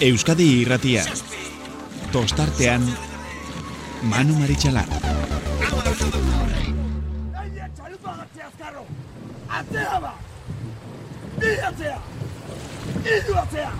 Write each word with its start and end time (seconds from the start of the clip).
Euskadi 0.00 0.44
irratia. 0.62 1.02
Tostartean, 2.12 2.84
Manu 4.06 4.34
Maritxalar. 4.38 4.86
Atzea 9.58 9.98
ba! 10.00 10.12
Bi 11.40 11.50
atzea! 11.70 11.98
Iru 13.16 13.34
atzea! 13.42 13.72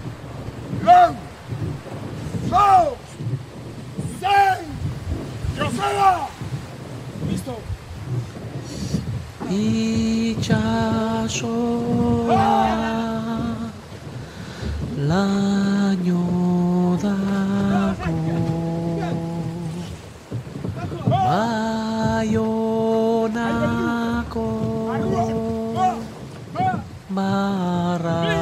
Lau! 0.82 1.14
Lau! 2.50 2.96
Zein! 4.18 4.66
Joseba! 5.56 6.10
Listo! 7.30 7.56
itxasoa 9.48 10.68
laino 15.06 16.22
dago 16.98 18.18
baionako 21.28 22.48
marrara 27.10 28.38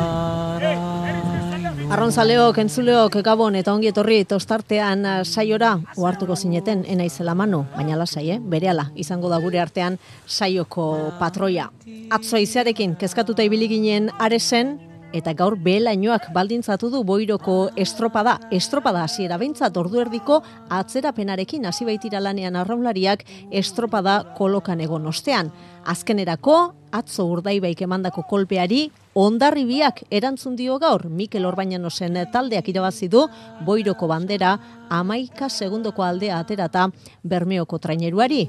Arronzaleok, 1.86 2.58
entzuleok, 2.58 3.14
gabon 3.22 3.54
eta 3.56 3.70
ongi 3.72 3.88
etorri 3.92 4.24
tostartean 4.26 5.04
eh, 5.06 5.12
saiora 5.24 5.76
ohartuko 5.96 6.34
zineten 6.36 6.82
enaizela 6.88 7.34
manu, 7.38 7.62
baina 7.76 7.96
lasai, 7.96 8.24
eh? 8.34 8.38
berehala 8.42 8.88
izango 8.98 9.30
da 9.30 9.38
gure 9.38 9.60
artean 9.62 9.96
saioko 10.26 11.12
patroia. 11.20 11.68
Atzo 12.10 12.36
izearekin 12.42 12.96
kezkatuta 12.98 13.46
ibili 13.46 13.68
ginen 13.70 14.10
aresen, 14.18 14.76
eta 15.12 15.32
gaur 15.34 15.56
behelainoak 15.58 16.30
baldintzatu 16.34 16.90
du 16.90 17.02
boiroko 17.04 17.70
estropada. 17.76 18.36
Estropada 18.50 19.04
hasiera 19.04 19.38
behintzat 19.38 19.76
ordu 19.76 20.00
erdiko 20.02 20.42
atzerapenarekin 20.68 21.66
hasi 21.66 21.86
baitira 21.86 22.20
lanean 22.20 22.56
arraunlariak 22.56 23.24
estropada 23.50 24.22
kolokan 24.36 24.80
egon 24.80 25.06
ostean. 25.06 25.52
Azkenerako, 25.86 26.74
atzo 26.90 27.26
urdaibaik 27.30 27.82
emandako 27.86 28.24
kolpeari, 28.28 28.90
ondarribiak 29.14 30.02
erantzun 30.10 30.56
dio 30.56 30.78
gaur, 30.82 31.06
Mikel 31.08 31.46
Orbañanosen 31.46 32.18
taldeak 32.32 32.68
irabazi 32.68 33.08
du, 33.08 33.26
boiroko 33.64 34.08
bandera, 34.10 34.56
amaika 34.90 35.48
segundoko 35.48 36.02
aldea 36.02 36.40
aterata 36.40 36.88
bermeoko 37.22 37.78
traineruari 37.78 38.48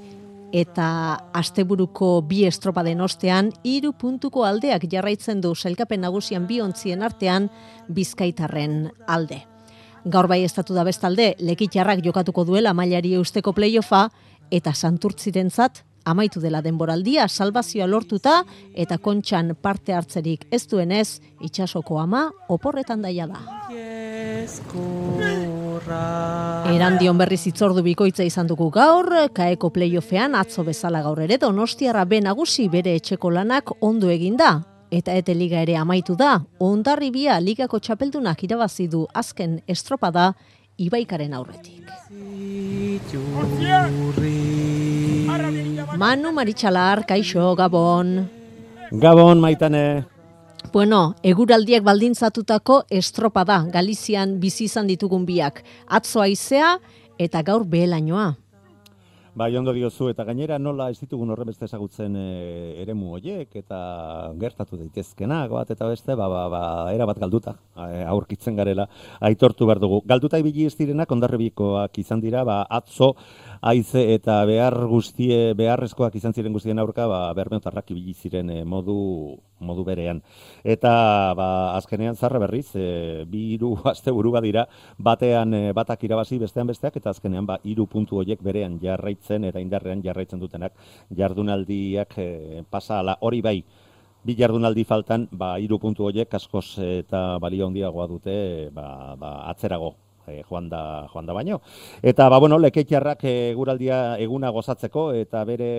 eta 0.54 1.18
asteburuko 1.36 2.22
bi 2.28 2.46
estropaden 2.48 3.02
ostean 3.02 3.52
hiru 3.64 3.92
puntuko 3.94 4.46
aldeak 4.48 4.88
jarraitzen 4.92 5.42
du 5.42 5.54
sailkapen 5.56 6.02
nagusian 6.02 6.48
bi 6.48 6.62
ontzien 6.62 7.04
artean 7.04 7.50
Bizkaitarren 7.90 8.92
alde. 9.08 9.42
Gaur 10.06 10.28
bai 10.28 10.44
estatu 10.44 10.74
da 10.74 10.86
bestalde 10.88 11.34
lekitxarrak 11.40 12.04
jokatuko 12.06 12.46
duela 12.48 12.74
mailari 12.74 13.14
eusteko 13.20 13.54
playoffa 13.54 14.08
eta 14.52 14.74
santurtzirentzat 14.74 15.84
amaitu 16.08 16.42
dela 16.42 16.62
denboraldia 16.64 17.28
salvazioa 17.28 17.88
lortuta 17.88 18.42
eta 18.74 18.98
kontxan 18.98 19.56
parte 19.62 19.94
hartzerik 19.94 20.48
ez 20.52 20.64
duenez 20.72 21.20
itsasoko 21.44 22.00
ama 22.00 22.30
oporretan 22.50 23.04
daia 23.04 23.28
da. 23.28 23.44
Erandion 26.68 27.18
berriz 27.20 27.44
itzordu 27.50 27.84
bikoitza 27.84 28.26
izan 28.28 28.48
dugu 28.48 28.70
gaur, 28.72 29.12
kaeko 29.36 29.70
playoffean 29.76 30.36
atzo 30.36 30.64
bezala 30.68 31.04
gaur 31.06 31.22
ere 31.26 31.38
donostiarra 31.42 32.06
be 32.06 32.22
nagusi 32.24 32.68
bere 32.72 32.96
etxeko 32.98 33.32
lanak 33.32 33.76
ondo 33.82 34.10
eginda. 34.10 34.58
Eta 34.88 35.18
ete 35.20 35.34
liga 35.36 35.60
ere 35.60 35.76
amaitu 35.76 36.16
da, 36.16 36.38
ondarribia 36.64 37.42
ligako 37.44 37.80
txapeldunak 37.84 38.44
irabazi 38.48 38.88
du 38.88 39.04
azken 39.14 39.60
estropada 39.68 40.30
ibaikaren 40.78 41.34
aurretik. 41.34 41.84
Manu 45.98 46.32
Maritxalar, 46.32 47.06
kaixo, 47.10 47.56
Gabon. 47.56 48.30
Gabon, 48.92 49.42
maitane. 49.42 50.06
Bueno, 50.74 51.16
eguraldiak 51.24 51.84
baldintzatutako 51.84 52.84
estropada, 52.90 53.64
Galizian 53.74 54.38
bizi 54.40 54.66
izan 54.68 54.88
ditugun 54.88 55.26
biak. 55.26 55.64
Atzo 55.88 56.22
aizea 56.22 56.78
eta 57.18 57.42
gaur 57.42 57.66
behelainoa. 57.66 58.36
Bai, 59.38 59.52
ondo 59.56 59.70
diozu, 59.70 60.08
eta 60.10 60.24
gainera 60.26 60.56
nola 60.58 60.88
ez 60.90 60.96
ditugun 60.98 61.30
horrebeste 61.30 61.68
ezagutzen 61.68 62.16
e, 62.18 62.22
eremu 62.82 63.12
hoiek, 63.14 63.52
eta 63.60 63.82
gertatu 64.42 64.80
daitezkenak 64.80 65.52
bat 65.54 65.70
eta 65.76 65.86
beste, 65.92 66.16
ba, 66.18 66.26
ba, 66.32 66.40
ba, 66.50 66.62
era 66.90 67.06
bat 67.06 67.20
galduta, 67.22 67.54
e, 67.78 68.02
aurkitzen 68.10 68.58
garela, 68.58 68.88
aitortu 69.30 69.68
behar 69.70 69.78
dugu. 69.84 70.00
Galduta 70.10 70.40
ibili 70.42 70.66
ez 70.66 70.74
direnak, 70.80 71.14
ondarribikoak 71.14 72.00
izan 72.02 72.24
dira, 72.24 72.42
ba, 72.50 72.64
atzo, 72.80 73.12
haize 73.62 74.04
eta 74.14 74.40
behar 74.46 74.76
guztie, 74.88 75.54
beharrezkoak 75.58 76.16
izan 76.20 76.34
ziren 76.34 76.54
guztien 76.54 76.80
aurka, 76.80 77.08
ba, 77.08 77.20
bermeotarrak 77.38 77.92
ibili 77.92 78.14
ziren 78.14 78.50
e, 78.50 78.64
modu, 78.66 79.38
modu 79.60 79.84
berean. 79.88 80.22
Eta, 80.64 81.34
ba, 81.38 81.50
azkenean 81.78 82.16
zarra 82.16 82.40
berriz, 82.44 82.70
e, 82.76 83.26
bi 83.30 83.54
hiru 83.56 83.76
aste 83.92 84.12
buru 84.12 84.34
dira, 84.42 84.68
batean 84.98 85.54
e, 85.54 85.74
batak 85.74 86.04
irabazi 86.04 86.40
bestean 86.40 86.68
besteak, 86.68 86.98
eta 86.98 87.10
azkenean, 87.10 87.46
ba, 87.46 87.60
hiru 87.64 87.88
puntu 87.88 88.18
horiek 88.18 88.42
berean 88.42 88.80
jarraitzen, 88.80 89.44
eta 89.44 89.60
indarrean 89.60 90.02
jarraitzen 90.04 90.40
dutenak, 90.40 90.74
jardunaldiak 91.16 92.18
e, 92.18 92.64
pasa 92.70 93.00
ala, 93.00 93.18
hori 93.22 93.42
bai, 93.42 93.62
bi 94.24 94.36
jardunaldi 94.36 94.84
faltan, 94.84 95.28
ba, 95.32 95.58
hiru 95.58 95.80
puntu 95.80 96.06
horiek 96.10 96.34
askoz 96.34 96.80
eta 96.80 97.38
balio 97.40 97.68
handiagoa 97.68 98.08
dute, 98.08 98.70
ba, 98.74 99.16
ba, 99.16 99.50
atzerago 99.50 99.96
e, 100.28 100.44
joan 100.44 100.70
da, 100.70 101.08
joan 101.14 101.26
da 101.26 101.34
baino. 101.34 101.62
Eta, 102.02 102.30
ba, 102.30 102.40
bueno, 102.44 102.60
leketxarrak 102.60 103.24
eguraldia 103.32 104.18
eguna 104.24 104.52
gozatzeko, 104.56 105.12
eta 105.24 105.44
bere 105.48 105.72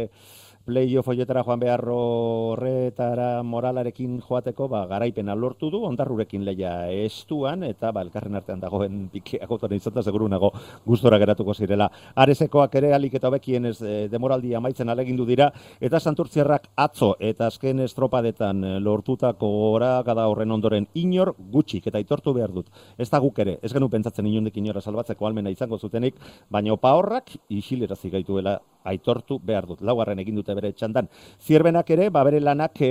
playoff 0.69 1.09
hoietara 1.09 1.41
joan 1.47 1.61
behar 1.63 1.81
horretara 1.89 3.43
moralarekin 3.43 4.19
joateko, 4.21 4.67
ba, 4.69 4.83
garaipena 4.91 5.33
lortu 5.35 5.71
du, 5.73 5.81
ondarrurekin 5.89 6.45
leia 6.45 6.73
estuan, 6.93 7.63
eta 7.65 7.89
ba, 7.97 8.03
elkarren 8.05 8.37
artean 8.37 8.61
dagoen 8.61 9.07
pikeak 9.15 9.49
otoren 9.57 9.81
izan 9.81 9.97
da, 9.97 10.05
seguru 10.05 10.29
nago 10.29 10.51
gustora 10.85 11.17
geratuko 11.23 11.55
zirela. 11.57 11.89
Aresekoak 12.21 12.77
ere 12.83 12.93
alik 12.93 13.17
eta 13.17 13.31
hobekien 13.31 13.71
ez 13.71 13.79
e, 13.81 13.95
demoraldi 14.13 14.53
amaitzen 14.59 14.93
alegindu 14.93 15.25
dira, 15.29 15.49
eta 15.81 16.03
santurtzierrak 16.05 16.69
atzo, 16.85 17.15
eta 17.19 17.49
azken 17.49 17.81
estropadetan 17.87 18.61
e, 18.61 18.77
lortutako 18.85 19.49
gora 19.71 19.95
kada 20.05 20.29
horren 20.29 20.53
ondoren 20.53 20.89
inor 21.01 21.33
gutxik, 21.39 21.89
eta 21.89 21.97
aitortu 22.03 22.37
behar 22.37 22.53
dut. 22.53 22.69
Ez 22.99 23.09
da 23.09 23.23
guk 23.25 23.41
ere, 23.41 23.57
ez 23.63 23.73
genu 23.73 23.89
pentsatzen 23.89 24.29
inundik 24.29 24.61
inora 24.61 24.85
salbatzeko 24.85 25.31
almena 25.31 25.55
izango 25.55 25.81
zutenik, 25.81 26.21
baina 26.53 26.77
opa 26.77 26.93
horrak 27.01 27.39
isilerazi 27.49 28.13
gaituela 28.13 28.59
aitortu 28.89 29.39
behar 29.45 29.67
dut. 29.69 29.83
Laugarren 29.85 30.21
egin 30.23 30.39
dute 30.39 30.55
bere 30.59 30.73
txandan. 30.77 31.09
Zierbenak 31.41 31.91
ere, 31.95 32.09
ba 32.15 32.25
bere 32.27 32.41
lanak 32.43 32.83
e, 32.83 32.91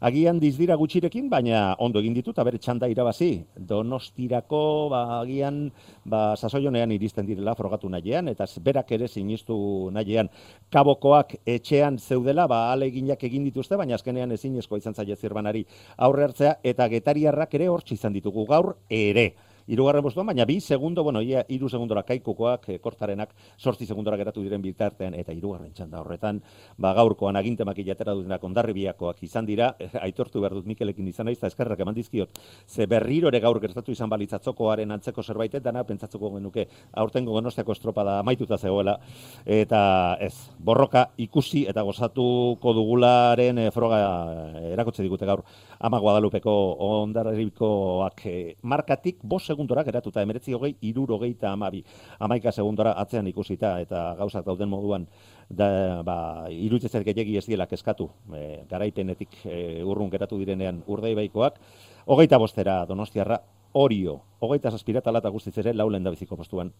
agian 0.00 0.40
dizdira 0.42 0.76
gutxirekin, 0.80 1.28
baina 1.32 1.74
ondo 1.82 2.00
egin 2.02 2.14
ditu 2.16 2.32
eta 2.34 2.46
bere 2.46 2.60
txanda 2.62 2.88
irabazi. 2.90 3.30
Donostirako, 3.56 4.62
ba, 4.92 5.02
agian, 5.20 5.64
ba, 6.04 6.22
sasoionean 6.36 6.94
iristen 6.94 7.28
direla 7.28 7.56
frogatu 7.58 7.90
nahian, 7.92 8.30
eta 8.32 8.46
berak 8.64 8.92
ere 8.96 9.08
sinistu 9.08 9.90
nahian. 9.92 10.30
Kabokoak 10.72 11.36
etxean 11.46 11.98
zeudela, 11.98 12.48
ba, 12.50 12.64
aleginak 12.72 13.22
egin 13.28 13.44
dituzte, 13.50 13.78
baina 13.80 13.98
azkenean 13.98 14.32
ezinezko 14.38 14.80
izan 14.80 14.94
zaila 14.94 15.16
zirbanari 15.16 15.66
aurre 15.96 16.28
hartzea, 16.28 16.58
eta 16.62 16.88
getariarrak 16.88 17.54
ere 17.60 17.68
hortxe 17.72 17.98
izan 17.98 18.16
ditugu 18.16 18.46
gaur 18.48 18.76
ere. 18.90 19.32
Irugarren 19.66 20.02
postuan, 20.02 20.26
baina 20.26 20.44
bi 20.44 20.60
segundo, 20.60 21.02
bueno, 21.04 21.22
ia 21.22 21.44
iru 21.48 21.68
segundora 21.68 22.02
kaikukoak, 22.02 22.68
e, 22.68 22.78
kortarenak, 22.82 23.34
sortzi 23.58 23.86
segundora 23.86 24.16
geratu 24.16 24.42
diren 24.42 24.62
bitartean, 24.62 25.14
eta 25.14 25.32
irugarren 25.32 25.72
txanda 25.72 26.00
horretan, 26.00 26.40
ba, 26.76 26.92
gaurkoan 26.96 27.36
agintemak 27.36 27.78
ilatera 27.78 28.14
dutenak 28.18 28.42
ondarribiakoak 28.44 29.22
izan 29.22 29.46
dira, 29.46 29.74
eh, 29.78 29.90
aitortu 30.06 30.40
behar 30.42 30.56
dut 30.58 30.66
Mikelekin 30.66 31.08
izan 31.08 31.30
naiz, 31.30 31.38
eta 31.38 31.50
eskerrak 31.52 31.80
eman 31.84 31.94
dizkiot, 31.94 32.40
ze 32.66 32.86
berriro 32.86 33.28
ere 33.28 33.40
gaur 33.40 33.60
gertatu 33.60 33.92
izan 33.92 34.10
balitzatzokoaren 34.10 34.90
antzeko 34.90 35.22
zerbait, 35.22 35.54
dana 35.62 35.84
pentsatzeko 35.84 36.32
genuke 36.36 36.66
aurtengo 36.98 37.36
genostiako 37.36 37.72
estropada 37.76 38.18
amaituta 38.20 38.58
zegoela, 38.58 38.98
eta 39.46 40.16
ez, 40.20 40.34
borroka 40.58 41.06
ikusi 41.22 41.66
eta 41.70 41.82
gozatuko 41.86 42.72
dugularen 42.74 43.58
e, 43.58 43.70
froga 43.74 44.00
e, 44.00 44.72
erakotze 44.72 45.04
digute 45.04 45.26
gaur, 45.28 45.44
ama 45.80 46.00
Guadalupeko 46.02 46.52
ondarribikoak 46.88 48.26
e, 48.26 48.36
markatik 48.62 49.20
bos 49.22 49.51
segundora 49.52 49.84
geratuta, 49.86 50.24
emeretzi 50.24 50.56
hogei, 50.56 50.74
irur 50.88 51.14
hogei 51.16 51.32
eta 51.36 51.52
amabi. 51.52 51.82
Amaika 52.24 52.52
segundora 52.52 52.96
atzean 53.02 53.28
ikusita 53.30 53.76
eta 53.84 54.04
gauzak 54.18 54.46
dauden 54.48 54.70
moduan 54.72 55.06
da, 55.48 56.02
ba, 56.06 56.18
iruditzen 56.50 57.04
gehiagi 57.06 57.38
ez 57.38 57.46
diela 57.46 57.68
eskatu 57.70 58.08
e, 58.34 58.62
garaipenetik 58.70 59.42
e, 59.44 59.58
urrun 59.84 60.10
geratu 60.10 60.38
direnean 60.40 60.82
urdaibaikoak. 60.86 61.60
Hogeita 62.06 62.40
bostera 62.42 62.82
donostiarra 62.88 63.38
orio, 63.72 64.20
hogeita 64.40 64.70
zazpirata 64.70 65.12
lata 65.12 65.30
guztiz 65.32 65.56
ere 65.58 65.74
laulen 65.74 66.04
da 66.04 66.12
biziko 66.12 66.36
postuan 66.36 66.72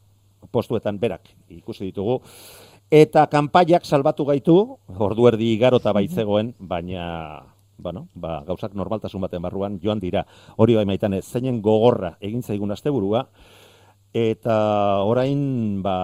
postuetan 0.53 0.99
berak 0.99 1.31
ikusi 1.49 1.91
ditugu. 1.91 2.21
Eta 2.93 3.25
kanpaiak 3.31 3.87
salbatu 3.87 4.27
gaitu, 4.29 4.57
ordu 4.99 5.29
erdi 5.31 5.55
igarota 5.55 5.93
baitzegoen, 5.99 6.53
baina 6.59 7.05
bueno, 7.83 8.09
ba, 8.15 8.43
gauzak 8.47 8.75
normaltasun 8.79 9.21
baten 9.21 9.43
barruan 9.43 9.81
joan 9.83 10.01
dira. 10.01 10.25
Hori 10.57 10.77
bai 10.79 10.87
maitan 10.87 11.19
zeinen 11.23 11.61
gogorra 11.63 12.17
egin 12.21 12.43
zaigun 12.43 12.73
asteburua, 12.73 13.27
eta 14.13 14.57
orain 15.09 15.83
ba, 15.83 15.97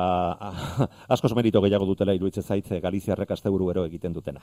askoz 1.14 1.34
merito 1.36 1.62
gehiago 1.62 1.86
dutela 1.86 2.16
iruditzen 2.16 2.42
zaitze 2.42 2.80
Galiziarrek 2.80 3.30
asteburu 3.36 3.70
ero 3.70 3.84
egiten 3.86 4.12
dutena. 4.12 4.40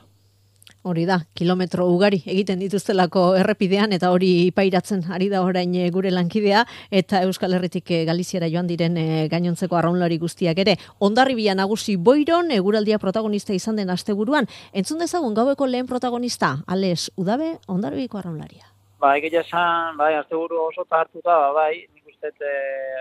Hori 0.85 1.07
da, 1.09 1.15
kilometro 1.33 1.87
ugari 1.89 2.19
egiten 2.29 2.59
dituztelako 2.61 3.21
errepidean 3.39 3.95
eta 3.95 4.11
hori 4.13 4.27
ipairatzen 4.51 4.99
ari 5.15 5.31
da 5.31 5.39
orain 5.41 5.71
eh, 5.73 5.87
gure 5.89 6.11
lankidea 6.13 6.61
eta 6.99 7.23
Euskal 7.25 7.57
Herritik 7.57 7.89
eh, 7.89 8.03
Galiziara 8.05 8.45
joan 8.53 8.69
diren 8.69 8.99
eh, 9.01 9.23
gainontzeko 9.31 9.79
arraunlari 9.79 10.19
guztiak 10.21 10.61
ere. 10.61 10.77
Ondarribia 11.01 11.57
nagusi 11.57 11.97
boiron, 11.97 12.53
eguraldia 12.53 13.01
protagonista 13.01 13.57
izan 13.57 13.81
den 13.81 13.89
asteburuan. 13.89 14.45
Entzun 14.77 15.01
dezagun 15.01 15.33
gaueko 15.33 15.65
lehen 15.65 15.89
protagonista, 15.89 16.53
Ales 16.67 17.09
Udabe, 17.17 17.55
ondarribiko 17.65 18.21
arraunlaria. 18.21 18.69
Ba, 19.01 19.17
egia 19.17 19.41
esan, 19.41 19.97
bai, 19.97 20.13
asteburu 20.21 20.67
oso 20.69 20.85
hartuta, 20.85 21.33
ba, 21.47 21.53
bai, 21.63 21.87
nik 21.95 22.13
uste 22.13 22.29
e, 22.29 22.57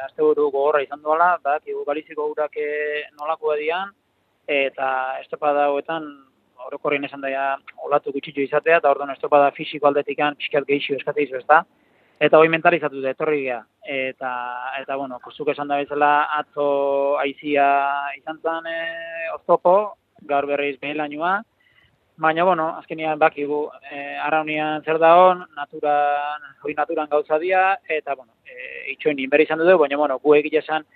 asteburu 0.08 0.48
gogorra 0.48 0.80
izan 0.88 1.04
duela, 1.04 1.34
ba, 1.44 1.60
kigu 1.60 1.84
Galiziko 1.84 2.32
urak 2.32 2.56
nolako 3.20 3.58
edian, 3.58 3.92
eta 4.48 4.94
estropada 5.20 5.68
hauetan 5.68 6.14
orokorrien 6.68 7.04
esan 7.04 7.22
daia 7.24 7.54
olatu 7.86 8.12
gutxitu 8.12 8.42
izatea, 8.44 8.78
eta 8.80 8.90
orduan 8.90 9.14
estropada 9.14 9.50
fisiko 9.56 9.88
aldetikan 9.88 10.36
pixkat 10.36 10.66
gehixio 10.68 10.98
eskate 10.98 11.24
izu, 11.24 11.38
ezta? 11.40 11.64
Eta 12.22 12.38
hoi 12.38 12.48
mentalizatu 12.48 13.02
da, 13.02 13.10
etorri 13.14 13.42
gea. 13.46 13.62
Eta, 13.84 14.30
eta 14.80 14.96
bueno, 14.96 15.18
kustuk 15.24 15.50
esan 15.52 15.68
da 15.68 15.80
bezala 15.82 16.12
atzo 16.38 16.68
aizia 17.22 17.66
izan 18.16 18.38
zen 18.42 18.70
e, 18.70 18.78
oztopo, 19.34 19.74
gaur 20.30 20.46
berriz 20.46 20.78
behilainua, 20.80 21.40
Baina, 22.16 22.44
bueno, 22.44 22.68
azkenian 22.78 23.18
bakigu, 23.18 23.64
e, 23.90 24.00
araunian 24.22 24.84
zer 24.86 25.00
da 25.02 25.16
hon, 25.18 25.40
naturan, 25.56 26.44
hori 26.62 26.74
naturan 26.78 27.08
gauza 27.10 27.40
dia, 27.42 27.72
eta, 27.90 28.14
bueno, 28.14 28.30
e, 28.46 28.92
itxoen 28.92 29.18
inberi 29.18 29.48
izan 29.48 29.58
dut, 29.58 29.72
baina, 29.80 29.98
bueno, 29.98 30.20
gu 30.22 30.36
egite 30.36 30.60
esan, 30.60 30.86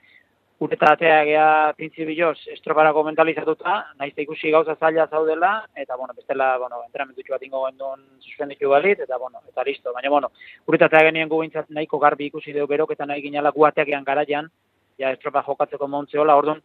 Ureta 0.59 0.89
atea 0.91 1.19
gea 1.23 1.73
printzibioz 1.79 2.37
estroparako 2.51 3.05
mentalizatuta, 3.07 3.75
naizte 4.01 4.25
ikusi 4.25 4.51
gauza 4.51 4.75
zaila 4.75 5.05
zaudela, 5.07 5.53
eta, 5.77 5.95
bueno, 5.97 6.17
bestela, 6.17 6.49
bueno, 6.59 6.81
entrenamentu 6.87 7.23
bat 7.31 7.45
ingo 7.47 7.61
gendun 7.67 8.01
suspenditu 8.19 8.73
balit, 8.73 9.05
eta, 9.07 9.19
bueno, 9.23 9.39
eta 9.47 9.63
listo. 9.63 9.93
Baina, 9.95 10.11
bueno, 10.11 10.33
ureta 10.67 10.89
atea 10.91 11.05
genien 11.11 11.29
gubintzat 11.31 11.71
nahiko 11.71 12.01
garbi 12.03 12.27
ikusi 12.27 12.53
dugu 12.53 12.73
berok, 12.73 12.91
eta 12.97 13.07
nahi 13.07 13.23
ginala 13.23 13.53
guateak 13.55 13.93
ean 13.95 14.09
garaian, 14.09 14.51
ja 14.99 15.13
estropa 15.15 15.45
jokatzeko 15.47 15.87
montzeola, 15.87 16.35
orduan, 16.35 16.63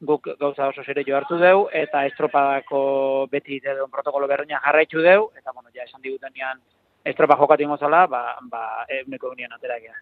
guk 0.00 0.30
gauza 0.40 0.70
oso 0.72 0.82
zere 0.82 1.04
jo 1.04 1.16
hartu 1.16 1.36
deu, 1.36 1.66
eta 1.84 2.06
estropadako 2.06 3.28
beti 3.30 3.60
edo 3.60 3.90
protokolo 3.92 4.26
berreina 4.26 4.62
jarraitu 4.64 5.04
deu, 5.04 5.28
eta, 5.36 5.52
bueno, 5.52 5.68
ja 5.74 5.84
esan 5.84 6.00
diguten 6.00 6.32
estropa 7.04 7.36
jokatu 7.36 7.62
ingo 7.62 7.76
zala, 7.76 8.06
ba, 8.06 8.22
ba, 8.50 8.64
eguneko 8.88 9.30
unien 9.34 9.52
aterakia. 9.52 9.92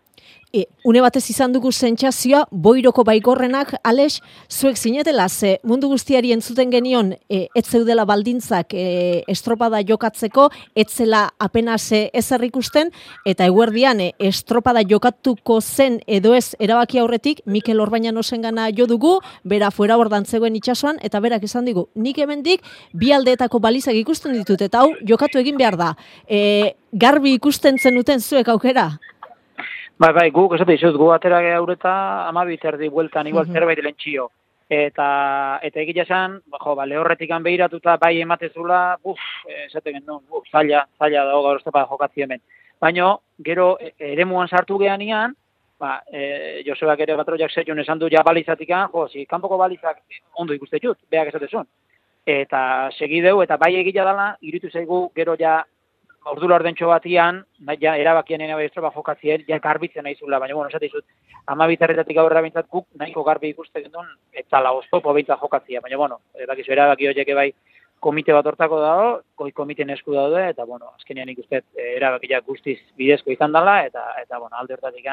E, 0.52 0.66
une 0.84 1.00
batez 1.00 1.24
izan 1.32 1.52
dugu 1.54 1.72
zentsazioa, 1.72 2.44
boiroko 2.52 3.02
baigorrenak, 3.08 3.72
ales, 3.88 4.20
zuek 4.50 4.76
zinetela, 4.76 5.28
ze 5.28 5.56
mundu 5.64 5.88
guztiari 5.88 6.32
entzuten 6.32 6.70
genion, 6.70 7.14
e, 7.28 7.48
ez 7.54 7.64
baldintzak 8.06 8.74
e, 8.74 9.24
estropada 9.26 9.80
jokatzeko, 9.82 10.50
etzela 10.76 11.30
apenas 11.38 11.90
e, 11.92 12.10
ezer 12.12 12.44
ikusten, 12.44 12.92
eta 13.24 13.46
eguerdian 13.46 14.00
e, 14.00 14.12
estropada 14.18 14.82
jokatuko 14.82 15.60
zen 15.60 16.02
edo 16.06 16.34
ez 16.34 16.54
erabaki 16.60 16.98
aurretik, 16.98 17.40
Mikel 17.46 17.80
Orbaina 17.80 18.12
nosen 18.12 18.42
gana 18.42 18.68
jo 18.70 18.86
dugu, 18.86 19.18
bera 19.42 19.70
fuera 19.70 19.96
bordan 19.96 20.26
zegoen 20.26 20.54
itxasuan, 20.56 20.98
eta 21.02 21.18
berak 21.20 21.42
esan 21.44 21.64
digu, 21.64 21.88
nik 21.94 22.18
hemendik 22.18 22.62
bi 22.92 23.12
aldeetako 23.12 23.58
balizak 23.58 23.94
ikusten 23.94 24.34
ditut, 24.34 24.60
eta 24.60 24.84
hau 24.84 24.92
jokatu 25.08 25.38
egin 25.38 25.56
behar 25.56 25.76
da. 25.80 25.94
E, 26.28 26.76
garbi 26.92 27.32
ikusten 27.34 27.78
zenuten 27.78 28.20
zuek 28.20 28.48
aukera? 28.48 28.90
Bai, 29.98 30.12
bai, 30.12 30.30
guk 30.34 30.54
esate 30.56 30.74
izut, 30.76 30.96
gu 30.98 31.10
atera 31.14 31.40
geha 31.44 31.58
aurreta 31.60 31.92
amabi 32.28 32.58
zerdi 32.60 32.88
bueltan, 32.88 33.26
igual 33.26 33.46
mm 33.46 33.52
zerbait 33.52 33.82
lentxio. 33.82 34.30
Eta, 34.72 35.58
eta 35.62 35.80
egitea 35.80 36.06
esan, 36.06 36.38
jo, 36.64 36.74
ba, 36.74 36.86
lehorretik 36.86 37.30
behiratuta 37.44 37.96
bai 38.00 38.20
ematezula, 38.20 38.96
buf, 39.04 39.20
esate 39.66 39.92
gendun, 39.92 40.22
buf, 40.30 40.46
zaila, 40.50 40.86
zaila 40.98 41.26
dago 41.28 41.42
gaur 41.42 41.60
estepa 41.60 41.86
jokatzi 41.90 42.22
hemen. 42.22 42.40
Baina, 42.80 43.16
gero, 43.44 43.76
e, 43.78 43.92
ere 44.12 44.24
muan 44.24 44.48
sartu 44.48 44.78
gehan 44.78 45.02
ian, 45.02 45.34
ba, 45.78 46.02
e, 46.10 46.62
Josebak 46.66 47.00
ere 47.04 47.16
batroiak 47.16 47.52
zeion 47.52 47.78
esan 47.78 47.98
du 47.98 48.08
ja 48.08 48.22
balizatik, 48.22 48.72
jo, 48.92 49.08
zi, 49.08 49.26
kanpoko 49.26 49.58
balizak 49.58 50.00
ondo 50.34 50.54
ikuste 50.54 50.80
jut, 50.82 50.98
behak 51.10 51.28
esatezun. 51.28 51.68
Eta 52.26 52.90
segideu, 52.96 53.42
eta 53.42 53.56
bai 53.58 53.74
egitea 53.76 54.04
dela, 54.04 54.36
iritu 54.40 54.70
zaigu, 54.70 55.10
gero 55.14 55.36
ja 55.38 55.62
ordu 56.30 56.48
ordentxo 56.54 56.88
batian, 56.88 57.42
ja, 57.80 57.96
erabakien 57.98 58.40
ene 58.40 58.54
bai 58.54 58.66
estropa 58.68 58.92
jokatzien, 58.94 59.44
ja 59.48 59.58
garbitzen 59.58 60.04
nahi 60.04 60.14
zula, 60.14 60.38
baina, 60.38 60.54
bueno, 60.54 60.70
esate 60.70 60.86
izut, 60.86 61.04
ama 61.46 61.66
bitarretatik 61.66 62.18
aurrera 62.18 62.42
bintzat 62.44 62.68
guk, 62.70 62.86
nahiko 62.98 63.24
garbi 63.26 63.50
ikuste 63.50 63.82
gendun, 63.82 64.06
eta 64.32 64.60
la 64.62 64.72
oztopo 64.72 65.14
bintzat 65.14 65.40
jokatzia, 65.40 65.80
baina, 65.80 65.98
bueno, 65.98 66.20
erabakizu 66.38 66.72
erabaki 66.72 67.10
horiek 67.10 67.34
bai 67.34 67.50
komite 68.02 68.34
bat 68.34 68.46
hortako 68.46 68.80
dago, 68.82 69.10
goi 69.38 69.52
komiten 69.54 69.90
esku 69.94 70.14
daude, 70.14 70.48
eta, 70.50 70.66
bueno, 70.66 70.92
azkenean 70.98 71.30
ikusten 71.34 71.62
erabakiak 71.96 72.46
guztiz 72.46 72.78
bidezko 72.98 73.30
izan 73.34 73.54
dela, 73.54 73.80
eta, 73.86 74.08
eta 74.22 74.38
bueno, 74.42 74.56
alde 74.58 74.78
hortatik 74.78 75.06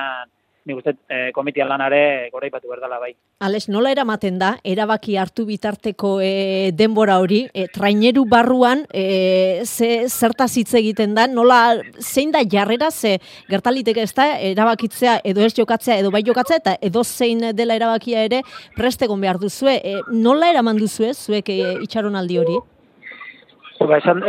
nik 0.69 0.79
uste 0.79 0.93
e, 1.09 1.31
komitian 1.35 1.69
lanare 1.69 2.29
goraipatu 2.33 2.69
berdala 2.69 2.99
bai. 3.01 3.11
Ales, 3.43 3.65
nola 3.71 3.91
eramaten 3.95 4.39
da, 4.39 4.53
erabaki 4.67 5.17
hartu 5.19 5.45
bitarteko 5.49 6.17
e, 6.23 6.71
denbora 6.77 7.19
hori, 7.23 7.41
e, 7.53 7.67
traineru 7.73 8.25
barruan, 8.29 8.85
e, 8.93 9.65
ze, 9.65 10.07
zertaz 10.07 10.51
hitz 10.61 10.73
egiten 10.79 11.15
da, 11.17 11.27
nola, 11.31 11.59
zein 11.99 12.33
da 12.35 12.43
jarrera, 12.45 12.91
ze 12.91 13.17
gertaliteke 13.49 14.05
ez 14.05 14.13
da, 14.13 14.29
erabakitzea 14.53 15.19
edo 15.27 15.45
ez 15.45 15.53
jokatzea, 15.57 15.99
edo 16.03 16.13
bai 16.13 16.23
jokatzea, 16.27 16.61
eta 16.61 16.75
edo 16.85 17.03
zein 17.03 17.49
dela 17.55 17.77
erabakia 17.79 18.25
ere 18.29 18.43
prestegon 18.77 19.21
behar 19.21 19.41
duzue. 19.41 19.79
E, 19.83 19.99
nola 20.11 20.51
eraman 20.53 20.77
duzue, 20.79 21.13
zuek 21.13 21.49
e, 21.55 21.61
itxaron 21.87 22.19
aldi 22.19 22.41
hori? 22.41 22.59
Ba, 23.79 23.95
esan, 23.95 24.19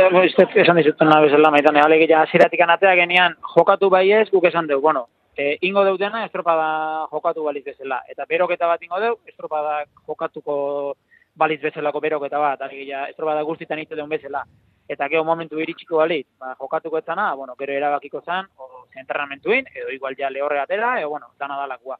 esan 0.62 0.78
dizuten 0.78 1.08
nahi 1.10 1.26
bezala, 1.26 1.50
maitan, 1.50 1.78
alegia, 1.82 2.22
ziratik 2.30 2.60
anatea 2.62 2.94
genian, 3.00 3.34
jokatu 3.56 3.90
bai 3.90 4.04
ez, 4.14 4.28
guk 4.30 4.46
esan 4.46 4.68
dugu, 4.70 4.84
bueno, 4.84 5.08
e, 5.36 5.58
ingo 5.62 5.84
deutena 5.84 6.24
estropada 6.24 7.06
jokatu 7.10 7.44
baliz 7.44 7.64
bezala. 7.64 8.02
Eta 8.08 8.26
beroketa 8.28 8.66
bat 8.66 8.82
ingo 8.82 9.00
deu, 9.00 9.18
estropada 9.26 9.84
jokatuko 10.06 10.96
baliz 11.34 11.60
bezalako 11.62 12.00
beroketa 12.00 12.38
bat, 12.38 12.62
alegia, 12.62 13.06
estropada 13.08 13.42
guztitan 13.42 13.78
hitz 13.78 13.90
deun 13.94 14.10
bezala. 14.10 14.44
Eta 14.90 15.06
geho 15.08 15.22
momentu 15.24 15.60
iritsiko 15.62 16.00
baliz, 16.02 16.26
ba, 16.38 16.56
jokatuko 16.58 16.98
etzana, 16.98 17.32
bueno, 17.38 17.54
gero 17.58 17.72
erabakiko 17.72 18.22
zan, 18.26 18.48
o 18.56 18.86
zentrenamentuin, 18.92 19.68
edo 19.74 19.90
igual 19.94 20.16
ja 20.18 20.30
lehorre 20.30 20.58
atera, 20.60 20.98
edo 21.00 21.10
bueno, 21.10 21.30
dana 21.38 21.56
dalakua. 21.56 21.98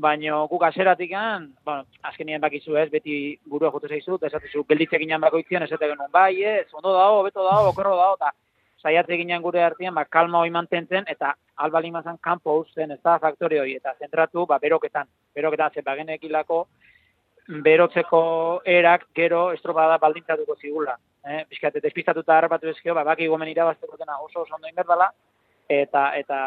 Baina 0.00 0.38
guk 0.48 0.62
aseratik 0.64 1.10
bueno, 1.64 1.84
azkenien 2.02 2.40
bakizu 2.40 2.76
ez, 2.76 2.88
beti 2.90 3.38
burua 3.44 3.70
jotu 3.70 3.88
zaizu, 3.88 4.18
esatizu, 4.22 4.64
gelditzek 4.64 5.02
inan 5.02 5.20
bako 5.20 5.38
itzian, 5.38 5.62
ez 5.62 5.72
egen 5.72 5.98
bai 6.10 6.42
ez, 6.42 6.66
ondo 6.72 6.94
dago, 6.94 7.22
beto 7.22 7.44
dago, 7.44 7.68
okorro 7.74 7.96
dago, 7.96 8.16
eta 8.16 8.32
saiatze 8.82 9.16
ginen 9.16 9.42
gure 9.42 9.62
artean, 9.64 9.94
ba, 9.94 10.04
kalma 10.04 10.40
hori 10.40 10.52
mantentzen, 10.54 11.04
eta 11.08 11.34
albali 11.64 11.90
mazan 11.90 12.18
kanpo 12.22 12.56
uzten, 12.62 12.90
ez 12.94 13.00
da, 13.04 13.18
faktore 13.22 13.60
hori, 13.60 13.76
eta 13.76 13.94
zentratu, 13.98 14.46
ba, 14.46 14.58
beroketan, 14.62 15.08
beroketan, 15.36 15.74
zen 15.74 15.86
bagenek 15.86 16.24
ilako, 16.24 16.66
berotzeko 17.64 18.22
erak 18.64 19.08
gero 19.14 19.50
estropada 19.52 19.98
baldintzatuko 19.98 20.56
zigula. 20.60 20.96
Eh? 21.26 21.42
Bizkate, 21.50 21.82
despistatuta 21.84 22.36
harrapatu 22.36 22.70
ezkio, 22.70 22.94
ba, 22.94 23.04
baki 23.04 23.28
gomen 23.28 23.50
irabazteko 23.50 23.98
dena 23.98 24.20
oso 24.24 24.44
oso 24.44 24.54
ondo 24.56 24.70
inberdala, 24.70 25.10
eta, 25.68 26.10
eta, 26.18 26.38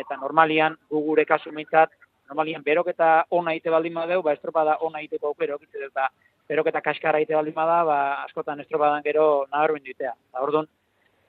eta 0.00 0.18
normalian, 0.20 0.76
gugure 0.90 1.24
kasu 1.24 1.52
mintzat, 1.52 1.92
normalian 2.28 2.64
beroketa 2.64 3.26
ona 3.30 3.54
ite 3.54 3.70
baldin 3.70 3.94
badeu, 3.94 4.22
ba, 4.22 4.34
estropada 4.34 4.78
ona 4.80 5.02
iteko 5.04 5.32
aukero, 5.32 5.58
ba, 5.94 6.08
beroketa 6.48 6.80
kaskara 6.80 7.20
ite 7.20 7.34
baldin 7.34 7.54
bada, 7.54 7.82
ba, 7.84 7.98
askotan 8.24 8.60
estropadan 8.64 9.04
gero 9.04 9.46
nabarruin 9.52 9.84
duitea. 9.84 10.12
Ba, 10.32 10.42
orduan, 10.42 10.66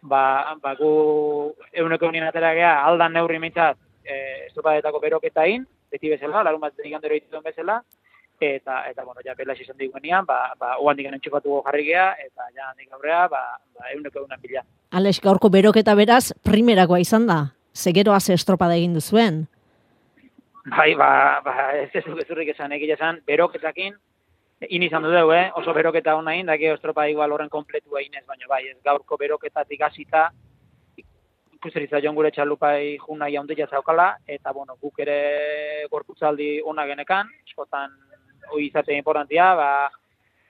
ba, 0.01 0.55
ba 0.61 0.75
gu 0.75 1.53
euneko 1.73 2.07
unien 2.07 2.27
atera 2.27 2.53
geha, 2.53 2.73
aldan 2.85 3.13
neurri 3.13 3.39
mintzat, 3.39 3.77
e, 4.03 4.47
estropadetako 4.47 5.01
beroketain, 5.03 5.65
beti 5.91 6.11
bezala, 6.11 6.43
larun 6.43 6.61
bat 6.61 6.75
denik 6.77 6.97
handero 6.97 7.15
dituen 7.15 7.43
bezala, 7.43 7.81
eta, 8.39 8.83
eta 8.89 9.03
bueno, 9.03 9.21
ja, 9.25 9.33
bela 9.35 9.55
izan 9.57 9.77
diguenean, 9.77 10.25
ba, 10.25 10.53
ba, 10.59 10.75
oan 10.77 10.97
digan 10.97 11.17
entxupatu 11.17 11.61
jarri 11.65 11.85
geha, 11.89 12.11
eta 12.23 12.49
ja, 12.53 12.69
handik 12.71 12.91
aurrea, 12.93 13.27
ba, 13.31 13.43
ba 13.77 13.91
euneko 13.93 14.23
unan 14.25 14.41
bila. 14.41 14.63
Alex, 14.91 15.19
gaurko 15.21 15.49
beroketa 15.49 15.95
beraz, 15.97 16.33
primerakoa 16.45 16.99
izan 17.03 17.27
da, 17.27 17.39
zegero 17.75 18.13
haze 18.13 18.33
estropada 18.33 18.77
egin 18.77 18.93
duzuen. 18.97 19.45
Bai, 20.67 20.93
ba, 20.99 21.39
ba, 21.43 21.71
ez 21.79 21.89
ez 21.95 22.03
ezurrik 22.05 22.51
esan, 22.53 22.73
egia 22.75 22.95
esan, 22.97 23.21
beroketakin, 23.25 23.95
in 24.61 24.83
izan 24.83 25.03
du 25.03 25.11
dugu, 25.11 25.33
eh? 25.33 25.51
oso 25.55 25.73
beroketa 25.73 26.15
hona 26.17 26.33
egin, 26.33 26.47
dake 26.49 26.71
ostropa 26.73 27.07
igual 27.07 27.31
horren 27.31 27.49
kompletu 27.49 27.97
egin 27.97 28.15
ez, 28.17 28.25
baina 28.25 28.49
bai, 28.49 28.63
ez 28.71 28.77
gaurko 28.83 29.17
beroketatik 29.17 29.81
hasita 29.81 30.29
ikuseritza 31.57 32.01
joan 32.01 32.15
gure 32.15 32.31
txalupai 32.31 32.97
juna 33.01 33.29
jaundia 33.33 33.67
zaukala, 33.67 34.15
eta 34.27 34.53
bueno, 34.53 34.77
guk 34.81 34.99
ere 34.99 35.85
gorputzaldi 35.91 36.61
ona 36.65 36.85
genekan, 36.89 37.29
eskotan 37.47 37.93
hoi 38.51 38.67
izate 38.67 38.97
importantia, 38.97 39.53
ba, 39.57 39.69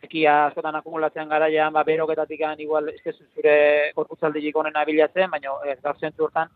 ekia 0.03 0.37
askotan 0.47 0.75
akumulatzean 0.79 1.29
garaian, 1.29 1.73
ba, 1.73 1.83
beroketatik 1.83 2.43
igual, 2.59 2.89
ez 2.89 3.15
zure 3.35 3.91
korputzaldiik 3.95 4.55
onena 4.55 4.85
bilatzen, 4.85 5.31
baina 5.31 5.55
ez 5.65 5.79
gaur 5.81 5.97
zentzu 5.99 6.23
hortan, 6.23 6.49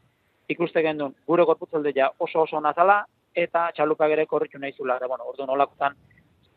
ikuste 0.47 0.81
gendun, 0.81 1.15
gure 1.27 1.45
korputzaldia 1.45 2.11
oso 2.19 2.43
oso 2.43 2.59
nazala, 2.59 3.05
eta 3.33 3.71
txalupak 3.75 4.11
ere 4.11 4.25
korritxu 4.25 4.59
nahi 4.59 4.73
zula. 4.73 4.97
Eta, 4.97 5.07
bueno, 5.07 5.23
orduan 5.31 5.49
olakotan, 5.49 5.95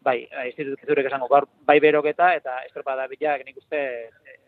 bai, 0.04 0.18
institut 0.50 0.78
kezurek 0.80 1.08
esango, 1.08 1.28
gaur, 1.30 1.48
bai 1.66 1.78
beroketa, 1.80 2.34
eta 2.36 2.60
estropada 2.68 3.06
bilak 3.10 3.44
nik 3.46 3.56
uste 3.58 3.80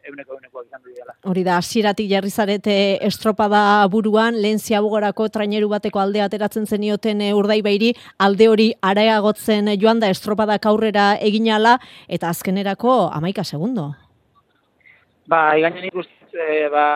euneko 0.06 0.36
euneko 0.36 0.62
izan 0.62 0.82
du 0.84 0.94
dela. 0.94 1.14
Hori 1.26 1.42
da, 1.46 1.56
hasieratik 1.60 2.08
jarri 2.10 2.30
zarete 2.30 2.76
estropada 3.06 3.60
buruan, 3.92 4.38
lehen 4.42 4.60
ziabugorako 4.62 5.28
traineru 5.34 5.70
bateko 5.72 6.02
alde 6.02 6.22
ateratzen 6.22 6.66
zenioten 6.66 7.22
e, 7.24 7.32
urdaibairi, 7.34 7.92
alde 8.22 8.48
hori 8.52 8.68
areagotzen 8.82 9.72
joan 9.82 10.02
da 10.02 10.10
estropada 10.12 10.58
aurrera 10.66 11.14
eginala, 11.22 11.76
eta 12.08 12.30
azkenerako 12.30 12.98
amaika 13.14 13.44
segundo. 13.44 13.92
Ba, 15.26 15.56
igainen 15.58 15.88
ikusten, 15.90 16.38
e, 16.38 16.68
ba, 16.72 16.86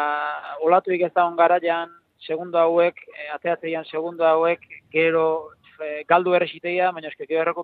olatuik 0.66 1.08
ez 1.08 1.12
da 1.14 1.26
garaian, 1.38 1.90
segundo 2.26 2.58
hauek, 2.58 3.00
e, 3.10 3.30
ateatzeian 3.34 3.86
segundo 3.90 4.26
hauek, 4.26 4.66
gero 4.92 5.50
e, 5.82 6.04
galdu 6.08 6.34
erresiteia, 6.34 6.90
baina 6.92 7.08
eske 7.08 7.26
gero 7.26 7.54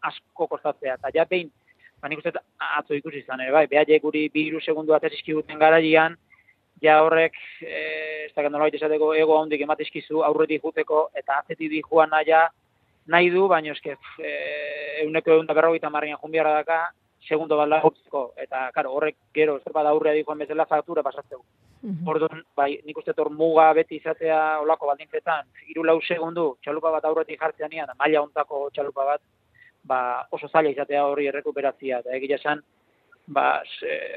asko 0.00 0.46
kostatzea. 0.46 0.94
Eta 0.94 1.10
ja 1.14 1.24
behin, 1.24 1.50
ba 2.00 2.08
nik 2.08 2.18
uste 2.18 2.32
atzo 2.58 2.94
ikusi 2.94 3.18
izan 3.18 3.40
ere, 3.40 3.52
bai, 3.52 3.66
beha 3.66 3.98
guri 4.02 4.28
bi 4.28 4.46
iru 4.48 4.60
segundu 4.60 4.94
aterizki 4.94 5.32
guten 5.32 5.58
garaian, 5.58 6.16
ja 6.82 7.02
horrek, 7.02 7.34
e, 7.60 8.26
ez 8.26 8.32
da 8.34 8.48
nola 8.48 8.68
esateko 8.68 9.14
ego 9.14 9.38
handik 9.38 9.60
ematizkizu 9.60 10.22
aurretik 10.22 10.62
juteko, 10.62 11.10
eta 11.14 11.38
atzetik 11.38 11.70
di 11.70 11.82
joan 11.82 12.10
naia, 12.10 12.48
nahi 13.06 13.30
du, 13.30 13.46
baina 13.48 13.72
eske 13.72 13.96
e, 14.18 14.32
euneko 15.04 15.36
egun 15.36 15.46
da 15.46 15.54
berrogeita 15.54 15.90
marrian 15.90 16.18
junbiara 16.22 16.54
daka, 16.58 16.90
segundo 17.28 17.56
bat 17.56 17.68
lagutzeko, 17.68 18.32
eta 18.36 18.70
karo, 18.74 18.92
horrek 18.96 19.16
gero, 19.34 19.56
ez 19.56 19.72
da 19.72 19.88
aurrea 19.88 20.12
di 20.12 20.24
joan 20.24 20.38
bezala 20.38 20.66
faktura 20.66 21.02
pasatzeko. 21.02 21.44
-hmm. 21.82 22.08
Orduan, 22.08 22.42
bai, 22.56 22.80
nik 22.86 22.98
uste 22.98 23.14
tor 23.14 23.30
muga 23.30 23.72
beti 23.76 23.98
izatea 23.98 24.60
olako 24.62 24.90
baldintzetan, 24.90 25.48
hiru 25.68 25.84
lau 25.84 25.98
segundu 26.02 26.56
txalupa 26.62 26.92
bat 26.96 27.08
aurretik 27.08 27.40
jartzea 27.40 27.68
nian, 27.68 27.90
maila 27.98 28.22
ontako 28.22 28.68
txalupa 28.74 29.06
bat, 29.12 29.22
ba, 29.82 29.98
oso 30.30 30.48
zaila 30.48 30.70
izatea 30.70 31.04
hori 31.06 31.26
errekuperazia. 31.30 32.00
Eta 32.04 32.14
egia 32.18 32.38
esan, 32.38 32.62
ba, 33.26 33.46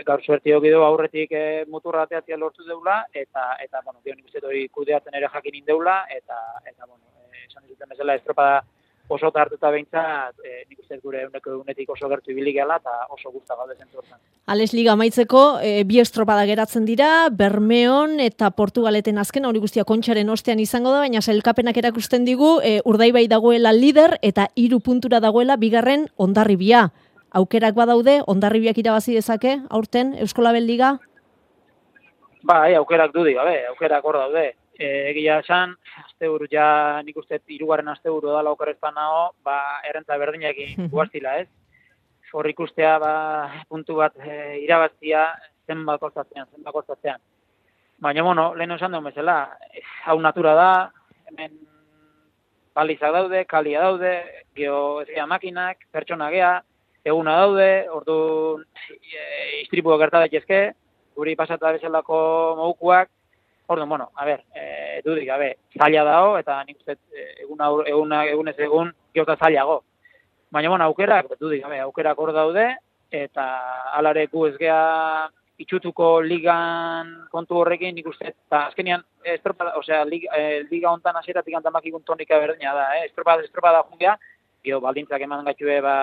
gaur 0.06 0.24
suerti 0.24 0.54
hoki 0.54 0.74
aurretik 0.74 1.32
e, 1.32 1.66
muturra 1.72 2.06
ateatzea 2.06 2.38
lortu 2.38 2.66
deula, 2.68 3.04
eta, 3.14 3.56
eta 3.64 3.82
bueno, 3.84 4.00
nik 4.06 4.26
uste 4.26 4.46
hori 4.46 4.68
kudeatzen 4.70 5.18
ere 5.18 5.32
jakin 5.34 5.62
indeula, 5.62 6.04
eta, 6.10 6.40
eta 6.66 6.86
bueno, 6.86 7.04
e, 7.32 7.46
esan 7.50 7.66
dizuten 7.66 7.90
bezala 7.90 8.16
estropada 8.22 8.64
oso 9.08 9.32
hartuta 9.34 9.70
behintzat, 9.70 10.36
e, 10.44 10.64
nik 10.70 10.80
uste 10.80 10.98
gure 11.04 11.22
eguneko 11.24 11.52
egunetik 11.54 11.90
oso 11.94 12.10
gertu 12.10 12.32
ibili 12.32 12.54
gela 12.54 12.80
eta 12.82 13.06
oso 13.14 13.32
guzta 13.32 13.56
gaude 13.56 13.76
zentu 13.78 14.00
hortan. 14.00 14.20
Ales 14.48 14.74
Liga 14.74 14.94
amaitzeko, 14.94 15.60
e, 15.62 15.84
bi 15.84 16.00
estropada 16.02 16.46
geratzen 16.46 16.86
dira, 16.86 17.30
Bermeon 17.30 18.20
eta 18.20 18.52
Portugaleten 18.52 19.18
azken, 19.22 19.46
hori 19.46 19.62
guztia 19.62 19.86
kontxaren 19.86 20.30
ostean 20.30 20.60
izango 20.60 20.92
da, 20.94 21.04
baina 21.06 21.22
selkapenak 21.22 21.78
erakusten 21.78 22.26
digu, 22.26 22.60
e, 22.64 22.80
urdaibai 22.86 23.28
dagoela 23.28 23.74
lider 23.74 24.18
eta 24.22 24.50
hiru 24.56 24.80
puntura 24.80 25.20
dagoela 25.20 25.58
bigarren 25.58 26.10
ondarribia. 26.18 26.90
Aukerak 27.36 27.76
badaude, 27.76 28.22
ondarribiak 28.26 28.78
irabazi 28.80 29.14
dezake, 29.14 29.60
aurten, 29.70 30.16
Euskolabel 30.24 30.66
Liga? 30.66 30.96
Bai, 32.46 32.76
aukerak 32.78 33.14
dudi, 33.14 33.34
gabe, 33.34 33.66
aukerak 33.74 34.06
hor 34.06 34.22
daude 34.22 34.54
e, 34.78 34.88
egia 35.12 35.40
esan, 35.44 35.76
azte 36.15 36.29
buru 36.31 36.48
ja 36.48 37.01
nik 37.03 37.17
uste 37.17 37.41
irugarren 37.51 37.89
azte 37.91 38.10
buru 38.10 38.31
da 38.31 38.41
laukarrezpan 38.41 38.93
nago, 38.95 39.36
ba, 39.43 39.81
errentza 39.84 40.17
berdinekin 40.17 40.88
guaztila 40.89 41.39
ez. 41.41 41.48
Hor 42.31 42.48
ikustea, 42.48 42.98
ba, 43.00 43.51
puntu 43.69 43.95
bat 43.95 44.15
e, 44.19 44.60
irabaztia 44.63 45.36
zenbat 45.67 46.00
kostatzean, 46.00 46.48
zenbat 46.51 46.74
kostatzean. 46.74 47.19
Baina, 48.00 48.24
bueno, 48.24 48.53
lehen 48.55 48.72
esan 48.75 48.91
duen 48.91 49.05
bezala, 49.07 49.57
hau 50.05 50.17
natura 50.19 50.55
da, 50.55 50.72
hemen 51.29 51.53
balizak 52.75 53.13
daude, 53.15 53.45
kalia 53.48 53.84
daude, 53.84 54.15
geho 54.55 55.01
ezia 55.03 55.27
makinak, 55.27 55.86
pertsona 55.91 56.29
gea, 56.31 56.57
eguna 57.05 57.38
daude, 57.39 57.69
ordu 57.91 58.17
e, 58.91 59.62
istripuak 59.62 60.00
gerta 60.03 60.24
daitezke, 60.25 60.62
guri 61.15 61.36
pasata 61.39 61.72
bezalako 61.75 62.19
mogukuak, 62.60 63.14
Orduan, 63.67 63.89
bueno, 63.89 64.12
a 64.15 64.25
ber, 64.25 64.43
eh 64.53 65.01
dudik, 65.03 65.29
a 65.29 65.38
ber, 65.38 65.57
zaila 65.77 66.03
dago 66.03 66.38
eta 66.38 66.63
nik 66.63 66.77
uste 66.77 66.98
eh, 67.13 67.43
egun 67.43 67.62
egun 67.88 68.13
egun 68.13 68.48
ez 68.48 68.60
egun 68.60 68.91
geota 69.13 69.36
zailago. 69.38 69.84
Baina 70.51 70.69
bueno, 70.69 70.86
aukerak, 70.86 71.31
dudik, 71.39 71.63
a 71.65 71.69
ber, 71.69 71.79
aukerak 71.88 72.19
hor 72.19 72.34
daude 72.34 72.67
eta 73.12 73.45
alare 73.98 74.27
gu 74.27 74.48
ez 74.48 74.57
gea 74.57 75.29
itxutuko 75.57 76.19
ligan 76.22 77.12
kontu 77.31 77.57
horrekin 77.62 77.95
nik 77.95 78.07
uste 78.12 78.27
eta 78.34 78.65
azkenian 78.67 79.03
estropa, 79.24 79.72
osea, 79.79 80.03
liga, 80.05 80.31
eh, 80.38 80.63
liga 80.69 80.91
hontan 80.91 81.15
hasieratik 81.15 81.55
antamakikun 81.55 82.03
tonika 82.03 82.39
berdina 82.39 82.74
da, 82.75 82.88
eh? 82.98 83.05
Estropa, 83.10 83.38
estropa 83.43 83.72
da 83.72 83.84
jungea, 83.89 84.17
gio 84.63 84.81
baldintzak 84.84 85.22
eman 85.22 85.45
gaitue 85.45 85.79
ba 85.81 85.95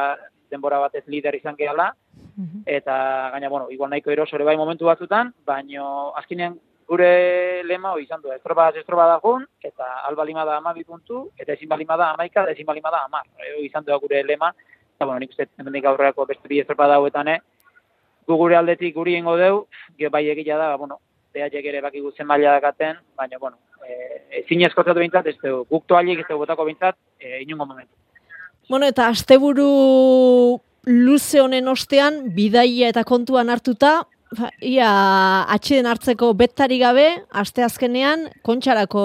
denbora 0.50 0.78
batez 0.81 1.04
lider 1.07 1.35
izan 1.37 1.57
gehala, 1.57 1.92
mhm. 2.37 2.64
eta 2.66 3.31
gaina, 3.35 3.49
bueno, 3.49 3.71
igual 3.71 3.90
nahiko 3.90 4.11
erosore 4.11 4.45
bai 4.45 4.57
momentu 4.57 4.88
batzutan, 4.88 5.33
baino 5.47 6.12
azkenean 6.16 6.59
gure 6.89 7.62
lema 7.65 7.93
hori 7.93 8.05
izan 8.05 8.21
du, 8.23 8.33
estropa 8.33 8.69
estropa 8.75 9.07
da 9.07 9.21
jun, 9.23 9.47
eta 9.62 9.89
alba 10.09 10.25
lima 10.25 10.45
da 10.45 10.57
ama 10.57 10.75
puntu, 10.87 11.31
eta 11.39 11.53
ezin 11.53 11.69
balima 11.69 11.97
da 11.97 12.12
amaika, 12.12 12.43
eta 12.43 12.53
ezin 12.53 12.67
balima 12.67 12.91
da 12.91 13.05
amar. 13.05 13.27
Hori 13.39 13.67
izan 13.67 13.85
du 13.85 13.99
gure 14.01 14.23
lema, 14.23 14.53
eta 14.97 15.07
bueno, 15.07 15.21
nik 15.21 15.31
uste, 15.31 15.49
hemendik 15.59 15.85
aurreako 15.85 16.27
beste 16.27 16.49
bi 16.49 16.61
estropa 16.61 16.87
da 16.87 16.99
huetan, 17.01 17.29
eh? 17.29 17.41
gu 18.27 18.37
gure 18.37 18.57
aldetik 18.57 18.95
guri 18.95 19.17
ingo 19.19 19.37
deu, 19.37 19.67
ge 19.99 20.09
bai 20.09 20.29
egila 20.31 20.59
da, 20.59 20.69
ba, 20.73 20.77
bueno, 20.77 20.99
behaiek 21.35 21.67
ere 21.67 21.81
baki 21.83 22.03
gutzen 22.05 22.27
maila 22.27 22.55
dakaten, 22.59 23.01
baina, 23.19 23.39
bueno, 23.41 23.59
e, 23.83 24.43
ezin 24.43 24.62
eskotzatu 24.69 25.03
bintzat, 25.03 25.27
ez 25.27 25.37
du, 25.43 25.65
guk 25.71 25.87
toalik 25.91 26.23
ez 26.23 26.29
du 26.29 26.39
botako 26.39 26.67
bintzat, 26.69 26.99
e, 27.19 27.41
inungo 27.43 27.67
momentu. 27.67 27.95
Bueno, 28.71 28.87
eta 28.87 29.09
asteburu 29.11 30.61
luze 30.87 31.41
honen 31.43 31.69
ostean, 31.69 32.23
bidaia 32.37 32.91
eta 32.93 33.05
kontuan 33.09 33.51
hartuta, 33.51 34.03
Ba, 34.33 34.49
ia 34.65 34.89
atxiden 35.53 35.85
hartzeko 35.91 36.31
betari 36.39 36.79
gabe, 36.81 37.05
aste 37.37 37.65
azkenean, 37.67 38.31
kontxarako 38.47 39.03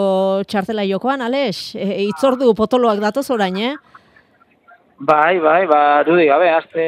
txartela 0.47 0.85
jokoan, 0.87 1.23
Alex? 1.25 1.73
E, 1.75 2.05
itzordu 2.05 2.53
potoloak 2.55 3.01
datoz 3.03 3.25
orain, 3.35 3.57
eh? 3.59 3.73
Bai, 5.09 5.35
bai, 5.43 5.65
ba, 5.67 5.81
dudi 6.07 6.29
gabe, 6.29 6.47
aste, 6.49 6.85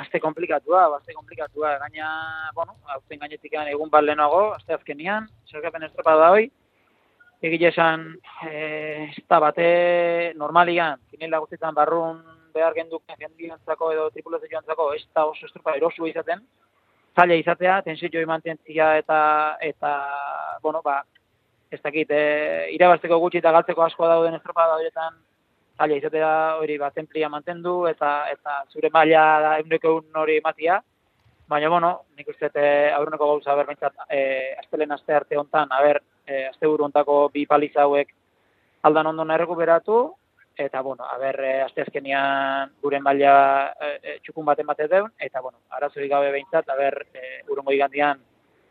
aste 0.00 0.22
komplikatua, 0.24 0.86
aste 0.96 1.12
komplikatua, 1.12 1.74
gaina, 1.84 2.08
bueno, 2.56 2.78
hautzen 2.94 3.20
gainetik 3.20 3.60
egun 3.60 3.92
bat 3.92 4.08
lehenago, 4.08 4.40
aste 4.56 4.72
azkenean, 4.78 5.28
zergapen 5.52 5.84
estropa 5.84 6.16
da 6.16 6.32
hoi, 6.32 6.48
egile 7.44 7.68
esan, 7.74 8.08
e, 8.48 8.56
ez 9.10 9.22
da 9.28 9.38
bate 9.44 9.68
normalian, 10.40 11.04
finela 11.12 11.44
guztietan 11.44 11.76
barrun 11.76 12.24
behar 12.56 12.72
genduk 12.72 13.04
jendiantzako 13.20 13.92
edo 13.92 14.10
tripulazioantzako, 14.16 14.92
ez 14.96 15.04
da 15.12 15.28
oso 15.28 15.44
estropa 15.44 15.76
erosu 15.76 16.08
izaten, 16.08 16.40
zaila 17.16 17.34
izatea, 17.34 17.80
tensio 17.82 18.26
mantentzia 18.26 18.96
eta, 18.98 19.56
eta 19.60 19.92
bueno, 20.62 20.80
ba, 20.84 21.02
ez 21.70 21.80
dakit, 21.82 22.10
e, 22.10 22.68
irabazteko 22.76 23.18
gutxi 23.18 23.38
eta 23.38 23.52
galtzeko 23.52 23.82
asko 23.82 24.08
dauden 24.08 24.34
estropada 24.34 24.76
horietan, 24.76 25.14
zaila 25.78 25.96
izatea 25.96 26.32
hori 26.60 26.78
ba, 26.78 26.90
templia 26.90 27.28
mantendu 27.28 27.86
eta 27.88 28.28
eta 28.32 28.62
zure 28.72 28.90
maila 28.92 29.24
da 29.40 29.58
eguneko 29.60 30.00
hori 30.22 30.40
matia, 30.44 30.80
baina, 31.48 31.68
bueno, 31.68 31.92
nik 32.16 32.28
uste 32.28 32.50
e, 32.54 32.90
aurreneko 32.96 33.28
gauza 33.34 33.56
berbeintzat, 33.58 34.06
e, 34.08 34.54
astelen 34.62 34.92
aste 34.92 35.14
arte 35.14 35.36
hontan, 35.36 35.72
aber, 35.72 36.00
e, 36.26 36.46
aste 36.48 36.66
buru 36.66 36.88
ontako 36.88 37.28
bi 37.34 37.46
paliza 37.46 37.84
hauek 37.84 38.12
aldan 38.88 39.12
ondo 39.12 39.26
errekuperatu, 39.34 39.98
eta 40.56 40.80
bueno, 40.82 41.04
a 41.04 41.18
ber, 41.18 41.40
eh, 41.44 41.62
asteazkenian 41.62 42.72
gure 42.82 43.00
maila 43.00 43.72
eh, 43.80 44.18
txukun 44.22 44.46
baten 44.46 44.66
bate 44.66 44.88
deun, 44.88 45.10
eta 45.18 45.40
bueno, 45.40 45.58
arazorik 45.70 46.10
gabe 46.10 46.30
behintzat, 46.32 46.68
a 46.68 46.76
ber, 46.76 47.06
eh, 47.14 47.42
urungo 47.48 47.72
igandian, 47.72 48.20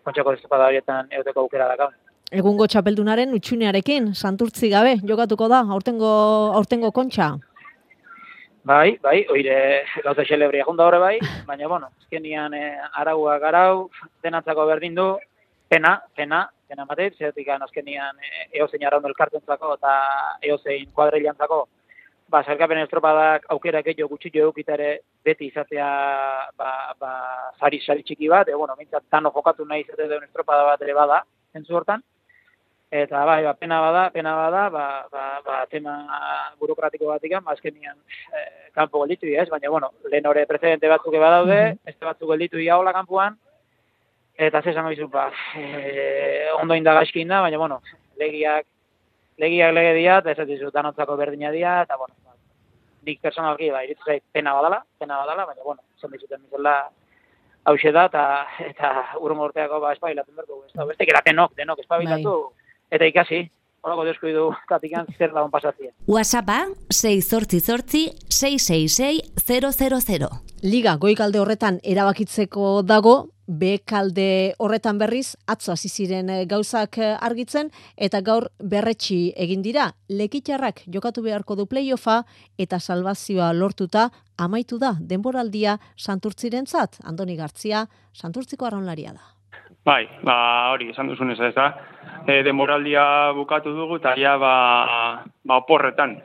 kontxako 0.03 0.35
destopada 0.35 0.67
horietan 0.69 1.11
euteko 1.11 1.45
aukera 1.45 1.67
dakaun. 1.73 1.93
Egungo 2.31 2.67
txapeldunaren 2.71 3.33
utxunearekin, 3.35 4.13
santurtzi 4.15 4.69
gabe, 4.71 4.95
jokatuko 5.03 5.49
da, 5.51 5.65
aurtengo, 5.75 6.11
aurtengo 6.55 6.91
kontxa? 6.95 7.33
Bai, 8.63 8.97
bai, 9.01 9.25
oire, 9.33 9.83
gauza 10.05 10.23
xelebria 10.23 10.63
junda 10.67 10.85
horre 10.85 10.99
bai, 11.01 11.15
baina, 11.47 11.67
bueno, 11.67 11.89
ezkenian 12.03 12.53
eh, 12.53 12.77
araua 13.01 13.39
garau, 13.41 13.89
denatzako 14.23 14.67
berdin 14.69 14.95
du, 14.95 15.07
pena, 15.67 15.95
pena, 16.15 16.43
pena 16.71 16.87
mateit, 16.87 17.17
zeretik 17.19 17.51
azkenian 17.51 18.17
e, 18.23 18.47
eozein 18.59 18.87
arraun 18.87 19.07
elkartentzako 19.11 19.75
eta 19.75 19.93
eozein 20.47 20.91
kuadrilantzako, 20.95 21.65
ba, 22.31 22.43
zerkapen 22.47 22.79
estropadak 22.85 23.49
aukera 23.55 23.81
gehiago 23.83 24.13
gutxi 24.13 24.31
jo 24.33 24.53
ere 24.77 25.01
beti 25.23 25.51
izatea 25.51 25.89
ba, 26.57 26.71
ba, 26.99 27.11
sari, 27.59 27.81
sari 27.85 28.03
txiki 28.03 28.31
bat, 28.31 28.47
e, 28.47 28.55
bueno, 28.55 28.75
mintzat 28.79 29.03
tano 29.09 29.31
jokatu 29.35 29.65
nahi 29.65 29.83
izate 29.83 30.07
duen 30.07 30.23
estropada 30.23 30.63
bat 30.63 30.81
ere 30.81 30.93
bada, 30.93 31.23
entzu 31.53 31.75
hortan, 31.75 32.01
Eta 32.91 33.23
bai, 33.23 33.41
ba, 33.45 33.53
pena 33.55 33.77
bada, 33.79 34.09
pena 34.11 34.33
bada, 34.35 34.69
ba, 34.69 35.07
ba, 35.11 35.39
ba 35.45 35.65
tema 35.71 35.93
burokratiko 36.59 37.07
batikan, 37.07 37.39
ba, 37.45 37.53
azkenian 37.55 37.95
eh, 38.35 38.67
kanpo 38.75 38.99
gelditu 39.05 39.29
dira, 39.29 39.45
ez? 39.45 39.49
Baina, 39.49 39.69
bueno, 39.71 39.93
lehen 40.11 40.27
hori 40.27 40.43
precedente 40.45 40.89
batzuk 40.91 41.15
badaude, 41.15 41.61
Mhm. 41.69 41.79
beste 41.85 42.05
batzuk 42.05 42.27
gelditu 42.33 42.57
dira 42.57 42.77
hola 42.77 42.91
kanpoan, 42.91 43.37
eta 44.47 44.61
ze 44.61 44.71
esango 44.71 44.89
dizu, 44.89 45.07
ba, 45.07 45.29
eh, 45.55 46.49
ondo 46.59 46.75
indagaizkin 46.75 47.27
da, 47.27 47.41
baina, 47.41 47.57
bueno, 47.57 47.81
legiak, 48.17 48.65
legiak 49.37 49.73
lege 49.73 49.93
dira, 49.97 50.17
eta 50.23 50.43
ez 50.43 50.47
dizu, 50.49 50.71
danotzako 50.73 51.17
berdina 51.17 51.51
dira, 51.51 51.81
eta, 51.83 51.97
bueno, 51.97 52.15
ba, 52.25 52.35
nik 53.05 53.21
personalki, 53.21 53.69
ba, 53.71 53.83
iritzu 53.85 54.05
zait, 54.05 54.23
pena 54.31 54.53
badala, 54.57 54.81
pena 54.99 55.21
badala, 55.21 55.45
baina, 55.45 55.61
bueno, 55.63 55.81
esan 55.97 56.11
dizuten 56.11 56.41
bizela, 56.43 56.75
hause 57.69 57.91
da, 57.91 58.05
eta, 58.09 58.25
eta 58.71 58.91
urmo 59.19 59.45
urteako, 59.49 59.79
ba, 59.83 59.93
espabilatzen 59.93 60.35
berko, 60.35 60.63
ez 60.65 60.73
da, 60.73 60.85
beste, 60.89 61.05
kera 61.05 61.23
denok, 61.25 61.55
denok, 61.57 61.83
espabilatu, 61.85 62.35
eta 62.91 63.09
ikasi, 63.13 63.43
horako 63.81 64.05
deusko 64.05 64.29
idu, 64.29 64.45
katikan, 64.69 65.09
zer 65.17 65.33
lagun 65.33 65.51
pasatzien. 65.51 65.93
WhatsAppa 66.07 66.59
688 66.93 68.13
666 68.29 69.31
000. 69.41 70.29
Liga 70.63 70.95
goikalde 71.01 71.41
horretan 71.41 71.79
erabakitzeko 71.83 72.81
dago, 72.85 73.15
bekalde 73.51 74.53
horretan 74.61 74.99
berriz, 75.01 75.35
atzo 75.49 75.73
hasi 75.73 75.89
ziren 75.89 76.29
eh, 76.29 76.45
gauzak 76.45 76.97
eh, 77.01 77.15
argitzen, 77.19 77.71
eta 77.97 78.21
gaur 78.21 78.47
berretxi 78.59 79.33
egin 79.35 79.65
dira. 79.65 79.89
Lekitxarrak 80.09 80.85
jokatu 80.87 81.25
beharko 81.25 81.57
du 81.59 81.65
playoffa 81.67 82.21
eta 82.61 82.79
salvazioa 82.79 83.51
lortuta 83.57 84.09
amaitu 84.37 84.79
da 84.79 84.95
denboraldia 84.99 85.79
santurtzirentzat. 85.97 87.01
Andoni 87.03 87.35
Gartzia, 87.35 87.87
santurtziko 88.13 88.69
arraunlaria 88.69 89.13
da. 89.17 89.40
Bai, 89.85 90.05
ba, 90.21 90.35
hori, 90.75 90.91
esan 90.93 91.07
duzunez 91.09 91.39
ez 91.41 91.55
da. 91.55 91.71
E, 92.29 92.41
demoraldia 92.45 93.03
bukatu 93.33 93.73
dugu, 93.73 93.97
eta 93.97 94.13
ja, 94.19 94.35
ba, 94.37 94.53
ba, 95.41 95.57
oporretan. 95.57 96.19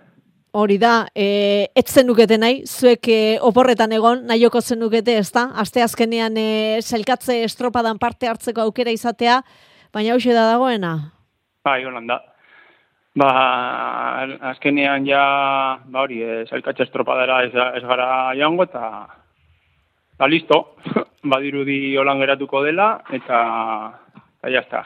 Hori 0.56 0.76
da, 0.80 1.06
e, 1.16 1.68
ez 1.76 1.86
zenukete 1.88 2.36
nahi, 2.40 2.62
zuek 2.68 3.08
e, 3.12 3.18
oporretan 3.44 3.92
egon, 3.96 4.26
nahioko 4.28 4.60
zenukete, 4.60 5.16
ez 5.22 5.30
da? 5.32 5.48
Aste 5.62 5.84
azkenean 5.84 6.36
e, 6.36 6.46
selkatze 6.84 7.42
estropadan 7.48 8.00
parte 8.00 8.28
hartzeko 8.28 8.64
aukera 8.68 8.92
izatea, 8.92 9.40
baina 9.92 10.12
hau 10.12 10.20
da 10.20 10.48
dagoena. 10.52 10.94
Bai, 11.64 11.82
holan 11.84 12.12
da. 12.12 12.20
Ba, 13.16 13.30
azkenean 14.52 15.08
ja, 15.08 15.22
ba 15.88 16.04
hori, 16.04 16.20
e, 16.20 16.42
zailkatxe 16.44 16.90
estropadara 16.90 17.44
ez, 17.48 17.54
ez 17.56 17.84
gara 17.88 18.34
joango, 18.36 18.68
eta, 18.68 18.90
ba, 20.18 20.28
listo, 20.28 20.76
badirudi 21.32 21.96
holan 21.96 22.20
geratuko 22.22 22.62
dela, 22.64 23.02
eta, 23.12 23.40
eta 24.38 24.52
jazta. 24.58 24.84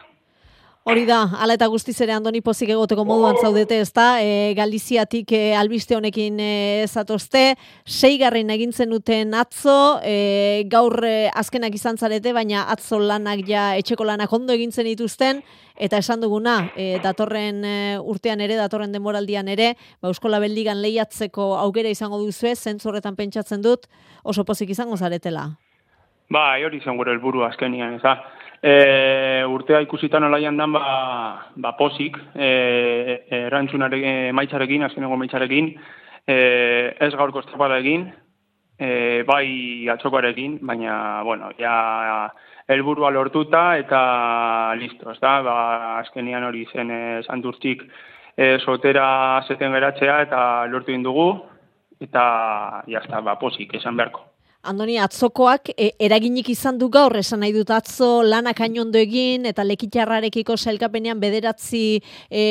Hori 0.91 1.05
da, 1.07 1.21
ala 1.39 1.55
eta 1.55 1.69
guztiz 1.71 1.95
ere 2.03 2.11
andoni 2.17 2.41
pozik 2.43 2.73
egoteko 2.75 3.05
moduan 3.07 3.37
zaudete, 3.39 3.77
ez 3.79 3.93
da? 3.95 4.07
E, 4.27 4.55
Galiziatik 4.59 5.31
e, 5.37 5.53
albiste 5.55 5.95
honekin 5.95 6.41
e, 6.43 6.49
zatozte, 6.91 7.55
seigarren 7.87 8.51
egin 8.51 8.73
zenuten 8.75 9.37
atzo, 9.39 10.01
e, 10.03 10.65
gaur 10.73 10.97
e, 11.07 11.29
azkenak 11.31 11.77
izan 11.79 11.95
zarete, 11.95 12.33
baina 12.35 12.65
atzo 12.75 12.99
lanak 12.99 13.45
ja 13.47 13.69
etxeko 13.79 14.09
lanak 14.09 14.35
ondo 14.35 14.57
egin 14.57 14.75
zen 14.75 14.91
dituzten, 14.91 15.45
eta 15.79 16.03
esan 16.03 16.27
duguna, 16.27 16.57
e, 16.75 16.99
datorren 17.07 17.63
e, 17.63 17.77
urtean 18.03 18.43
ere, 18.43 18.59
datorren 18.59 18.91
denboraldian 18.91 19.47
ere, 19.55 19.77
ba, 20.03 20.11
Euskola 20.11 20.43
Beldigan 20.43 20.83
lehiatzeko 20.83 21.53
aukera 21.61 21.95
izango 21.95 22.19
duzue, 22.19 22.57
zentzu 22.59 22.91
horretan 22.91 23.15
pentsatzen 23.15 23.63
dut, 23.63 23.87
oso 24.25 24.43
pozik 24.43 24.75
izango 24.75 24.99
zaretela. 24.99 25.53
Bai, 26.35 26.65
hori 26.67 26.83
zen 26.83 26.99
gure 26.99 27.15
helburu 27.15 27.47
azkenian, 27.47 28.01
ez 28.01 28.03
da. 28.03 28.19
E, 28.63 29.45
urtea 29.49 29.81
ikusitan 29.81 30.27
olaian 30.29 30.59
dan, 30.61 30.73
ba, 30.77 30.83
ba 31.57 31.73
posik, 31.79 32.19
e, 32.37 33.25
erantzunarekin, 33.47 34.35
maitzarekin, 34.37 34.85
azkeneko 34.85 35.17
maitzarekin, 35.17 35.71
e, 36.29 36.37
ez 37.01 37.15
gaurko 37.15 37.41
estropada 37.41 37.79
egin, 37.81 38.11
e, 38.77 39.23
bai 39.29 39.89
atzokoarekin, 39.93 40.59
baina, 40.67 41.23
bueno, 41.25 41.51
ja 41.59 42.29
helburua 42.71 43.11
lortuta 43.11 43.77
eta 43.81 44.01
listo, 44.79 45.11
ez 45.11 45.21
da, 45.21 45.39
ba, 45.47 45.57
azkenian 46.01 46.45
hori 46.47 46.67
zen 46.73 46.93
e, 46.93 47.03
santurtzik 47.27 47.85
e, 48.37 48.59
sotera 48.61 49.43
zeten 49.49 49.73
geratzea 49.77 50.21
eta 50.27 50.43
lortu 50.73 50.95
egin 50.95 51.07
dugu, 51.07 51.31
eta 52.01 52.25
jazta, 52.89 53.25
ba, 53.25 53.37
posik, 53.41 53.75
esan 53.81 53.97
beharko. 54.01 54.30
Andoni, 54.61 54.99
atzokoak 55.01 55.71
e, 55.73 55.87
eraginik 56.05 56.51
izan 56.53 56.77
du 56.77 56.91
gaur, 56.93 57.15
esan 57.17 57.41
nahi 57.41 57.55
dut 57.55 57.71
atzo 57.73 58.21
lanak 58.27 58.59
ainondo 58.61 59.01
egin, 59.01 59.47
eta 59.49 59.65
lekitxarrarekiko 59.65 60.57
sailkapenean 60.61 61.21
bederatzi 61.23 62.03
e, 62.29 62.43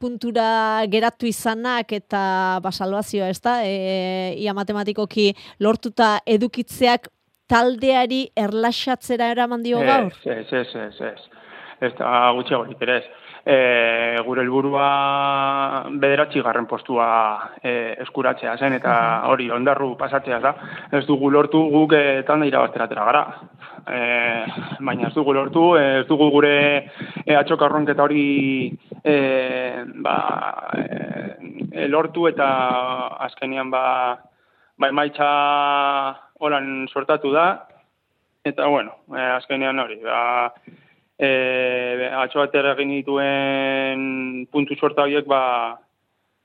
puntura 0.00 0.46
geratu 0.88 1.28
izanak, 1.28 1.92
eta 1.92 2.22
basalbazioa, 2.64 3.28
ez 3.28 3.40
da, 3.44 3.58
e, 3.68 4.32
ia 4.40 4.56
matematikoki 4.56 5.34
lortuta 5.60 6.14
edukitzeak 6.24 7.10
taldeari 7.48 8.22
erlaxatzera 8.36 9.28
eraman 9.36 9.60
dio 9.64 9.84
gaur? 9.84 10.08
Ez, 10.24 10.38
ez, 10.38 10.62
ez, 10.64 10.86
ez, 10.88 11.12
ez. 11.12 11.44
Ez 11.84 11.92
da 12.00 12.30
gutxiagorik 12.34 12.80
ere 12.82 13.02
ez. 13.02 13.27
E, 13.48 14.16
gure 14.26 14.42
helburua 14.44 14.86
bederatzi 16.02 16.42
garren 16.44 16.66
postua 16.68 17.06
e, 17.62 17.94
eskuratzea 18.04 18.58
zen, 18.60 18.74
eta 18.76 18.94
hori 19.30 19.46
ondarru 19.54 19.94
pasatzea 19.96 20.40
da. 20.44 20.52
Ez 20.92 21.06
dugu 21.08 21.30
lortu 21.32 21.62
guk 21.72 21.94
e, 21.96 22.02
talde 22.28 22.50
irabazteratera 22.50 23.06
gara. 23.08 23.22
E, 23.88 24.00
baina 24.84 25.08
ez 25.08 25.14
dugu 25.14 25.32
lortu, 25.32 25.62
ez 25.80 26.04
dugu 26.10 26.28
gure 26.34 26.58
e, 27.24 27.38
atxokarronketa 27.38 28.04
hori 28.04 28.26
e, 29.00 29.16
ba, 30.04 30.18
e, 30.76 31.86
lortu 31.88 32.26
eta 32.28 32.48
azkenian 33.30 33.70
ba, 33.72 33.84
ba 34.76 34.92
emaitza 34.92 35.30
holan 36.36 36.84
sortatu 36.92 37.32
da, 37.32 37.46
eta 38.44 38.68
bueno, 38.68 38.92
e, 39.08 39.24
azkenean 39.38 39.80
hori, 39.86 40.02
ba, 40.04 40.60
e, 41.18 42.10
atxo 42.22 42.42
atera 42.42 42.76
egin 42.76 42.94
dituen 42.94 44.46
puntu 44.52 44.76
sorta 44.78 45.04
horiek 45.06 45.26
ba, 45.26 45.42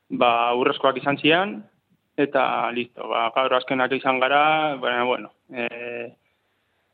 ba 0.09 0.31
urrezkoak 0.57 0.97
izan 1.01 1.19
zian, 1.21 1.55
eta 2.17 2.43
listo, 2.73 3.07
ba, 3.09 3.29
gaur 3.35 3.55
azkenak 3.59 3.93
izan 3.97 4.19
gara, 4.21 4.75
baina, 4.81 5.03
bueno, 5.09 5.31
e, 5.53 5.67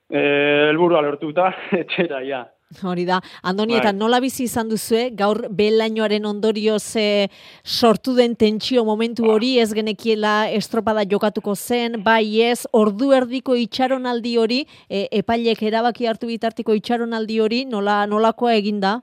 e, 0.09 0.21
elburua 0.69 1.01
lortuta, 1.05 1.53
etxera, 1.81 2.23
ja. 2.27 2.45
Hori 2.83 3.03
da, 3.03 3.17
Andoni, 3.41 3.73
Bai. 3.73 3.79
eta 3.81 3.91
nola 3.97 4.19
bizi 4.21 4.43
izan 4.45 4.67
duzue, 4.69 5.07
gaur 5.17 5.39
belainoaren 5.57 6.25
ondorioz 6.29 6.93
e, 7.01 7.27
sortu 7.65 8.13
den 8.13 8.35
tentsio 8.37 8.83
momentu 8.85 9.25
hori, 9.25 9.55
ez 9.57 9.71
genekiela 9.73 10.33
estropada 10.53 11.01
jokatuko 11.09 11.55
zen, 11.55 11.97
bai 12.05 12.43
ez, 12.45 12.67
ordu 12.71 13.09
erdiko 13.17 13.55
itxaronaldi 13.57 14.35
hori, 14.37 14.59
e, 14.85 15.07
epailek 15.17 15.63
erabaki 15.65 16.05
hartu 16.05 16.29
bitartiko 16.29 16.75
itxaronaldi 16.77 17.39
hori, 17.41 17.63
nola, 17.65 18.03
nolakoa 18.05 18.53
eginda? 18.59 18.99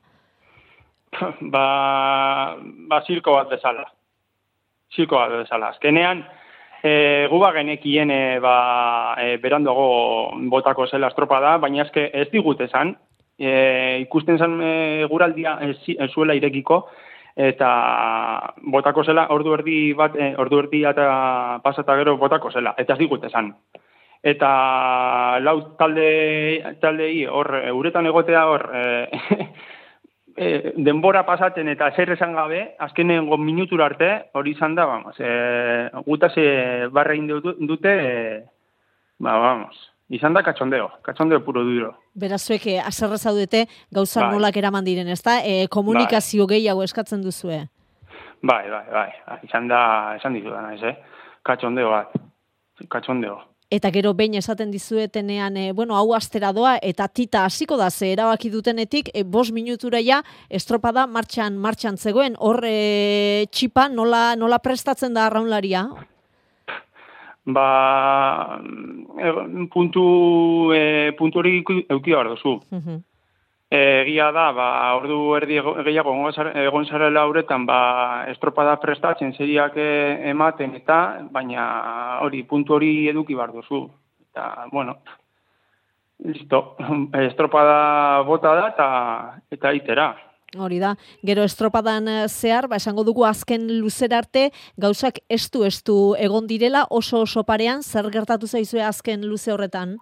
ba, 1.57 1.67
ba 2.63 3.01
zirko 3.03 3.35
bat 3.35 3.51
bezala. 3.51 3.89
Zirko 4.95 5.19
bat 5.19 5.35
bezala. 5.41 5.73
Azkenean, 5.75 6.23
e, 6.87 7.27
gu 7.35 7.43
ba 7.43 7.51
genekien 7.59 8.15
e, 8.15 8.39
ba, 8.39 8.55
e, 9.19 9.35
berandogo 9.43 9.91
botako 10.55 10.87
zela 10.87 11.11
estropada, 11.11 11.57
baina 11.59 11.83
ezke 11.89 12.07
ez 12.15 12.29
digut 12.31 12.63
esan, 12.63 12.95
e, 13.38 13.99
ikusten 14.03 14.38
zen 14.38 14.61
e, 14.62 15.05
guraldia 15.11 15.59
zi- 15.85 15.96
ez 16.01 16.11
zuela 16.12 16.35
irekiko, 16.35 16.87
eta 17.37 18.55
botako 18.72 19.05
zela 19.05 19.27
ordu 19.31 19.53
erdi 19.55 19.92
bat, 19.92 20.16
e, 20.16 20.35
ordu 20.40 20.62
erdi 20.64 20.85
eta 20.88 21.61
pasata 21.62 21.96
gero 21.96 22.16
botako 22.16 22.51
zela, 22.51 22.75
eta 22.79 22.94
ez 22.94 22.99
digut 22.99 23.25
esan. 23.25 23.53
Eta 24.27 25.38
lau 25.44 25.77
talde 25.79 26.77
taldei 26.81 27.27
hor 27.27 27.53
e, 27.62 27.72
uretan 27.72 28.07
egotea 28.09 28.46
hor 28.49 28.64
e, 28.75 28.85
e, 30.37 30.72
denbora 30.77 31.25
pasaten 31.27 31.68
eta 31.68 31.90
zer 31.94 32.11
esan 32.16 32.35
gabe, 32.35 32.62
azkenengo 32.79 33.37
minutura 33.38 33.87
arte, 33.87 34.11
hori 34.33 34.57
izan 34.57 34.75
da, 34.75 34.87
vamos, 34.87 35.16
e, 35.20 35.90
gutaz 36.07 36.33
e, 36.37 36.88
barra 36.90 37.14
egin 37.14 37.29
dut- 37.29 37.61
dute, 37.68 37.92
e, 37.92 38.42
ba, 39.18 39.37
vamos, 39.38 39.77
izan 40.11 40.35
da 40.35 40.42
katxondeo, 40.47 40.88
katxondeo 41.03 41.42
puro 41.45 41.64
duro. 41.66 41.92
Berazuek, 42.14 42.66
e, 42.66 42.79
aserra 42.81 43.19
zaudete, 43.19 43.66
gauza 43.92 44.23
Bai. 44.23 44.31
nolak 44.35 44.57
eraman 44.57 44.85
diren, 44.85 45.09
ezta? 45.09 45.40
E, 45.42 45.66
komunikazio 45.69 46.47
gehiago 46.47 46.85
eskatzen 46.87 47.23
duzue. 47.23 47.64
Bai, 48.42 48.62
bai, 48.71 48.85
bai, 48.92 49.11
izan 49.49 49.69
da, 49.69 50.14
esan 50.16 50.37
dizudana 50.37 50.75
ez, 50.75 50.83
eh? 50.85 50.97
Katxondeo 51.47 51.90
bat, 51.90 52.16
katxondeo. 52.92 53.40
Eta 53.66 53.90
gero 53.90 54.12
behin 54.14 54.37
esaten 54.38 54.71
dizuetenean, 54.71 55.57
e, 55.59 55.73
bueno, 55.75 55.97
hau 55.99 56.12
astera 56.14 56.53
doa, 56.55 56.77
eta 56.79 57.09
tita 57.09 57.42
hasiko 57.45 57.77
da, 57.77 57.90
ze 57.90 58.12
erabaki 58.12 58.51
dutenetik, 58.51 59.11
e, 59.12 59.25
bos 59.25 59.51
minutura 59.51 59.99
ja, 59.99 60.21
estropada 60.49 61.09
martxan, 61.11 61.57
martxan 61.59 61.99
zegoen, 61.99 62.37
hor 62.38 62.62
e, 62.62 63.47
txipa 63.51 63.88
nola, 63.88 64.37
nola 64.38 64.61
prestatzen 64.62 65.19
da 65.19 65.27
arraunlaria? 65.27 65.88
Ba, 67.47 68.59
e, 69.19 69.33
puntu, 69.71 70.73
e, 70.75 71.13
puntu 71.19 71.39
hori 71.39 71.63
euki 71.63 72.11
behar 72.11 72.29
duzu. 72.29 72.59
Mhm. 72.71 73.05
Egia 73.69 74.31
da, 74.31 74.53
ba, 74.55 74.95
ordu 74.95 75.35
erdi 75.35 75.57
gehiago 75.59 76.13
egon 76.31 76.85
zarela 76.87 77.27
uretan, 77.27 77.65
ba, 77.67 78.25
estropada 78.31 78.77
prestatzen 78.79 79.33
seriak 79.35 79.75
eh, 79.77 80.31
ematen 80.31 80.77
eta, 80.79 81.27
baina 81.31 82.21
hori, 82.23 82.45
puntu 82.45 82.75
hori 82.75 83.09
eduki 83.11 83.35
bar 83.35 83.51
duzu. 83.51 83.89
Eta, 84.31 84.67
bueno, 84.71 84.99
listo, 86.23 86.77
estropada 87.27 88.23
bota 88.23 88.55
da 88.55 88.69
eta, 88.69 88.89
eta 89.51 89.73
itera. 89.73 90.15
Hori 90.55 90.79
da, 90.79 90.93
gero 91.27 91.43
estropadan 91.43 92.07
eh, 92.07 92.29
zehar, 92.29 92.69
ba, 92.71 92.79
esango 92.79 93.03
dugu 93.03 93.25
azken 93.27 93.67
luzera 93.81 94.21
arte, 94.23 94.51
gauzak 94.79 95.19
estu 95.29 95.65
estu 95.67 96.15
egon 96.23 96.47
direla, 96.47 96.85
oso 96.91 97.25
oso 97.27 97.43
parean, 97.43 97.83
zer 97.83 98.07
gertatu 98.15 98.47
zaizue 98.47 98.85
azken 98.87 99.27
luze 99.27 99.51
horretan? 99.53 99.97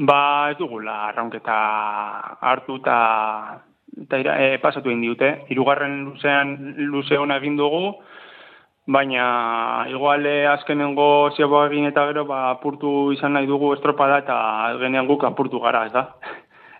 Ba, 0.00 0.48
ez 0.50 0.56
dugula, 0.58 1.10
arraunketa 1.10 1.58
hartu 2.40 2.80
eta 2.80 2.98
eta 3.94 4.18
e, 4.18 4.56
pasatu 4.58 4.90
egin 4.90 5.04
diute. 5.04 5.28
Hirugarren 5.52 6.00
luzean 6.08 6.56
luze 6.90 7.18
ona 7.20 7.36
egin 7.38 7.60
dugu, 7.60 7.92
baina 8.86 9.86
igual 9.88 10.26
eh, 10.26 10.46
azkenengo 10.48 11.30
zeboa 11.36 11.68
egin 11.70 11.86
eta 11.88 12.04
gero 12.10 12.24
ba, 12.28 12.50
apurtu 12.50 13.12
izan 13.12 13.32
nahi 13.32 13.46
dugu 13.48 13.72
estropada 13.74 14.18
eta 14.24 14.36
genean 14.80 15.06
guk 15.08 15.24
apurtu 15.24 15.60
gara, 15.60 15.86
ez 15.86 15.92
da? 15.92 16.08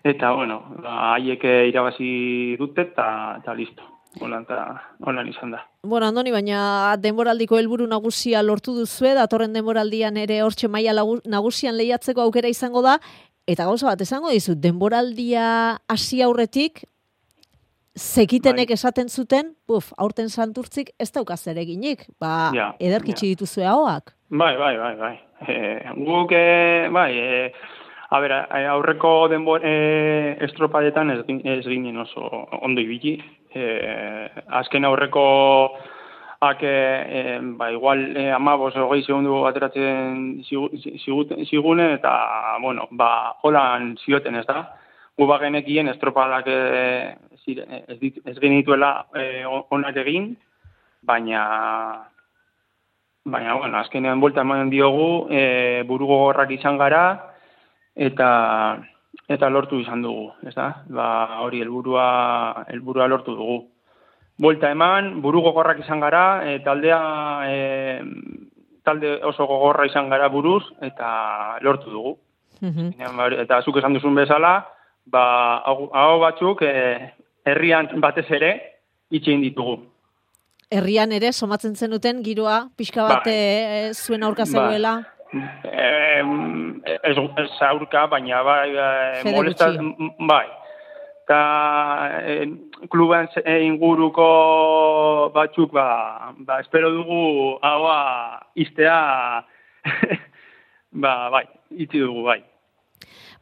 Eta, 0.05 0.35
bueno, 0.37 0.61
ba, 0.85 1.15
haiek 1.15 1.45
eh, 1.49 1.69
irabazi 1.71 2.57
dute 2.61 2.91
eta, 2.91 3.07
eta 3.41 3.55
listo. 3.57 3.87
Holan, 4.21 4.45
eta, 4.45 4.59
holan 5.03 5.31
izan 5.33 5.55
da. 5.57 5.65
Bueno, 5.83 6.07
Andoni, 6.07 6.31
baina 6.31 6.95
denboraldiko 7.03 7.57
helburu 7.59 7.87
nagusia 7.91 8.43
lortu 8.45 8.77
duzue, 8.77 9.15
datorren 9.17 9.57
denboraldian 9.57 10.21
ere 10.21 10.43
hortxe 10.45 10.69
maila 10.69 10.93
nagusian 11.25 11.75
lehiatzeko 11.81 12.23
aukera 12.23 12.53
izango 12.53 12.85
da, 12.85 12.99
eta 13.49 13.65
gauza 13.67 13.89
bat 13.89 14.05
esango 14.05 14.31
dizut, 14.31 14.61
denboraldia 14.61 15.47
hasi 15.89 16.21
aurretik, 16.23 16.85
zekitenek 17.97 18.69
Bai. 18.69 18.77
esaten 18.77 19.09
zuten, 19.09 19.55
buf, 19.67 19.93
aurten 19.97 20.29
santurtzik 20.29 20.93
ez 21.01 21.11
daukaz 21.15 21.41
ere 21.49 21.65
eginik, 21.65 22.05
ba, 22.21 22.53
Ja, 22.55 22.75
ederkitsi 22.79 23.33
dituzue 23.33 23.65
ahoak. 23.65 24.13
Bai, 24.29 24.57
bai, 24.59 24.77
bai, 24.77 24.95
bai. 25.01 25.15
E, 25.49 25.57
guk, 25.97 26.33
e, 26.33 26.89
bai, 26.93 27.11
e, 27.19 27.53
a 28.15 28.21
ber, 28.21 28.33
aurreko 28.71 29.27
denbor 29.29 29.65
e, 29.67 30.37
estropadetan 30.47 31.11
ez, 31.11 31.25
ez 31.27 31.65
ginen 31.67 31.99
oso 31.99 32.29
ondo 32.63 32.81
ibili. 32.81 33.17
E, 33.51 33.65
azken 34.61 34.87
aurreko 34.87 35.25
ak, 36.45 36.63
e, 36.63 37.41
ba, 37.59 37.73
igual 37.75 38.05
e, 38.17 38.29
amabos 38.31 38.77
hogei 38.79 39.03
segundu 39.03 39.43
ateratzen 39.49 40.45
zigu- 40.47 40.71
ziguten- 41.03 41.43
zigune, 41.49 41.89
eta, 41.99 42.15
bueno, 42.63 42.87
ba, 42.93 43.35
holan 43.43 43.97
zioten 44.05 44.39
ez 44.39 44.47
da. 44.47 44.63
Gu 45.19 45.27
bagenekien 45.27 45.91
estropadak 45.91 46.47
e, 46.47 46.59
ez, 47.35 47.99
dit, 47.99 48.19
ez 48.27 48.39
genituela 48.39 49.07
e, 49.15 49.45
onak 49.47 50.03
egin, 50.07 50.35
baina 51.03 51.45
Baina, 53.25 53.55
bueno, 53.57 53.79
azkenean 53.79 54.21
buelta 54.21 54.43
eman 54.45 54.69
diogu, 54.69 55.31
e, 55.33 55.83
buru 55.89 56.05
gogorrak 56.11 56.51
izan 56.53 56.77
gara, 56.77 57.34
eta 57.95 58.29
eta 59.29 59.49
lortu 59.49 59.79
izan 59.81 60.03
dugu, 60.03 60.33
ez 60.47 60.55
da? 60.55 60.83
Ba, 60.91 61.07
hori 61.45 61.63
helburua 61.63 62.65
helburua 62.69 63.07
lortu 63.09 63.37
dugu. 63.37 63.63
Buelta 64.39 64.71
eman, 64.75 65.21
buru 65.23 65.41
gogorrak 65.45 65.79
izan 65.81 66.01
gara, 66.03 66.43
e, 66.45 66.59
taldea 66.65 66.99
e, 67.47 68.03
talde 68.85 69.21
oso 69.25 69.47
gogorra 69.47 69.87
izan 69.87 70.11
gara 70.11 70.29
buruz, 70.29 70.65
eta 70.83 71.59
lortu 71.63 71.91
dugu. 71.91 72.17
Baina, 72.61 73.13
ba, 73.17 73.29
Eta 73.41 73.63
zuk 73.63 73.79
esan 73.79 73.95
duzun 73.95 74.15
bezala, 74.19 74.57
ba, 75.07 75.25
hau 75.65 76.19
batzuk 76.21 76.63
e, 76.67 76.75
herrian 77.45 77.89
batez 78.01 78.27
ere 78.33 78.53
itxein 79.11 79.43
ditugu. 79.45 79.79
Herrian 80.75 81.13
ere, 81.13 81.31
somatzen 81.33 81.77
zenuten 81.77 82.23
giroa, 82.25 82.69
pixka 82.77 83.05
bat 83.07 83.27
Bai. 83.29 83.35
eh, 83.35 83.91
zuen 83.95 84.25
aurka 84.25 84.43
Bai. 84.43 84.53
zegoela. 84.53 84.95
Em, 84.99 85.14
ez, 85.35 87.17
ez 87.17 87.49
aurka, 87.69 88.07
baina 88.07 88.43
bai, 88.47 88.69
Fede 89.23 89.35
molesta, 89.37 89.71
bai. 90.29 90.47
Eta 91.25 91.41
eh, 92.21 92.49
kluban 92.93 93.31
eh, 93.41 93.63
inguruko 93.65 95.31
batzuk, 95.33 95.73
ba, 95.73 96.33
ba, 96.37 96.61
espero 96.61 96.91
dugu 96.93 97.59
haua 97.65 98.41
iztea, 98.55 99.45
ba, 101.05 101.15
bai, 101.33 101.47
itzi 101.73 102.03
dugu, 102.05 102.27
bai. 102.29 102.43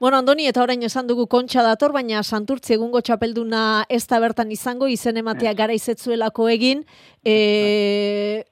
Bueno, 0.02 0.18
Andoni, 0.18 0.48
eta 0.50 0.62
orain 0.62 0.82
esan 0.82 1.06
dugu 1.06 1.28
kontxa 1.30 1.62
dator, 1.62 1.92
baina 1.94 2.22
santurtzi 2.22 2.74
egungo 2.74 3.02
txapelduna 3.06 3.84
ez 3.90 4.04
da 4.10 4.18
bertan 4.22 4.50
izango, 4.50 4.88
izen 4.90 5.18
ematea 5.20 5.52
gara 5.54 5.74
izetzuelako 5.74 6.48
egin, 6.50 6.80
e, 7.22 8.42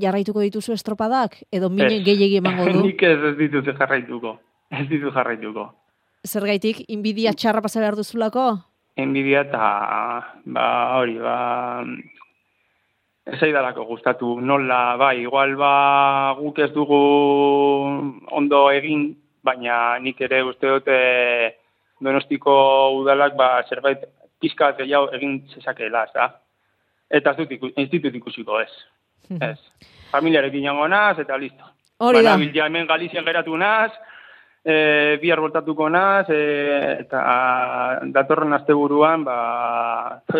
jarraituko 0.00 0.40
dituzu 0.44 0.74
estropadak, 0.74 1.38
edo 1.52 1.70
mine 1.70 2.00
Ez. 2.00 2.04
gehiegi 2.06 2.38
emango 2.40 2.66
du. 2.70 2.82
Nik 2.88 3.02
ez 3.02 3.18
ez 3.30 3.36
ditut 3.38 3.70
jarraituko. 3.78 4.38
Ez 4.70 4.86
ditut 4.88 5.14
jarraituko. 5.14 5.68
Zergaitik, 6.24 6.84
inbidia 6.88 7.34
txarra 7.36 7.60
pasa 7.62 7.80
behar 7.80 7.96
duzulako? 7.98 8.46
Enbidia 8.96 9.42
eta, 9.44 9.66
ba, 10.46 10.66
hori, 10.96 11.18
ba, 11.20 11.36
ez 13.26 13.38
zaidalako 13.40 13.84
gustatu 13.88 14.38
nola, 14.40 14.96
bai, 15.00 15.18
igual 15.22 15.56
ba, 15.56 15.74
guk 16.38 16.58
ez 16.60 16.70
dugu 16.72 17.00
ondo 18.38 18.64
egin, 18.70 19.10
baina 19.44 19.98
nik 20.00 20.20
ere 20.24 20.42
uste 20.44 20.68
dute 20.68 20.98
donostiko 22.04 22.54
udalak 23.00 23.36
ba, 23.36 23.48
zerbait 23.68 24.04
pizka 24.40 24.72
gehiago 24.78 25.12
egin 25.16 25.40
zezakeela, 25.54 26.04
ez 26.04 26.12
da? 26.16 26.28
Eta 27.10 27.32
ez 27.32 27.88
dut, 27.92 28.14
ikusiko 28.20 28.60
ez. 28.60 28.72
Ez. 29.40 29.58
Familiarekin 30.12 30.64
jango 30.64 30.88
naz, 30.88 31.18
eta 31.18 31.38
listo. 31.38 31.64
Hori 31.98 32.22
da. 32.22 32.36
Ja 32.54 32.66
hemen 32.66 32.86
Galizian 32.86 33.24
geratu 33.24 33.56
naz, 33.56 33.90
e, 34.64 35.16
bihar 35.22 35.40
voltatuko 35.40 35.88
naz, 35.90 36.26
e, 36.30 36.42
eta 37.04 37.24
datorren 38.14 38.52
asteburuan, 38.58 39.24
ba, 39.24 39.38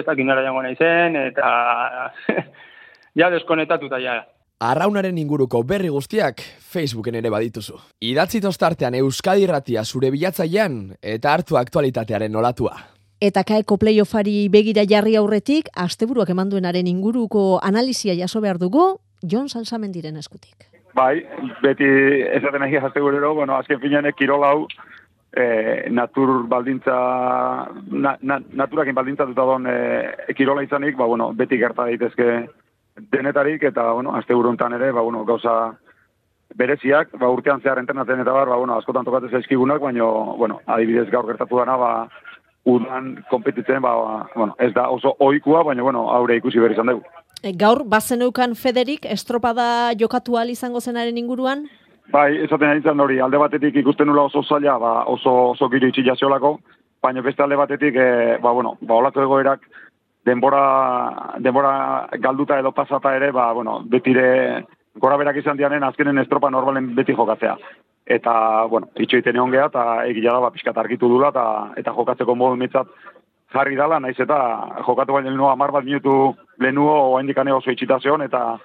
eta 0.03 0.15
kinara 0.15 0.45
jango 0.47 0.63
naizen, 0.63 1.17
eta 1.31 2.13
ja 3.21 3.31
deskonektatuta 3.35 4.01
ja. 4.03 4.23
Arraunaren 4.65 5.19
inguruko 5.19 5.61
berri 5.67 5.91
guztiak 5.93 6.41
Facebooken 6.41 7.19
ere 7.19 7.31
badituzu. 7.31 7.77
Idatzi 8.07 8.41
tostartean 8.41 8.95
Euskadi 9.01 9.45
Irratia 9.45 9.83
zure 9.85 10.13
bilatzailean 10.15 10.95
eta 11.03 11.35
hartu 11.35 11.59
aktualitatearen 11.61 12.37
olatua. 12.37 12.94
Eta 13.25 13.41
kaeko 13.49 13.79
playoffari 13.81 14.51
begira 14.53 14.83
jarri 14.85 15.15
aurretik, 15.17 15.71
asteburuak 15.81 16.29
emanduenaren 16.35 16.89
inguruko 16.91 17.45
analizia 17.65 18.13
jaso 18.19 18.43
behar 18.45 18.59
dugu, 18.61 18.99
Jon 19.25 19.49
Salsamendiren 19.49 20.19
eskutik. 20.21 20.67
Bai, 20.95 21.23
beti 21.63 21.87
esaten 22.37 22.61
nahi 22.61 22.77
jazte 22.77 23.01
gurero, 23.01 23.33
bueno, 23.39 23.57
azken 23.57 23.81
finean 23.81 24.11
kirol 24.19 24.45
hau 24.45 24.59
e, 25.33 25.47
natur 25.91 26.45
baldintza, 26.51 26.99
na, 27.91 28.13
na, 28.21 28.39
naturakin 28.61 28.99
baldintza 28.99 29.27
duta 29.31 29.49
don 29.49 29.71
e, 29.73 29.79
kirola 30.37 30.67
izanik, 30.67 30.99
ba, 31.01 31.09
bueno, 31.09 31.31
beti 31.33 31.57
gerta 31.59 31.89
daitezke 31.89 32.29
denetarik, 33.17 33.65
eta, 33.73 33.89
bueno, 33.97 34.13
azte 34.19 34.37
honetan 34.37 34.77
ere, 34.77 34.93
ba, 34.93 35.01
bueno, 35.01 35.25
gauza 35.25 35.73
bereziak, 36.55 37.17
ba, 37.19 37.33
urtean 37.33 37.65
zehar 37.65 37.81
entrenatzen 37.81 38.21
eta 38.21 38.37
bar, 38.37 38.53
ba, 38.53 38.61
bueno, 38.61 38.77
askotan 38.77 39.09
tokatzen 39.09 39.33
zaizkigunak, 39.33 39.81
baina, 39.81 40.13
bueno, 40.37 40.61
adibidez 40.67 41.09
gaur 41.11 41.27
gertatu 41.33 41.65
dana, 41.65 41.81
ba, 41.81 41.93
udan 42.65 43.25
kompetitzen, 43.31 43.83
ba, 43.83 43.95
bueno, 44.35 44.55
ez 44.59 44.73
da 44.75 44.89
oso 44.89 45.15
ohikoa, 45.19 45.63
baina, 45.65 45.83
bueno, 45.83 46.09
aurre 46.11 46.39
ikusi 46.41 46.59
behar 46.59 46.73
izan 46.73 46.93
dugu. 46.93 47.03
E, 47.43 47.53
gaur, 47.53 47.85
bazeneukan 47.85 48.55
Federik, 48.57 49.05
estropada 49.05 49.93
jokatu 50.01 50.39
ahal 50.39 50.51
izango 50.51 50.81
zenaren 50.81 51.19
inguruan? 51.21 51.67
Bai, 52.13 52.31
esaten 52.45 52.69
ari 52.69 52.81
izan 52.81 53.01
hori, 53.01 53.21
alde 53.21 53.41
batetik 53.41 53.77
ikusten 53.81 54.09
nula 54.09 54.27
oso 54.31 54.43
zaila, 54.43 54.79
ba, 54.79 54.95
oso, 55.13 55.35
oso 55.53 55.69
giro 55.73 55.89
itxi 55.89 56.05
jaziolako, 56.07 56.59
baina 57.05 57.23
beste 57.23 57.45
alde 57.45 57.57
batetik, 57.61 57.97
e, 57.97 58.39
ba, 58.41 58.53
bueno, 58.53 58.79
ba, 58.81 58.95
olako 58.95 59.25
egoerak 59.25 59.69
denbora, 60.25 61.37
denbora 61.39 62.09
galduta 62.19 62.59
edo 62.59 62.73
pasata 62.73 63.15
ere, 63.17 63.31
ba, 63.33 63.53
bueno, 63.53 63.83
betire 63.85 64.65
gora 64.95 65.17
berak 65.21 65.37
izan 65.37 65.59
dianen 65.59 65.85
azkenen 65.85 66.19
estropa 66.23 66.51
normalen 66.51 66.95
beti 66.97 67.13
jokatzea. 67.13 67.57
Eta, 68.05 68.65
bueno, 68.69 68.91
itxoiten 69.01 69.37
egon 69.37 69.53
geha, 69.55 69.71
eta 69.71 69.83
egila 70.11 70.35
da, 70.37 70.41
ba, 70.45 70.53
pixkat 70.53 70.77
argitu 70.77 71.09
dula, 71.09 71.31
eta, 71.33 71.45
eta 71.81 71.95
jokatzeko 71.97 72.35
modu 72.37 72.59
mitzat 72.61 72.91
jarri 73.55 73.79
dala, 73.79 74.01
naiz 74.03 74.17
eta 74.21 74.39
jokatu 74.85 75.15
baino 75.15 75.31
lehenuo 75.31 75.49
amar 75.49 75.73
bat 75.73 75.87
minutu 75.87 76.35
lehenuo 76.61 76.95
oa 77.11 77.21
indikane 77.23 77.53
oso 77.55 77.71
itxitazion, 77.73 78.27
eta 78.27 78.59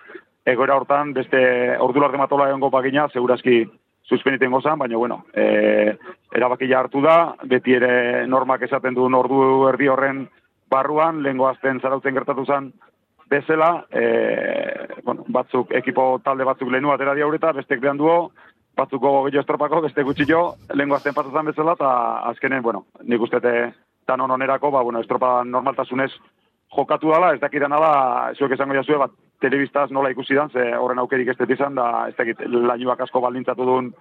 egoera 0.45 0.75
hortan 0.75 1.13
beste 1.13 1.39
ordu 1.79 2.01
larte 2.01 2.17
matola 2.17 2.49
egongo 2.49 2.71
bagina, 2.73 3.07
segurazki 3.13 3.63
suspeniten 4.09 4.51
gozan, 4.51 4.79
baina 4.79 4.97
bueno, 4.97 5.23
e, 5.33 5.95
erabakia 6.35 6.79
hartu 6.79 7.01
da, 7.05 7.35
beti 7.45 7.77
ere 7.77 8.25
normak 8.27 8.65
esaten 8.65 8.97
duen 8.97 9.15
ordu 9.15 9.67
erdi 9.69 9.87
horren 9.87 10.25
barruan, 10.69 11.21
lehengo 11.23 11.47
azten 11.47 11.79
zarautzen 11.79 12.17
gertatu 12.17 12.45
zen 12.45 12.71
bezala, 13.29 13.85
e, 13.93 14.03
bueno, 15.05 15.25
batzuk, 15.27 15.71
ekipo 15.77 16.15
talde 16.25 16.47
batzuk 16.47 16.71
lehenu 16.73 16.91
atera 16.91 17.13
diaureta, 17.15 17.53
bestek 17.53 17.81
behan 17.83 18.01
duo, 18.01 18.31
batzuko 18.77 19.11
gehiago 19.25 19.43
estropako, 19.43 19.81
beste 19.85 20.03
gutxi 20.03 20.27
jo, 20.29 20.55
lehengo 20.73 20.95
azten 20.95 21.15
pasazan 21.15 21.49
bezala, 21.51 21.75
eta 21.77 21.93
azkenen, 22.31 22.61
bueno, 22.63 22.85
nik 23.03 23.21
ustete 23.21 23.73
danon 24.07 24.31
onerako, 24.31 24.71
ba, 24.71 24.83
bueno, 24.83 25.01
estropa 25.03 25.43
normaltasunez 25.45 26.11
jokatu 26.75 27.11
dala, 27.13 27.33
ez 27.33 27.41
dakitana 27.41 27.79
da, 27.81 27.93
zuek 28.37 28.53
esango 28.55 28.77
jazue, 28.77 28.97
bat, 29.01 29.15
telebistaz 29.41 29.89
nola 29.91 30.11
ikusi 30.13 30.37
dan, 30.37 30.51
ze 30.51 30.71
horren 30.77 30.99
aukerik 30.99 31.33
ez 31.33 31.49
izan, 31.49 31.75
da, 31.75 32.07
ez 32.09 32.15
dakit, 32.17 32.41
lainuak 32.45 33.01
asko 33.01 33.21
baldintzatu 33.21 33.65
duen, 33.65 33.93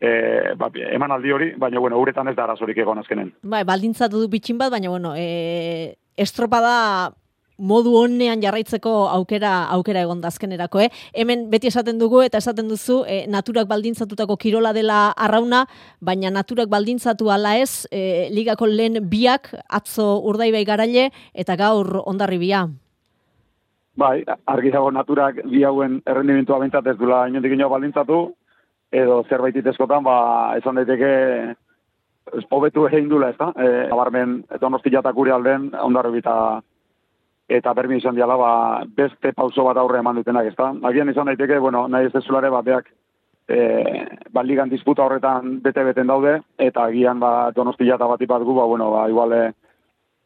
e, 0.00 0.10
ba, 0.58 0.68
eman 0.90 1.12
aldi 1.12 1.32
hori, 1.32 1.50
baina, 1.58 1.80
bueno, 1.80 1.98
uretan 1.98 2.28
ez 2.28 2.36
da 2.36 2.44
arazorik 2.44 2.78
egon 2.78 2.98
azkenen. 2.98 3.32
Bai, 3.42 3.64
baldintzatu 3.64 4.20
du 4.20 4.28
bitxin 4.28 4.58
bat, 4.58 4.72
baina, 4.74 4.90
bueno, 4.90 5.14
e, 5.16 5.96
estropada 6.16 7.12
modu 7.58 7.94
honean 7.96 8.42
jarraitzeko 8.42 8.92
aukera 9.12 9.52
aukera 9.76 10.02
egon 10.02 10.20
dazkenerako, 10.20 10.80
eh? 10.80 10.90
Hemen 11.14 11.48
beti 11.50 11.68
esaten 11.68 11.98
dugu 11.98 12.22
eta 12.22 12.38
esaten 12.38 12.68
duzu 12.68 13.02
e, 13.06 13.24
naturak 13.26 13.68
baldintzatutako 13.68 14.36
kirola 14.36 14.72
dela 14.72 15.12
arrauna, 15.16 15.66
baina 16.00 16.30
naturak 16.30 16.68
baldintzatu 16.68 17.30
ala 17.30 17.56
ez, 17.58 17.86
e, 17.90 18.28
ligako 18.32 18.66
lehen 18.66 19.00
biak 19.08 19.52
atzo 19.68 20.20
urdaibai 20.24 20.64
garaile 20.64 21.10
eta 21.34 21.56
gaur 21.56 22.02
ondarribia. 22.06 22.68
Bai, 23.96 24.22
argi 24.48 24.70
dago 24.72 24.90
naturak 24.90 25.42
bi 25.44 25.64
hauen 25.68 26.00
errendimentua 26.08 26.58
bentsat 26.62 26.86
ez 26.86 26.96
dula 26.96 27.26
inondik 27.28 27.52
ino 27.52 27.68
baldintzatu, 27.68 28.22
edo 28.92 29.22
zerbait 29.28 29.56
itezkotan, 29.56 30.04
ba, 30.04 30.56
esan 30.56 30.80
daiteke 30.80 31.12
hobetu 32.50 32.86
egin 32.88 33.10
dula, 33.10 33.32
ez? 33.32 33.36
E, 33.36 33.68
abarmen, 33.92 34.42
donostiatak 34.60 35.14
gure 35.14 35.32
alden, 35.32 35.70
ondarri 35.76 36.22
eta 37.56 37.72
bermi 37.76 37.98
izan 38.00 38.16
diala, 38.16 38.36
ba, 38.40 38.52
beste 38.96 39.32
pauso 39.36 39.64
bat 39.66 39.78
aurre 39.80 40.00
eman 40.00 40.18
dutenak, 40.20 40.48
ez 40.48 40.56
da? 40.56 40.70
Agian 40.88 41.10
izan 41.12 41.28
daiteke, 41.30 41.58
bueno, 41.60 41.86
nahi 41.88 42.08
ez 42.08 42.12
dezulare 42.14 42.50
bateak, 42.52 42.88
e, 43.48 43.58
ba, 44.32 44.44
ligan 44.46 44.72
disputa 44.72 45.04
horretan 45.04 45.58
bete-beten 45.64 46.08
daude, 46.08 46.38
eta 46.58 46.86
agian, 46.88 47.20
ba, 47.20 47.50
donostia 47.56 47.98
eta 47.98 48.08
bat 48.08 48.24
gu, 48.26 48.54
ba, 48.54 48.64
bueno, 48.64 48.90
ba, 48.90 49.08
igual, 49.08 49.34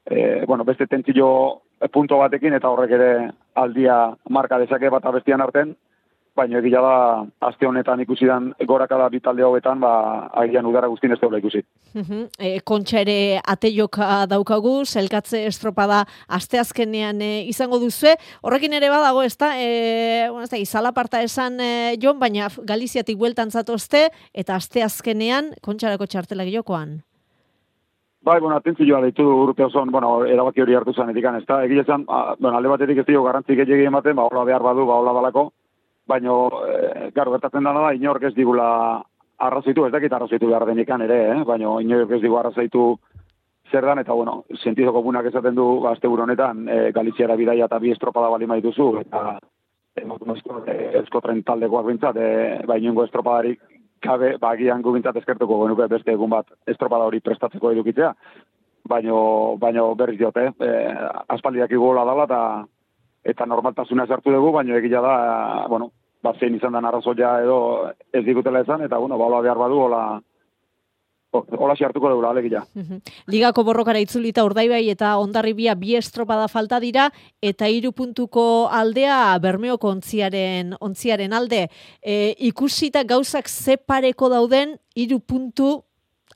e, 0.06 0.44
bueno, 0.46 0.64
beste 0.64 0.86
tentzio 0.86 1.62
punto 1.92 2.18
batekin, 2.18 2.54
eta 2.54 2.70
horrek 2.70 2.94
ere 2.98 3.10
aldia 3.54 4.14
marka 4.30 4.58
dezake 4.58 4.88
bat 4.92 5.04
abestian 5.04 5.42
arten, 5.42 5.74
baina 6.36 6.60
egia 6.60 6.82
da 6.84 6.96
aste 7.48 7.66
honetan 7.66 8.00
ikusi 8.04 8.28
dan 8.28 8.50
gorakada 8.68 9.08
bitalde 9.12 9.42
hauetan 9.42 9.80
ba 9.80 9.92
agian 10.42 10.66
udara 10.68 10.88
guztien 10.92 11.12
ez 11.12 11.20
daula 11.20 11.38
ikusi. 11.38 11.62
e, 12.38 12.60
kontxa 12.60 13.00
ere 13.00 13.40
ateioka 13.40 14.26
daukagu, 14.30 14.84
zelkatze 14.84 15.46
estropada 15.46 16.04
asteazkenean 16.28 17.22
e, 17.22 17.32
izango 17.48 17.80
duzu. 17.82 18.12
Horrekin 18.42 18.76
ere 18.76 18.90
badago, 18.92 19.22
ez 19.22 19.36
da, 19.36 19.54
e, 19.56 20.28
bueno, 20.30 20.44
ez 20.44 20.50
da, 20.50 20.60
izala 20.60 20.92
parta 20.92 21.22
esan 21.22 21.60
e, 21.60 21.96
jon, 22.02 22.18
baina 22.20 22.48
Galiziatik 22.68 23.18
bueltan 23.18 23.50
zatozte, 23.50 24.08
eta 24.34 24.56
asteazkenean 24.56 25.54
kontxarako 25.62 26.06
txartelak 26.06 26.52
jokoan. 26.52 27.00
Bai, 28.26 28.40
bueno, 28.40 28.56
atentzioa 28.58 29.00
deitu 29.04 29.22
urte 29.22 29.62
oso, 29.64 29.84
bueno, 29.86 30.24
erabaki 30.26 30.60
hori 30.60 30.74
hartu 30.74 30.92
zen 30.92 31.12
edikan, 31.12 31.36
ez 31.38 31.46
da, 31.46 31.60
egia 31.64 31.84
zen, 31.86 32.04
bueno, 32.06 32.56
alde 32.58 32.72
batetik 32.72 32.98
ez 32.98 33.06
dio 33.06 33.22
garantzik 33.22 33.60
egin 33.62 33.86
ematen, 33.86 34.16
ba, 34.18 34.26
hola 34.26 34.42
behar 34.48 34.64
badu, 34.66 34.86
ba, 34.88 34.98
hola 34.98 35.14
balako, 35.14 35.52
baino 36.06 36.48
e, 36.62 37.10
garo 37.14 37.34
gertatzen 37.34 37.64
dana 37.64 37.88
da 37.88 37.92
inork 37.94 38.22
ez 38.28 38.34
digula 38.34 39.02
arrazoitu, 39.38 39.84
ez 39.86 39.92
dakit 39.92 40.12
arrazoitu 40.12 40.48
behar 40.48 40.66
denikan 40.66 41.02
ere, 41.02 41.18
eh? 41.34 41.44
baino 41.44 41.78
inork 41.80 42.16
ez 42.16 42.22
digu 42.22 42.38
arrazoitu 42.38 42.86
zer 43.70 43.84
dan, 43.84 43.98
eta 43.98 44.14
bueno, 44.14 44.44
sentido 44.62 44.92
komunak 44.92 45.26
esaten 45.26 45.54
du 45.54 45.86
azte 45.90 46.08
honetan 46.08 46.68
e, 46.68 46.92
Galiziara 46.92 47.36
bidaia 47.36 47.66
eta 47.66 47.78
bi 47.78 47.90
estropada 47.90 48.30
bali 48.30 48.46
maituzu, 48.46 48.90
eta 49.00 49.38
eskotrentaldeko 49.96 50.70
e, 50.70 50.98
esko 51.02 51.20
tren 51.20 51.42
taldekoak 51.42 51.86
bintzat, 51.86 52.16
e, 52.16 52.60
ba, 52.66 52.76
inungo 52.78 53.04
estropadarik 53.04 53.60
kabe, 54.00 54.36
ba, 54.38 54.54
gian 54.56 54.82
gu 54.82 54.92
bintzat 54.92 55.16
eskertuko 55.16 55.64
genuke 55.64 55.88
beste 55.90 56.12
egun 56.12 56.30
bat 56.30 56.46
estropada 56.66 57.08
hori 57.08 57.20
prestatzeko 57.20 57.72
edukitzea, 57.72 58.12
baino, 58.88 59.56
baino 59.58 59.94
berriz 59.98 60.18
diote, 60.18 60.52
e, 60.60 60.72
aspaldiak 61.34 61.72
igola 61.72 62.04
dala, 62.06 62.24
eta 62.30 62.40
eta 63.26 63.46
normaltasuna 63.46 64.06
sartu 64.06 64.32
dugu, 64.34 64.52
baina 64.54 64.78
egia 64.78 65.02
da, 65.02 65.16
bueno, 65.70 65.90
ba, 66.22 66.34
zein 66.38 66.56
izan 66.56 66.76
da 66.76 66.82
arrazoia 66.84 67.36
edo 67.42 67.58
ez 68.12 68.24
digutela 68.24 68.62
esan, 68.62 68.86
eta, 68.86 68.98
bueno, 69.02 69.18
ba, 69.18 69.40
behar 69.42 69.58
badu, 69.58 69.80
hola, 69.88 70.02
hola 71.34 71.76
xartuko 71.76 72.10
dugu, 72.12 72.24
alegia. 72.28 72.62
Ligako 73.32 73.64
borrokara 73.66 74.00
itzulita 74.00 74.44
urdaibai 74.46 74.84
eta 74.92 75.16
ondarribia 75.22 75.74
bi 75.74 75.96
estropada 75.98 76.48
falta 76.48 76.80
dira, 76.80 77.10
eta 77.42 77.68
hiru 77.68 77.92
puntuko 77.92 78.68
aldea 78.70 79.36
bermeoko 79.42 79.90
ontziaren, 79.90 80.76
ontziaren 80.80 81.34
alde. 81.36 81.66
E, 82.02 82.34
ikusita 82.50 83.04
gauzak 83.04 83.50
zepareko 83.50 84.30
dauden, 84.32 84.78
hiru 84.94 85.20
puntu 85.20 85.80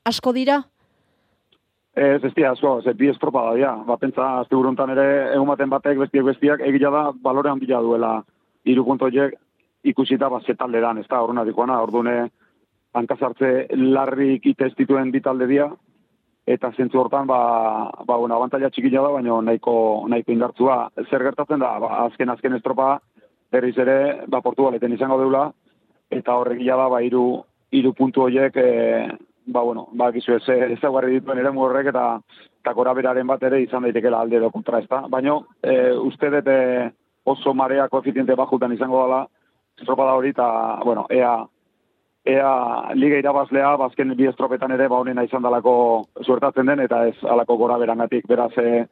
asko 0.05 0.33
dira? 0.33 0.61
Ez, 2.01 2.23
ez 2.23 2.31
dira, 2.33 2.51
asko, 2.55 2.79
ez 2.81 2.95
bi 2.97 3.11
estropada 3.11 3.53
dira. 3.53 3.75
Ba, 3.85 3.97
pentsa, 4.01 4.39
azte 4.39 4.55
ere, 4.55 5.07
egun 5.35 5.47
baten 5.47 5.69
batek, 5.69 5.99
bestiak 5.99 6.25
bestiak, 6.25 6.61
egila 6.65 6.89
da, 6.89 7.01
balore 7.13 7.49
handia 7.49 7.79
duela, 7.79 8.23
irukuntoiek 8.65 9.35
ikusita, 9.83 10.29
ba, 10.29 10.39
zetalde 10.41 10.81
dan, 10.81 10.97
ez 10.97 11.07
da, 11.07 11.21
horrena 11.21 11.45
dikoana, 11.45 11.81
ordune, 11.81 12.31
hankazartze 12.93 13.67
larrik 13.75 14.45
itestituen 14.45 15.11
bitalde 15.11 15.47
dira, 15.47 15.69
eta 16.47 16.71
zentzu 16.75 16.99
hortan, 16.99 17.27
ba, 17.27 17.91
ba 18.07 18.17
bueno, 18.17 18.35
abantaila 18.35 18.71
txikila 18.71 19.03
da, 19.05 19.13
baina 19.19 19.41
nahiko, 19.41 20.07
nahiko 20.09 20.33
indartzua. 20.33 20.77
Zer 21.09 21.23
gertatzen 21.29 21.61
da, 21.61 21.77
ba, 21.79 22.05
azken, 22.07 22.33
azken 22.33 22.57
estropa, 22.57 22.95
berriz 23.51 23.77
ere, 23.77 23.97
ba, 24.27 24.41
portugaleten 24.41 24.97
izango 24.97 25.19
deula, 25.21 25.51
eta 26.09 26.33
horrek 26.33 26.65
da, 26.65 26.87
ba, 26.89 27.01
iru, 27.05 27.43
iru 27.71 27.93
puntu 27.93 28.25
horiek, 28.25 28.57
e, 28.57 29.29
ba, 29.45 29.61
bueno, 29.61 29.87
ba, 29.93 30.11
gizu 30.11 30.35
ez, 30.35 30.47
ez 30.49 30.79
dituen 30.79 31.37
ere 31.37 31.49
horrek 31.49 31.87
eta 31.87 32.21
eta 32.61 32.73
gora 32.73 32.93
beraren 32.93 33.27
bat 33.27 33.43
ere 33.43 33.61
izan 33.61 33.83
daitekela 33.83 34.19
alde 34.21 34.37
edo 34.37 34.51
kontra 34.51 34.79
ez 34.79 34.87
da. 34.87 35.01
Baina, 35.09 35.39
e, 35.63 35.91
uste 35.97 36.29
dut 36.29 36.47
e, 36.47 36.91
oso 37.25 37.53
marea 37.53 37.87
koefiziente 37.89 38.35
bajutan 38.35 38.73
izango 38.73 39.01
dela, 39.03 39.25
estropa 39.79 40.05
da 40.05 40.13
hori, 40.13 40.29
eta, 40.29 40.47
bueno, 40.85 41.07
ea, 41.09 41.33
ea 42.25 42.51
liga 42.93 43.17
irabazlea, 43.17 43.75
bazken 43.81 44.13
bi 44.17 44.29
estropetan 44.29 44.71
ere, 44.77 44.87
ba, 44.87 44.99
honena 45.01 45.25
izan 45.25 45.41
dalako 45.41 45.73
suertatzen 46.21 46.69
den, 46.69 46.85
eta 46.85 47.07
ez 47.07 47.17
alako 47.23 47.57
gora 47.63 47.79
berangatik, 47.81 48.27
beraz, 48.29 48.51
e, 48.57 48.85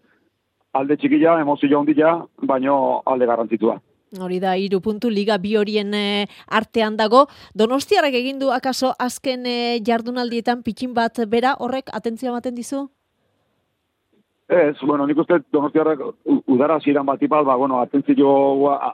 alde 0.74 0.98
txikila, 0.98 1.40
emozio 1.42 1.80
ondila, 1.80 2.18
baino 2.42 3.04
alde 3.06 3.30
garrantzitua. 3.30 3.78
Hori 4.18 4.40
da, 4.42 4.56
iru 4.58 4.80
puntu, 4.82 5.10
liga 5.14 5.38
bi 5.38 5.56
horien 5.56 5.94
e, 5.94 6.26
artean 6.50 6.96
dago. 6.98 7.28
Donostiarrak 7.54 8.16
egin 8.18 8.40
du 8.42 8.50
akaso 8.50 8.96
azken 8.98 9.46
e, 9.46 9.58
jardunaldietan 9.86 10.64
pitxin 10.66 10.96
bat 10.96 11.22
bera, 11.30 11.54
horrek 11.60 11.94
atentzia 11.94 12.32
ematen 12.32 12.56
dizu? 12.58 12.88
Ez, 14.50 14.82
bueno, 14.82 15.06
nik 15.06 15.20
uste 15.22 15.44
donostiarrak 15.54 16.02
udara 16.50 16.80
ziren 16.82 17.06
bat 17.06 17.22
ipal, 17.22 17.46
ba, 17.46 17.56
bueno, 17.56 17.84
atentzio 17.84 18.32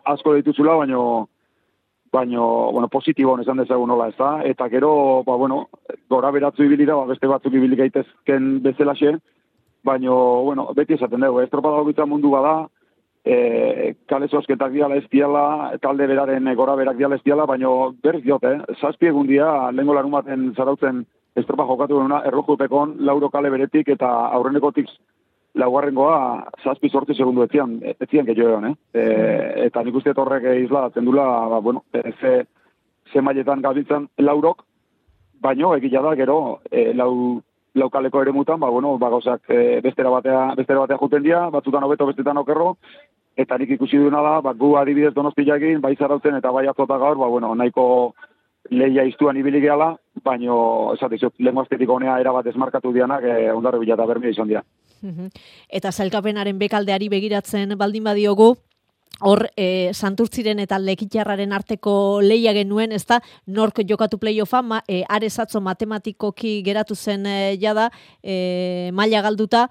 asko 0.04 0.36
dituzula, 0.36 0.75
baino, 0.82 1.30
baino, 2.12 2.71
bueno, 2.75 2.89
positibo 2.91 3.38
esan 3.39 3.63
dezagun 3.63 3.88
nola, 3.88 4.10
ez 4.12 4.17
da? 4.19 4.41
Eta 4.43 4.67
gero, 4.67 5.23
ba, 5.23 5.38
bueno, 5.39 5.69
gora 6.12 6.34
beratzu 6.36 6.67
ibili 6.67 6.84
da, 6.84 6.99
ba, 6.99 7.08
beste 7.08 7.32
batzuk 7.32 7.56
ibili 7.56 7.80
gaitezken 7.80 8.58
bezalaxe, 8.67 9.15
baino, 9.88 10.17
bueno, 10.43 10.73
beti 10.75 10.99
esaten 10.99 11.23
dugu, 11.23 11.39
estropada 11.45 12.06
mundu 12.06 12.36
bada, 12.36 12.58
e, 13.23 13.36
kale 14.09 14.27
zozketak 14.27 14.71
diala 14.73 14.95
ez 14.99 15.05
diala, 15.11 15.75
talde 15.81 16.07
beraren 16.07 16.47
gora 16.55 16.75
berak 16.75 16.97
diala 16.97 17.15
ez 17.15 17.23
diala, 17.25 17.45
baina 17.45 17.69
berriz 18.03 18.23
diote, 18.23 18.53
eh? 18.53 18.75
zazpi 18.79 19.09
egun 19.11 19.27
dia, 19.27 19.71
lehenko 19.71 19.95
larun 19.97 20.15
baten 20.15 20.53
zarautzen 20.55 21.05
estropa 21.35 21.65
jokatu 21.67 21.99
genuna, 21.99 22.21
errojupekon, 22.29 22.95
lauro 22.99 23.29
kale 23.29 23.51
beretik 23.51 23.89
eta 23.95 24.11
aurrenekotik 24.38 24.91
laugarrengoa 25.55 26.19
zazpi 26.63 26.89
sortzi 26.89 27.15
segundu 27.15 27.45
etzian, 27.45 27.79
etzian 27.95 28.27
gehiago 28.27 28.59
eh? 28.67 28.73
E, 28.93 29.03
eta 29.67 29.83
nik 29.83 29.95
uste 29.95 30.13
horrek 30.15 30.47
izla, 30.65 30.89
zendula, 30.93 31.25
ba, 31.51 31.59
bueno, 31.59 31.83
ze, 32.19 32.45
ze 33.11 33.21
mailetan 33.21 33.61
gabitzen 33.61 34.09
laurok, 34.17 34.63
baino 35.41 35.75
egila 35.75 36.01
da, 36.01 36.15
gero, 36.15 36.59
e, 36.71 36.91
lau, 36.93 37.41
laukaleko 37.75 38.21
ere 38.21 38.31
mutan, 38.31 38.59
ba, 38.59 38.69
bueno, 38.69 38.97
ba, 38.97 39.09
gauzak 39.09 39.49
e, 39.49 39.79
bestera, 39.83 40.09
batea, 40.09 40.55
bestera 40.55 40.83
batea 40.83 40.99
juten 40.99 41.23
dira, 41.23 41.49
batzutan 41.49 41.83
hobeto, 41.83 42.07
bestetan 42.11 42.38
okerro, 42.43 42.75
eta 43.36 43.58
nik 43.58 43.76
ikusi 43.76 43.98
duena 44.00 44.21
da, 44.24 44.39
ba, 44.41 44.54
gu 44.54 44.76
adibidez 44.80 45.13
donostiakin, 45.13 45.82
bai 45.82 45.95
zarautzen 45.95 46.38
eta 46.38 46.52
bai 46.56 46.67
atzota 46.67 46.98
gaur, 46.98 47.17
ba, 47.19 47.28
bueno, 47.28 47.54
nahiko 47.56 48.15
lehia 48.71 49.04
iztuan 49.06 49.38
ibili 49.38 49.62
gehala, 49.62 49.91
baino, 50.24 50.93
esatizu, 50.95 51.32
lehen 51.39 51.60
gaztetik 51.60 51.89
honea 51.89 52.19
erabat 52.19 52.48
esmarkatu 52.50 52.93
dianak, 52.93 53.24
e, 53.24 53.52
ondarro 53.54 53.80
bila 53.80 53.93
eta 53.93 54.08
bermia 54.10 54.34
izan 54.34 54.50
dira. 54.50 54.63
Eta 55.69 55.91
zailkapenaren 55.91 56.58
bekaldeari 56.58 57.10
begiratzen 57.12 57.76
baldin 57.78 58.08
badiogu, 58.08 58.56
hor 59.24 59.45
e, 59.56 59.93
santurtziren 59.93 60.60
eta 60.60 60.80
lekitxarraren 60.82 61.54
arteko 61.56 62.21
leia 62.24 62.52
genuen, 62.56 62.91
ez 62.91 63.06
da, 63.08 63.21
nork 63.48 63.80
jokatu 63.88 64.19
playoffa, 64.19 64.62
ma, 64.62 64.82
e, 64.88 65.04
arezatzo 65.08 65.62
matematikoki 65.62 66.62
geratu 66.65 66.95
zen 66.95 67.26
e, 67.26 67.38
jada, 67.62 67.89
e, 68.24 68.89
maila 68.93 69.21
galduta, 69.21 69.69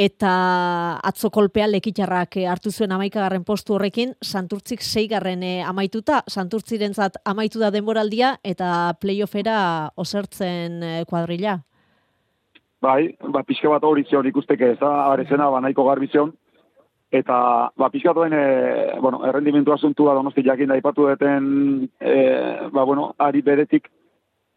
eta 0.00 0.98
atzo 1.04 1.28
kolpea 1.32 1.66
lekitxarrak 1.68 2.38
hartu 2.48 2.72
zuen 2.72 2.92
amaikagarren 2.96 3.44
postu 3.44 3.74
horrekin, 3.76 4.14
santurtzik 4.24 4.80
seigarren 4.80 5.42
e, 5.44 5.52
amaituta, 5.60 6.22
santurtziren 6.28 6.94
zat 6.96 7.18
amaitu 7.28 7.60
da 7.60 7.68
denboraldia, 7.74 8.38
eta 8.42 8.94
playoffera 9.00 9.90
osertzen 10.00 10.80
e, 10.82 10.92
kuadrilla. 11.10 11.60
bai, 12.80 13.12
ba, 13.28 13.42
pixka 13.44 13.68
bat 13.68 13.84
hori 13.84 14.06
zion 14.08 14.26
ikusteke, 14.26 14.70
ez 14.72 14.78
da, 14.80 14.88
arezena, 15.12 15.50
ba, 15.52 15.60
nahiko 15.60 15.84
garbi 15.84 16.08
zion, 16.08 16.32
eta, 17.12 17.36
ba, 17.76 17.90
pixka 17.92 18.14
duen, 18.16 18.32
e, 18.32 18.96
bueno, 19.04 19.20
errendimentu 19.28 19.74
asuntua 19.74 20.14
donosti 20.16 20.46
jakin 20.46 20.72
da 20.72 20.78
ipatu 20.80 21.10
deten, 21.10 21.90
e, 22.00 22.14
ba, 22.72 22.86
bueno, 22.88 23.10
ari 23.18 23.44
beretik, 23.44 23.92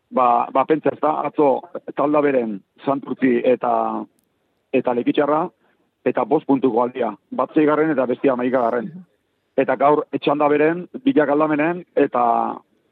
ba, 0.07 0.47
ba 0.55 0.63
pentsa 0.69 0.95
ez 0.95 1.01
da, 1.03 1.17
atzo 1.27 1.57
talda 1.97 2.23
beren 2.23 2.61
santurtzi 2.85 3.41
eta 3.43 4.05
eta 4.73 4.93
lekitxarra, 4.97 5.43
eta 6.05 6.25
bost 6.27 6.47
puntuko 6.47 6.81
aldia, 6.83 7.13
bat 7.31 7.53
zeigarren 7.55 7.91
eta 7.93 8.05
bestia 8.09 8.35
maikagarren. 8.35 8.89
Eta 9.57 9.75
gaur 9.77 10.03
etxanda 10.11 10.47
beren, 10.49 10.87
bilak 11.05 11.29
aldamenen, 11.29 11.83
eta 11.95 12.23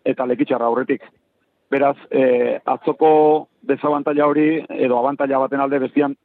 eta 0.05 0.25
lekitxarra 0.25 0.69
aurretik. 0.69 1.03
Beraz, 1.71 1.95
e, 2.09 2.59
atzoko 2.65 3.11
desabantaila 3.67 4.27
hori, 4.27 4.47
edo 4.85 4.97
abantaila 4.99 5.43
baten 5.45 5.61
alde 5.61 5.79
bestian 5.79 6.15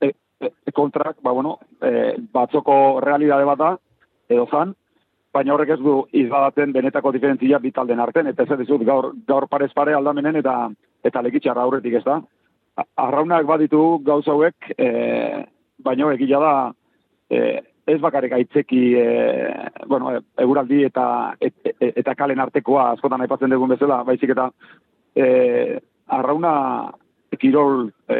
e, 0.00 0.10
e, 0.40 0.72
kontrak, 0.74 1.18
ba, 1.22 1.32
bueno, 1.32 1.58
e, 1.80 2.16
batzoko 2.32 3.00
realidade 3.04 3.44
bat 3.44 3.60
da, 3.60 3.70
edo 4.28 4.46
zan, 4.50 4.74
baina 5.36 5.54
horrek 5.54 5.74
ez 5.76 5.78
du 5.82 5.98
izbadaten 6.16 6.72
benetako 6.72 7.12
diferentzia 7.12 7.60
bitalden 7.62 8.00
arten, 8.00 8.32
eta 8.32 8.44
ez 8.44 8.58
dizut 8.62 8.82
gaur, 8.88 9.12
gaur 9.28 9.46
parez 9.52 9.72
pare 9.76 9.94
aldamenen 9.94 10.40
eta 10.42 10.56
eta 11.06 11.22
lekitxarra 11.22 11.62
aurretik 11.62 12.00
ez 12.00 12.04
da. 12.04 12.20
Arraunak 12.76 13.46
baditu 13.48 13.98
gauza 14.04 14.32
hauek, 14.34 14.70
e, 14.76 14.88
baina 15.84 16.10
egia 16.12 16.40
da, 16.42 16.52
e, 17.30 17.60
ez 17.86 18.00
bakarrik 18.02 18.32
aitzeki, 18.36 18.80
e, 18.98 19.06
bueno, 19.86 20.12
eguraldi 20.42 20.82
eta 20.84 21.34
et, 21.40 21.54
et- 21.80 21.96
eta 22.02 22.14
kalen 22.14 22.40
artekoa 22.40 22.90
askotan 22.92 23.20
aipatzen 23.24 23.50
dugun 23.50 23.72
bezala, 23.72 24.02
baizik 24.04 24.30
eta 24.34 24.50
e, 25.16 25.78
arrauna 26.08 26.92
kirol, 27.38 27.88
e, 28.08 28.18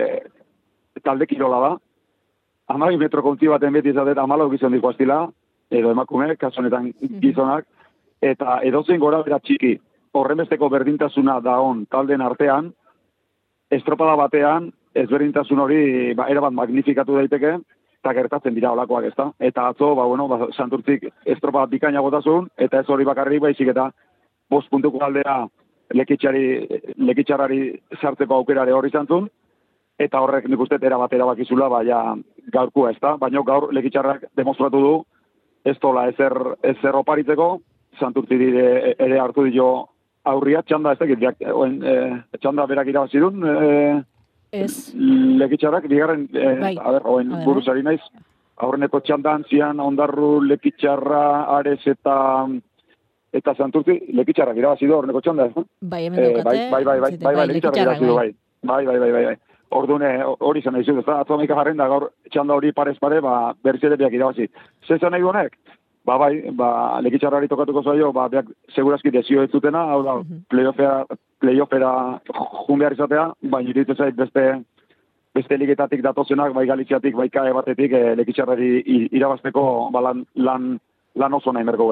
talde 1.04 1.26
kirola 1.26 1.60
da, 1.60 1.72
amabi 2.68 2.96
metro 2.96 3.22
kontzi 3.22 3.48
baten 3.48 3.72
beti 3.72 3.90
izatet 3.92 4.18
amalau 4.18 4.48
gizon 4.50 4.72
diko 4.72 4.88
astila, 4.88 5.26
edo 5.70 5.90
emakume, 5.90 6.36
kasu 6.36 6.60
honetan 6.60 6.92
gizonak, 7.20 7.66
eta 8.22 8.60
edozein 8.62 9.00
gora 9.00 9.20
bera 9.22 9.38
txiki, 9.40 9.76
horrenbesteko 10.16 10.68
berdintasuna 10.72 11.40
da 11.40 11.58
on 11.60 11.84
talden 11.90 12.22
artean, 12.22 12.72
estropada 13.70 14.14
batean, 14.16 14.70
ezberdintasun 14.94 15.60
hori 15.60 16.14
ba, 16.14 16.28
erabat 16.32 16.54
magnifikatu 16.56 17.16
daiteke, 17.18 17.56
eta 18.00 18.14
gertatzen 18.14 18.54
dira 18.54 18.72
olakoak 18.72 19.08
ez 19.08 19.14
da. 19.16 19.30
Eta 19.40 19.68
atzo, 19.72 19.94
ba, 19.98 20.06
bueno, 20.06 20.28
ba, 20.28 20.46
santurtzik 20.54 21.08
estropa 21.24 21.66
bikaina 21.66 22.00
gotasun, 22.04 22.48
eta 22.56 22.80
ez 22.80 22.88
hori 22.88 23.04
bakarrik 23.04 23.42
baizik 23.42 23.72
eta 23.74 23.90
bost 24.50 24.70
puntuko 24.70 25.02
aldera 25.04 25.40
lekitxari, 25.94 26.46
lekitxarrari 26.98 27.60
sartzeko 28.00 28.38
aukerare 28.38 28.72
hori 28.72 28.90
zantzun, 28.90 29.28
eta 29.98 30.20
horrek 30.20 30.48
nik 30.48 30.60
uste 30.60 30.78
era 30.82 30.98
bat 30.98 31.12
erabakizula, 31.12 31.68
baina 31.68 32.00
gaurkua 32.52 32.90
ez 32.92 32.98
da, 33.00 33.16
baina 33.16 33.42
gaur 33.42 33.72
lekitxarrak 33.74 34.28
demostratu 34.36 34.82
du, 34.82 34.94
ez 35.64 35.76
tola 35.82 36.06
ezer, 36.10 36.34
ezer 36.62 36.94
oparitzeko, 36.94 37.58
santurtzi 37.98 38.38
dire 38.38 38.94
ere 38.98 39.18
hartu 39.18 39.46
dio 39.50 39.88
aurria, 40.26 40.62
txanda 40.66 40.92
ez 40.94 41.00
dakit, 41.00 41.22
jak, 41.22 41.42
oen, 41.54 41.80
e, 41.82 42.38
txanda 42.40 42.66
berak 42.66 42.90
irabazidun, 42.92 43.42
e, 43.46 44.04
Ez. 44.56 44.92
lekitxarrak, 44.94 45.88
bigarren, 45.90 46.28
e, 46.32 46.54
Bai. 46.60 46.76
a 46.80 46.92
ber, 46.92 47.02
oen, 47.04 47.32
A 47.32 47.42
buruzari 47.44 47.82
naiz, 47.82 48.00
aurreneko 48.56 49.00
txandan 49.00 49.44
zian 49.50 49.80
ondarru 49.80 50.40
lekitxarra, 50.46 51.24
ares 51.58 51.82
eta 51.86 52.46
eta 53.36 53.52
santurtzi, 53.54 53.98
lekitxarrak 54.16 54.56
irabazidu 54.56 54.94
aurreneko 54.96 55.20
txanda, 55.20 55.50
ez? 55.50 55.66
Bai, 55.82 56.06
hemen 56.06 56.22
daukate. 56.22 56.44
bai, 56.44 56.56
bai, 56.70 56.84
bai, 56.84 57.00
bai, 57.00 57.10
bai, 57.10 57.34
bai, 57.34 57.46
lekitxarrak 57.46 57.48
lekitxarrak, 57.48 57.82
irabazidu, 57.82 58.14
bai. 58.14 58.30
Bai, 58.62 58.84
bai, 58.86 58.98
bai, 58.98 59.12
bai, 59.12 59.24
bai. 59.24 59.36
Orduan, 59.76 60.02
eh, 60.06 60.22
hori 60.24 60.62
zen 60.62 60.72
nahi 60.72 60.84
zut, 60.84 61.00
ez 61.00 61.04
da, 61.04 61.20
atzo 61.20 61.34
amaika 61.34 61.56
jarren 61.58 61.76
da, 61.76 61.88
gaur 61.90 62.10
txanda 62.30 62.54
hori 62.54 62.72
parez 62.72 62.96
pare, 63.02 63.20
ba, 63.20 63.52
berriz 63.66 63.82
ere 63.84 63.98
biak 63.98 64.14
irabazi. 64.14 64.46
Zezen 64.86 65.10
nahi 65.10 65.24
du 65.24 65.28
honek? 65.28 65.58
Ba, 66.06 66.16
bai, 66.22 66.50
ba, 66.54 67.00
lekitxarrari 67.02 67.48
tokatuko 67.50 67.82
zaio, 67.82 68.12
ba, 68.14 68.28
biak 68.30 68.46
segurazki 68.74 69.10
desio 69.10 69.42
ez 69.42 69.50
zutena, 69.50 69.80
hau 69.90 70.02
da, 70.06 70.12
playoffera, 70.52 71.04
playoffera 71.42 72.20
jun 72.66 72.78
behar 72.78 72.94
izatea, 72.94 73.24
baina 73.42 73.70
iruditzen 73.72 73.96
zait 73.96 74.14
beste, 74.14 74.44
beste 75.34 75.58
ligetatik 75.58 76.02
datozenak, 76.06 76.54
bai 76.54 76.66
galiziatik, 76.66 77.16
bai 77.18 77.28
kae 77.28 77.52
batetik, 77.52 77.92
e, 77.92 78.14
lekitxarrari 78.20 78.68
i- 78.86 79.08
irabazteko 79.18 79.90
ba, 79.92 80.00
lan, 80.00 80.24
lan, 80.36 80.78
lan 81.16 81.34
oso 81.34 81.52
nahi 81.52 81.64
merko. 81.64 81.90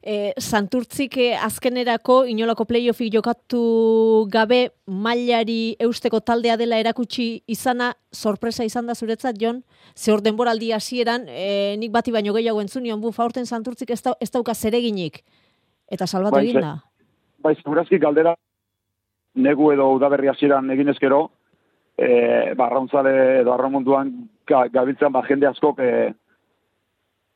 E, 0.00 0.32
Santurtzik 0.40 1.18
eh, 1.20 1.36
azkenerako 1.36 2.22
inolako 2.32 2.64
playoffik 2.64 3.12
jokatu 3.12 4.24
gabe 4.32 4.70
mailari 4.88 5.76
eusteko 5.78 6.22
taldea 6.24 6.56
dela 6.56 6.78
erakutsi 6.80 7.42
izana 7.46 7.90
sorpresa 8.10 8.64
izan 8.64 8.88
da 8.88 8.94
zuretzat, 8.94 9.36
Jon? 9.36 9.60
Ze 9.94 10.12
hor 10.12 10.22
denboraldi 10.24 10.70
hasieran 10.72 11.26
e, 11.28 11.76
nik 11.76 11.92
bati 11.92 12.14
baino 12.14 12.32
gehiago 12.32 12.62
entzunion, 12.64 13.00
buf, 13.00 13.20
aurten 13.20 13.44
Santurtzik 13.44 13.90
ez, 13.90 14.00
da, 14.02 14.14
ez 14.20 14.30
dauka 14.30 14.54
zereginik. 14.54 15.20
Eta 15.90 16.06
salbatu 16.06 16.38
Bai, 16.38 16.46
egin 16.46 16.64
da. 16.64 16.78
Bai, 17.44 17.54
segurazki 17.60 17.98
galdera 18.00 18.34
negu 19.34 19.70
edo 19.74 19.90
udaberri 19.98 20.32
hasieran 20.32 20.70
egin 20.72 20.88
ezkero, 20.94 21.26
e, 22.00 22.54
ba, 22.56 22.70
arrauntzale 22.70 23.14
edo 23.42 23.52
arramunduan 23.52 24.14
ga, 24.48 24.64
gabiltzen 24.72 25.12
ba, 25.12 25.26
jende 25.28 25.50
askok 25.50 25.84
e, 25.84 25.92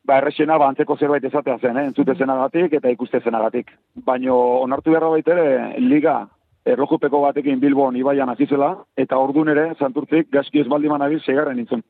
ba, 0.05 0.19
errexena 0.19 0.59
ba, 0.59 0.69
antzeko 0.69 0.97
zerbait 0.97 1.25
ezatea 1.25 1.59
zen, 1.59 1.79
eh? 1.79 1.87
entzute 1.89 2.15
zenagatik 2.15 2.79
eta 2.79 2.93
ikuste 2.93 3.21
zenagatik. 3.21 3.73
Baino 4.07 4.37
onartu 4.63 4.93
beharra 4.93 5.11
baitere, 5.17 5.47
liga 5.81 6.23
erlojupeko 6.65 7.21
batekin 7.27 7.61
Bilbon 7.61 7.97
ibaian 7.97 8.31
hasi 8.33 8.47
zela, 8.47 8.75
eta 8.97 9.19
ordun 9.21 9.51
ere, 9.53 9.71
santurtzik, 9.79 10.31
gaski 10.33 10.63
ez 10.63 10.69
baldin 10.69 10.93
manabil, 10.95 11.21
segarren 11.21 11.57
nintzen. 11.61 11.85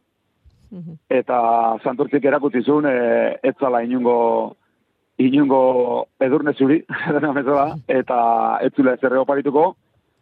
Eta 1.10 1.38
santurtzik 1.84 2.24
erakutsi 2.26 2.64
zuen, 2.64 2.88
e, 2.90 3.38
ez 3.42 3.54
zala 3.60 3.84
inungo, 3.86 4.56
inungo 5.22 5.60
edurne 6.18 6.54
zuri, 6.58 6.80
bezala, 7.38 7.68
eta 7.86 8.18
ez 8.66 8.72
zula 8.74 8.96
ez 8.96 9.04
erre 9.06 9.22
oparituko, 9.22 9.68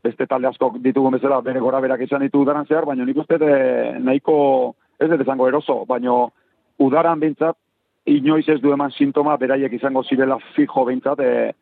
beste 0.05 0.27
talde 0.27 0.51
askok 0.51 0.77
ditugun 0.85 1.17
bezala 1.17 1.41
bere 1.41 1.61
gora 1.63 1.81
berak 1.81 2.03
izan 2.05 2.25
ditu 2.27 2.43
udaran 2.43 2.67
zehar, 2.67 2.85
baina 2.85 3.07
nik 3.09 3.23
uste 3.25 3.39
de, 3.41 3.53
nahiko, 4.05 4.37
ez 5.01 5.09
dut 5.09 5.25
izango 5.25 5.49
eroso, 5.49 5.85
baina 5.89 6.27
udaran 6.83 7.21
bintzat, 7.23 7.57
inoiz 8.07 8.49
ez 8.49 8.61
du 8.61 8.73
eman 8.73 8.91
sintoma 8.91 9.37
beraiek 9.37 9.73
izango 9.73 10.03
zirela 10.03 10.39
fijo 10.57 10.85
bintzat, 10.85 11.21
e, 11.21 11.53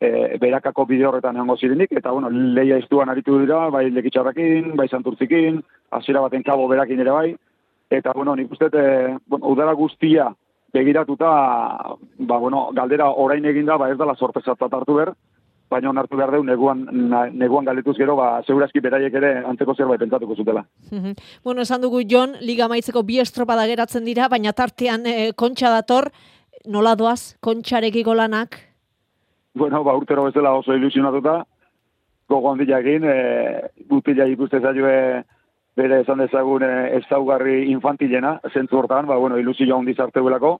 e, 0.00 0.38
berakako 0.40 0.86
bide 0.86 1.06
horretan 1.06 1.36
egongo 1.36 1.56
zirenik, 1.56 1.92
eta 1.92 2.12
bueno, 2.12 2.30
leia 2.30 2.78
iztuan 2.80 3.12
aritu 3.12 3.38
dira, 3.42 3.68
bai 3.70 3.88
lekitxarrakin, 3.90 4.74
bai 4.76 4.88
santurtzikin, 4.88 5.62
hasiera 5.90 6.22
baten 6.24 6.42
kabo 6.42 6.68
berakin 6.68 7.00
ere 7.04 7.10
bai, 7.10 7.34
eta 7.90 8.12
bueno, 8.16 8.36
nik 8.36 8.52
uste, 8.52 8.70
e, 8.72 9.18
bueno, 9.26 9.52
udara 9.52 9.72
guztia 9.72 10.30
begiratuta, 10.72 11.28
ba, 12.18 12.38
bueno, 12.38 12.70
galdera 12.72 13.10
orain 13.10 13.44
eginda, 13.44 13.76
ba 13.76 13.90
ez 13.92 13.98
dela 13.98 14.16
sorpresatzat 14.16 14.72
hartu 14.72 14.96
ber, 14.96 15.12
baina 15.72 15.90
onartu 15.90 16.18
behar 16.18 16.32
deu, 16.36 16.42
neguan, 16.46 16.84
na, 17.10 17.24
neguan 17.30 17.66
galdetuz 17.68 17.96
gero, 17.98 18.16
ba, 18.18 18.42
segurazki 18.46 18.82
beraiek 18.84 19.14
ere 19.20 19.32
antzeko 19.48 19.74
zerbait 19.74 20.00
pentsatuko 20.02 20.36
zutela. 20.36 20.66
Mhm. 20.90 21.14
bueno, 21.44 21.62
esan 21.62 21.82
dugu 21.82 22.02
Jon, 22.08 22.36
liga 22.40 22.68
maitzeko 22.68 23.02
bi 23.02 23.18
estropada 23.20 23.66
geratzen 23.66 24.04
dira, 24.04 24.28
baina 24.28 24.52
tartean 24.52 25.06
e, 25.06 25.32
kontxa 25.32 25.70
dator, 25.70 26.10
nola 26.66 26.94
doaz, 26.96 27.36
kontxarekiko 27.40 28.14
lanak? 28.14 28.60
Bueno, 29.54 29.82
ba, 29.84 29.96
urtero 29.96 30.24
bezala 30.24 30.54
oso 30.56 30.74
ilusionatuta, 30.74 31.42
gogo 32.28 32.52
handia 32.52 32.80
egin, 32.80 33.04
e, 33.04 33.16
gutila 33.88 34.26
ikuste 34.30 34.60
zaioe 34.60 35.22
bere 35.76 36.02
esan 36.02 36.20
dezagun 36.22 36.64
e, 36.64 36.72
ezaugarri 37.00 37.70
infantilena, 37.72 38.38
zentzu 38.52 38.78
hortan, 38.78 39.06
ba, 39.06 39.16
bueno, 39.16 39.38
ilusio 39.40 39.76
handi 39.76 39.94
zarteuelako, 39.94 40.58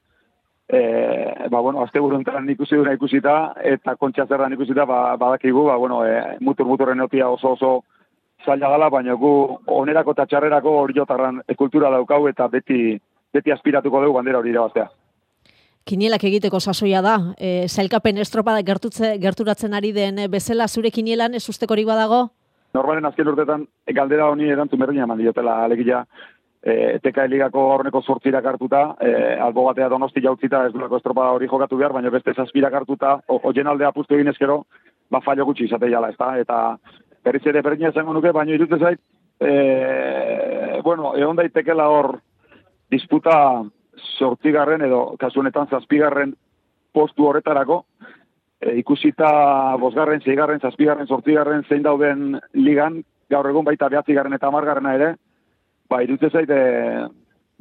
e, 0.72 1.48
ba, 1.50 1.60
bueno, 1.60 1.82
azte 1.82 2.00
buruntan 2.00 2.48
ikusi 2.50 2.76
duna 2.76 2.94
ikusita, 2.96 3.54
eta 3.62 3.96
kontxa 4.00 4.26
zerran 4.26 4.54
ikusita, 4.56 4.86
ba, 4.88 5.16
badakigu, 5.20 5.66
ba, 5.68 5.76
bueno, 5.76 6.00
e, 6.06 6.38
mutur-muturren 6.40 7.00
otia 7.04 7.28
oso 7.28 7.52
oso 7.52 7.72
zaila 8.44 8.70
gala, 8.72 8.88
baina 8.90 9.14
gu 9.14 9.32
onerako 9.66 10.16
eta 10.16 10.26
txarrerako 10.26 10.74
hori 10.80 10.96
jotarran 10.96 11.42
kultura 11.58 11.90
daukau, 11.92 12.26
eta 12.28 12.48
beti, 12.48 12.96
beti 13.32 13.52
aspiratuko 13.52 14.02
dugu 14.02 14.18
bandera 14.18 14.40
hori 14.40 14.50
irabaztea. 14.50 14.88
Kinielak 15.84 16.24
egiteko 16.24 16.60
sasoia 16.60 17.00
da. 17.02 17.16
E, 17.38 17.66
zailkapen 17.68 18.18
estropada 18.22 18.62
gertutze, 18.62 19.16
gerturatzen 19.18 19.74
ari 19.74 19.92
den 19.92 20.18
e, 20.18 20.28
bezala 20.30 20.68
zure 20.68 20.90
kinielan 20.94 21.34
ez 21.34 21.48
ustekorik 21.50 21.86
badago? 21.86 22.28
Normalen 22.72 23.04
azken 23.04 23.28
urtetan 23.28 23.66
e, 23.86 23.92
galdera 23.92 24.30
honi 24.30 24.48
erantzun 24.48 24.80
berdina 24.80 25.04
eman 25.08 25.18
diotela 25.18 25.58
alegia 25.64 26.04
e, 26.62 26.98
TK 27.02 27.26
ligako 27.28 27.64
horneko 27.74 28.02
sortzirak 28.02 28.46
hartuta, 28.46 28.82
e, 29.00 29.12
albo 29.40 29.64
batea 29.66 29.88
donosti 29.90 30.22
jautzita 30.22 30.66
ez 30.66 30.72
duelako 30.72 31.00
estropada 31.00 31.34
hori 31.34 31.48
jokatu 31.50 31.76
behar, 31.76 31.92
baina 31.92 32.10
beste 32.10 32.34
zazpirak 32.34 32.74
hartuta, 32.74 33.16
oien 33.42 33.66
aldea 33.66 33.92
puztu 33.92 34.14
egin 34.14 34.30
ezkero, 34.30 34.62
ba 35.10 35.20
fallo 35.20 35.44
gutxi 35.44 35.66
izate 35.66 35.90
jala, 35.90 36.12
ezta? 36.14 36.36
Eta 36.38 36.60
berriz 37.24 37.42
ere 37.46 37.62
berdina 37.62 37.90
izango 37.90 38.14
nuke, 38.14 38.32
baina 38.32 38.54
irutze 38.54 38.78
zait, 38.78 39.00
e, 39.40 40.80
bueno, 40.84 41.16
egon 41.18 41.36
daitekela 41.36 41.88
hor 41.90 42.14
disputa 42.90 43.36
sortzigarren 44.18 44.82
edo 44.86 45.16
kasu 45.18 45.40
honetan 45.40 45.68
zazpigarren 45.68 46.36
postu 46.92 47.26
horretarako, 47.26 47.82
e, 48.60 48.76
ikusita 48.84 49.76
bosgarren, 49.82 50.22
zeigarren, 50.22 50.62
zazpigarren, 50.62 51.10
sortzigarren 51.10 51.66
zein 51.68 51.82
dauden 51.82 52.38
ligan, 52.54 53.02
gaur 53.30 53.48
egun 53.50 53.64
baita 53.64 53.88
behatzigarren 53.88 54.38
eta 54.38 54.46
amargarrena 54.46 54.94
ere, 54.94 55.12
ba, 55.92 56.00
irutze 56.04 56.30
zaite 56.32 56.58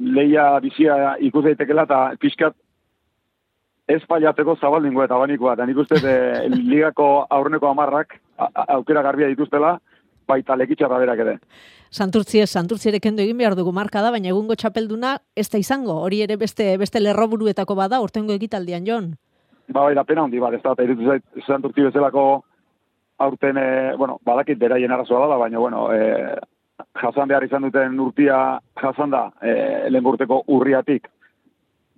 leia 0.02 0.48
bizia 0.64 1.16
ikus 1.22 1.44
daitekela 1.44 1.84
eta 1.86 2.00
pixkat 2.20 2.56
ez 3.92 4.00
paiatzeko 4.08 4.54
zabaldingo 4.60 5.02
eta 5.04 5.18
banikoa. 5.20 5.54
Eta 5.58 5.66
nik 5.68 5.78
uste 5.84 5.98
e, 6.00 6.48
ligako 6.72 7.26
aurreneko 7.28 7.68
amarrak 7.70 8.16
a- 8.38 8.48
a- 8.54 8.66
aukera 8.78 9.02
garbia 9.04 9.28
dituztela, 9.28 9.76
baita 10.28 10.56
lekitxarra 10.56 10.98
berak 11.02 11.18
ere. 11.24 11.34
Santurtzi 11.92 12.40
ez, 12.40 12.48
santurtzi 12.54 12.88
ere 12.88 13.00
kendu 13.04 13.20
egin 13.20 13.36
behar 13.36 13.56
dugu 13.58 13.72
marka 13.76 14.00
da, 14.00 14.10
baina 14.14 14.30
egungo 14.32 14.54
txapelduna 14.56 15.16
ez 15.36 15.48
da 15.52 15.58
izango. 15.60 15.98
Hori 16.06 16.22
ere 16.24 16.38
beste 16.40 16.70
beste 16.80 17.02
lerroburuetako 17.02 17.74
bada, 17.76 17.98
urtengo 18.00 18.32
ekitaldian, 18.38 18.86
Jon. 18.86 19.10
Ba, 19.68 19.82
bai, 19.84 19.94
da 19.98 20.04
pena 20.08 20.24
handi 20.24 20.40
bat, 20.40 20.54
ez 20.56 20.62
da, 20.64 20.72
eta 20.72 20.86
irutu 20.86 21.10
zait, 21.10 21.26
santurtzi 21.46 21.84
bezalako 21.90 22.24
aurten, 23.22 23.58
e, 23.60 23.66
bueno, 24.00 24.16
badakit 24.24 24.58
beraien 24.58 24.90
arazoa 24.94 25.26
dela, 25.26 25.36
baina, 25.42 25.58
bueno, 25.60 25.84
e, 25.92 26.38
jasan 27.00 27.28
behar 27.28 27.44
izan 27.44 27.66
duten 27.66 27.98
urtia 28.00 28.38
jasan 28.80 29.10
da, 29.10 29.26
e, 29.42 29.52
lehen 29.90 30.06
urteko 30.06 30.42
urriatik, 30.48 31.08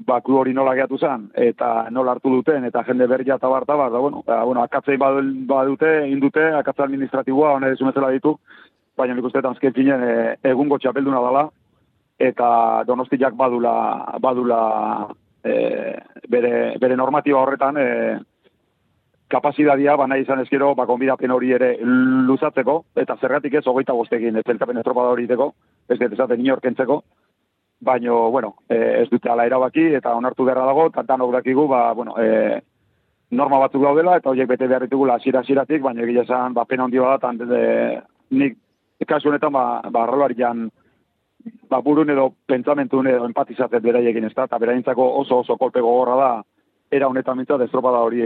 baku 0.06 0.36
hori 0.40 0.52
nola 0.52 0.74
gehiatu 0.74 0.98
zen, 0.98 1.28
eta 1.38 1.88
nola 1.90 2.14
hartu 2.14 2.32
duten, 2.32 2.64
eta 2.64 2.82
jende 2.86 3.06
berria 3.06 3.36
eta 3.38 3.48
barta 3.48 3.76
bat, 3.78 3.92
da, 3.92 3.98
bueno, 3.98 4.22
ba, 4.26 4.42
bueno 4.44 4.62
akatzei 4.62 4.96
badu- 4.98 5.46
badute, 5.46 5.92
indute, 6.10 6.50
akatze 6.58 6.82
administratiboa, 6.82 7.54
hone 7.56 7.74
zumezela 7.76 8.10
ditu, 8.10 8.36
baina 8.96 9.14
nik 9.14 9.24
uste 9.24 9.38
eta 9.38 9.54
azken 9.54 9.74
finen, 9.74 10.02
e, 10.02 10.14
egungo 10.50 10.78
txapelduna 10.78 11.22
dela, 11.28 11.44
eta 12.18 12.48
donostiak 12.86 13.34
badula, 13.38 13.74
badula 14.22 14.60
e, 15.44 15.54
bere, 16.30 16.54
bere 16.80 16.96
normatiba 16.96 17.40
horretan 17.42 17.78
e, 17.78 17.88
kapasidadia 19.34 19.96
bana 19.98 20.16
izan 20.20 20.40
ezkero 20.44 20.72
ba, 20.78 20.86
konbidapen 20.86 21.32
hori 21.34 21.52
ere 21.56 21.74
luzatzeko, 21.82 22.76
eta 23.02 23.16
zergatik 23.20 23.58
ez 23.58 23.66
hogeita 23.66 23.96
bostekin, 23.96 24.36
ez 24.38 24.44
estropada 24.46 25.10
hori 25.10 25.26
iteko, 25.26 25.52
ez 25.88 25.98
dut 25.98 26.12
esaten 26.12 26.40
inorkentzeko, 26.44 27.02
baino, 27.84 28.30
bueno, 28.30 28.54
e, 28.68 28.76
ez 29.02 29.08
dute 29.10 29.30
ala 29.30 29.46
erabaki, 29.46 29.88
eta 29.98 30.14
onartu 30.14 30.46
beharra 30.46 30.66
dago, 30.70 30.86
eta 30.92 31.02
danok 31.02 31.32
dakigu, 31.32 31.66
ba, 31.68 31.92
bueno, 31.92 32.14
e, 32.20 32.60
norma 33.34 33.58
batzuk 33.64 33.82
daudela, 33.82 34.16
eta 34.20 34.30
horiek 34.30 34.48
bete 34.48 34.68
behar 34.70 34.86
ditugula 34.86 35.18
hasiera 35.18 35.42
hasieratik 35.42 35.82
baina 35.82 36.02
egia 36.06 36.22
esan, 36.22 36.54
ba, 36.54 36.64
pena 36.64 36.86
handi 36.86 37.02
bat, 37.02 37.26
de, 37.42 38.00
nik 38.30 38.58
kasu 39.06 39.28
honetan, 39.28 39.52
ba, 39.52 39.82
ba 39.90 40.06
arrolarian, 40.06 40.68
ba, 41.68 41.82
burun 41.82 42.10
edo 42.14 42.30
pentsamentun 42.46 43.10
edo 43.10 43.26
empatizatzen 43.28 43.82
beraiekin 43.82 44.30
ez 44.30 44.34
da, 44.34 44.46
eta 44.48 44.58
beraientzako 44.62 45.10
oso 45.20 45.42
oso 45.42 45.58
kolpe 45.60 45.82
gogorra 45.84 46.16
da, 46.16 46.34
era 46.94 47.08
honetan 47.10 47.36
mintzat 47.36 47.66
estropada 47.66 48.04
hori 48.06 48.22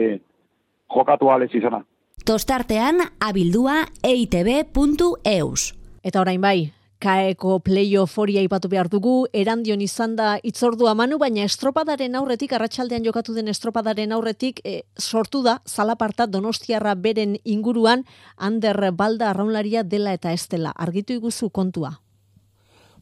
jokatu 0.95 1.31
alez 1.31 1.51
izana. 1.55 1.85
Tostartean 2.25 3.01
abildua 3.21 3.85
eitb.eus. 4.05 5.75
Eta 6.05 6.21
orain 6.21 6.41
bai, 6.41 6.73
kaeko 6.99 7.59
playoff 7.63 8.19
hori 8.19 8.39
aipatu 8.41 8.69
behar 8.69 8.89
dugu, 8.91 9.27
erandion 9.33 9.81
izan 9.81 10.17
da 10.19 10.33
itzordua 10.43 10.95
manu, 10.99 11.19
baina 11.19 11.45
estropadaren 11.47 12.19
aurretik, 12.19 12.53
arratsaldean 12.53 13.07
jokatu 13.07 13.35
den 13.37 13.49
estropadaren 13.49 14.13
aurretik, 14.13 14.61
e, 14.65 14.83
sortu 14.99 15.43
da, 15.47 15.59
zalaparta 15.67 16.27
donostiarra 16.27 16.95
beren 16.95 17.39
inguruan, 17.45 18.05
Ander 18.37 18.91
Balda 18.93 19.31
arraunlaria 19.31 19.85
dela 19.85 20.13
eta 20.13 20.33
ez 20.33 20.47
dela. 20.49 20.75
Argitu 20.77 21.15
iguzu 21.15 21.51
kontua. 21.51 21.99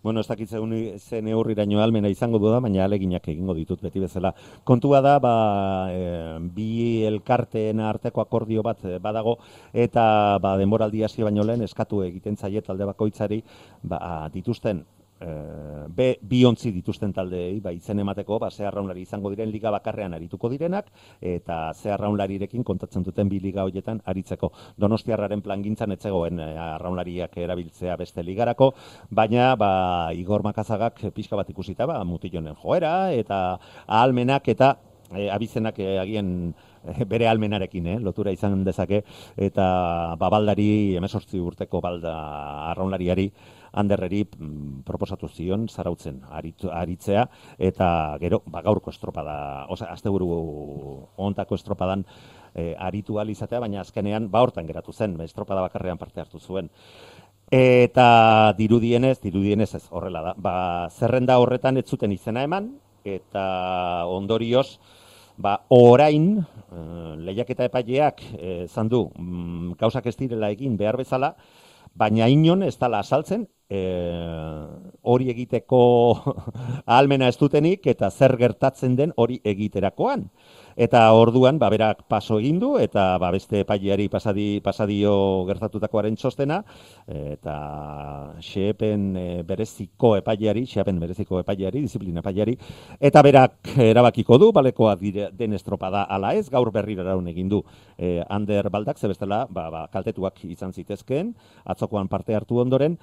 Bueno, 0.07 0.21
ez 0.21 0.29
dakit 0.31 0.53
zen 0.53 1.25
neurriraino 1.27 1.81
almena 1.83 2.07
izango 2.07 2.39
du 2.39 2.47
da, 2.47 2.61
baina 2.63 2.85
aleginak 2.85 3.25
egingo 3.33 3.57
ditut 3.59 3.81
beti 3.83 3.99
bezala. 3.99 4.31
Kontua 4.63 5.01
da, 5.03 5.17
ba, 5.19 5.33
e, 5.91 6.05
bi 6.55 7.03
elkarteen 7.09 7.83
arteko 7.83 8.23
akordio 8.23 8.63
bat 8.63 8.85
eh, 8.87 9.01
badago, 9.03 9.35
eta 9.75 10.05
ba, 10.45 10.55
denboraldi 10.63 11.03
hasi 11.03 11.27
baino 11.27 11.43
lehen 11.43 11.67
eskatu 11.67 12.05
egiten 12.07 12.39
zaie 12.39 12.63
talde 12.63 12.87
bakoitzari 12.87 13.41
ba, 13.83 14.31
dituzten 14.31 14.85
e, 15.21 15.29
be, 15.89 16.09
bi 16.23 16.43
ontzi 16.45 16.73
dituzten 16.75 17.13
taldeei 17.17 17.61
ba, 17.61 17.73
izen 17.73 18.01
emateko, 18.03 18.39
ba, 18.43 18.51
ze 18.51 18.67
arraunlari 18.67 19.03
izango 19.07 19.31
diren 19.33 19.51
liga 19.51 19.71
bakarrean 19.75 20.15
arituko 20.15 20.51
direnak, 20.53 20.91
eta 21.21 21.73
ze 21.75 21.93
arraunlarirekin 21.95 22.65
kontatzen 22.65 23.07
duten 23.07 23.29
bi 23.29 23.41
liga 23.41 23.65
hoietan 23.67 24.03
aritzeko. 24.05 24.53
Donostiarraren 24.81 25.43
plangintzan 25.43 25.93
etzegoen 25.97 26.41
e, 26.41 26.51
arraunlariak 26.67 27.37
erabiltzea 27.47 27.97
beste 27.97 28.25
ligarako, 28.27 28.73
baina 29.11 29.55
ba, 29.57 29.71
Igor 30.15 30.45
Makazagak 30.47 31.01
pixka 31.15 31.37
bat 31.37 31.51
ikusita, 31.51 31.87
ba, 31.87 32.03
mutilonen 32.05 32.57
joera, 32.63 33.13
eta 33.13 33.59
ahalmenak 33.87 34.49
eta 34.55 34.77
e, 35.15 35.31
abizenak 35.31 35.79
e, 35.79 35.99
agian 35.99 36.55
e, 36.85 37.05
bere 37.05 37.29
almenarekin, 37.29 37.87
eh, 37.87 37.99
lotura 38.01 38.33
izan 38.35 38.65
dezake, 38.65 39.03
eta 39.37 39.67
babaldari, 40.19 40.97
emesortzi 40.99 41.41
urteko 41.43 41.81
balda 41.85 42.17
arraunlariari, 42.73 43.31
handerreri 43.77 44.25
mm, 44.25 44.81
proposatu 44.89 45.29
zion 45.29 45.69
zarautzen 45.69 46.23
aritu, 46.31 46.71
aritzea, 46.73 47.27
eta 47.59 47.89
gero, 48.23 48.43
ba, 48.47 48.63
gaurko 48.65 48.91
estropada, 48.91 49.67
oza, 49.73 49.91
asteburu 49.93 50.31
ontako 51.29 51.59
estropadan 51.59 52.05
e, 52.55 52.75
aritu 52.79 53.19
ahal 53.21 53.31
izatea, 53.31 53.61
baina 53.61 53.83
azkenean, 53.85 54.31
ba, 54.33 54.43
hortan 54.47 54.67
geratu 54.67 54.93
zen, 54.93 55.19
estropada 55.21 55.65
bakarrean 55.69 56.01
parte 56.01 56.21
hartu 56.25 56.41
zuen. 56.41 56.71
Eta 57.53 58.55
dirudienez, 58.59 59.21
dirudienez 59.23 59.71
ez 59.79 59.85
horrela 59.91 60.23
da. 60.25 60.35
Ba, 60.37 60.55
zerrenda 60.91 61.39
horretan 61.39 61.77
ez 61.79 61.87
zuten 61.87 62.13
izena 62.13 62.43
eman, 62.43 62.73
eta 63.07 64.07
ondorioz, 64.11 64.81
ba, 65.37 65.61
orain, 65.69 66.33
e, 66.41 66.81
lehiaketa 67.29 67.69
epaileak 67.69 68.25
e, 68.35 68.57
zandu, 68.67 69.11
mm, 69.15 69.77
gauzak 69.79 70.09
ez 70.09 70.17
direla 70.17 70.51
egin 70.51 70.81
behar 70.81 70.99
bezala, 70.99 71.35
baina 71.95 72.29
inon 72.29 72.65
ez 72.67 72.75
dala 72.81 73.01
asaltzen, 73.05 73.47
e, 73.71 73.81
hori 75.03 75.31
egiteko 75.33 75.81
ahalmena 76.91 77.29
ez 77.31 77.37
dutenik, 77.41 77.87
eta 77.87 78.11
zer 78.11 78.37
gertatzen 78.41 78.97
den 78.97 79.15
hori 79.17 79.41
egiterakoan. 79.45 80.29
Eta 80.77 81.01
orduan, 81.17 81.57
ba, 81.57 81.71
berak 81.73 82.03
paso 82.05 82.37
egin 82.37 82.59
du, 82.61 82.75
eta 82.77 83.15
ba, 83.17 83.31
beste 83.33 83.63
epaileari 83.63 84.11
pasadi, 84.13 84.59
pasadio 84.61 85.13
gertatutakoaren 85.49 86.19
txostena, 86.21 86.59
eta 87.09 87.55
xepen 88.45 89.07
e, 89.17 89.25
bereziko 89.49 90.11
epaileari, 90.19 90.67
xepen 90.69 91.01
bereziko 91.01 91.41
epaileari, 91.41 91.81
disiplina 91.81 92.21
epaileari, 92.21 92.59
eta 93.01 93.23
berak 93.25 93.71
erabakiko 93.87 94.37
du, 94.43 94.51
balekoa 94.53 94.93
dire, 95.01 95.31
den 95.33 95.57
estropada 95.57 96.03
ala 96.13 96.35
ez, 96.37 96.45
gaur 96.53 96.69
berriro 96.75 97.07
eraun 97.07 97.33
egin 97.33 97.49
du. 97.49 97.63
E, 97.97 98.21
Ander 98.29 98.69
Baldak, 98.69 99.01
zebestela, 99.01 99.47
ba, 99.49 99.71
ba, 99.73 99.87
kaltetuak 99.89 100.45
izan 100.45 100.77
zitezkeen, 100.77 101.33
atzokoan 101.65 102.13
parte 102.13 102.37
hartu 102.37 102.61
ondoren, 102.61 102.99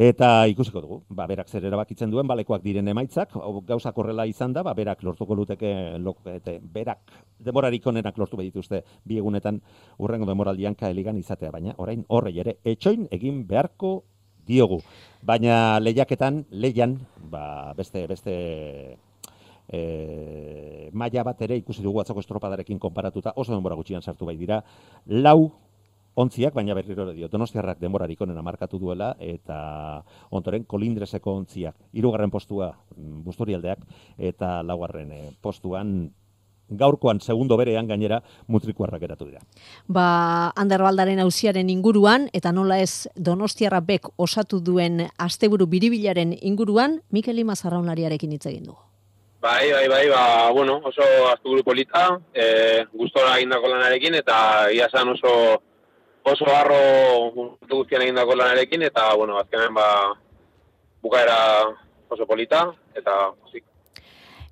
eta 0.00 0.32
ikusiko 0.48 0.80
dugu, 0.80 1.02
ba, 1.12 1.28
berak 1.28 1.52
zer 1.52 1.68
erabakitzen 1.68 2.08
duen, 2.08 2.24
balekoak 2.24 2.64
diren 2.64 2.88
emaitzak, 2.88 3.36
gauzak 3.68 4.00
horrela 4.00 4.24
izan 4.24 4.56
da, 4.56 4.64
ba, 4.64 4.72
berak 4.72 5.04
lortuko 5.04 5.36
luteke, 5.36 5.76
lokete, 6.00 6.56
berak 6.72 7.17
demorarik 7.38 7.86
onenak 7.86 8.18
lortu 8.18 8.36
behituzte 8.36 8.82
bi 9.04 9.18
egunetan 9.18 9.60
urrengo 9.98 10.26
demoraldian 10.26 10.74
kaeligan 10.74 11.18
izatea, 11.18 11.50
baina 11.50 11.74
orain 11.78 12.04
horrei 12.08 12.38
ere 12.38 12.58
etxoin 12.64 13.06
egin 13.10 13.44
beharko 13.46 14.02
diogu. 14.48 14.80
Baina 15.22 15.78
lehiaketan, 15.80 16.46
leian, 16.50 16.98
ba, 17.30 17.74
beste, 17.76 18.06
beste 18.08 18.34
e, 19.68 20.90
maila 20.92 21.24
bat 21.28 21.42
ere 21.44 21.58
ikusi 21.60 21.84
dugu 21.84 22.00
atzoko 22.00 22.24
estropadarekin 22.24 22.80
konparatuta 22.80 23.34
oso 23.36 23.52
denbora 23.54 23.76
gutxian 23.76 24.02
sartu 24.02 24.26
bai 24.28 24.36
dira, 24.40 24.62
lau 25.06 25.52
ontziak, 26.18 26.54
baina 26.54 26.74
berriro 26.74 27.06
dio, 27.12 27.28
donostiarrak 27.30 27.78
denborarik 27.78 28.20
onena 28.24 28.42
markatu 28.42 28.80
duela, 28.82 29.12
eta 29.22 30.02
ontoren 30.34 30.64
kolindreseko 30.66 31.36
ontziak, 31.44 31.76
hirugarren 31.92 32.32
postua 32.34 32.72
mm, 32.96 33.20
busturialdeak, 33.26 33.84
eta 34.30 34.58
laugarren 34.66 35.12
eh, 35.14 35.28
postuan 35.40 36.10
gaurkoan 36.70 37.20
segundo 37.20 37.56
berean 37.56 37.88
gainera 37.88 38.22
mutrikuarrak 38.46 39.02
eratu 39.02 39.26
dira. 39.26 39.40
Ba, 39.86 40.52
Anderbaldaren 40.56 41.20
auziaren 41.20 41.70
inguruan, 41.70 42.28
eta 42.32 42.52
nola 42.52 42.80
ez 42.80 43.08
Donostiarra 43.16 43.80
bek 43.80 44.10
osatu 44.16 44.60
duen 44.60 45.06
asteburu 45.18 45.66
biribilaren 45.66 46.36
inguruan, 46.40 47.00
Mikel 47.10 47.38
Imaz 47.38 47.64
arraunlariarekin 47.64 48.32
hitz 48.32 48.46
egin 48.46 48.68
dugu. 48.68 48.82
Bai, 49.40 49.70
bai, 49.70 49.86
bai, 49.86 50.08
ba, 50.10 50.50
bueno, 50.50 50.80
oso 50.84 51.04
asteburu 51.30 51.62
polita, 51.62 52.18
e, 52.34 52.84
gustora 52.92 53.36
egindako 53.36 53.68
lanarekin, 53.70 54.16
eta 54.18 54.66
ia 54.74 54.88
esan 54.90 55.12
oso 55.14 55.62
oso 56.28 56.48
harro 56.50 57.30
guztian 57.70 58.02
egindako 58.02 58.34
lanarekin, 58.34 58.82
eta, 58.82 59.14
bueno, 59.14 59.38
azkenean, 59.38 59.74
ba, 59.74 59.86
bukaera 61.00 61.38
oso 62.10 62.26
polita, 62.26 62.64
eta, 62.98 63.14
zik, 63.52 63.62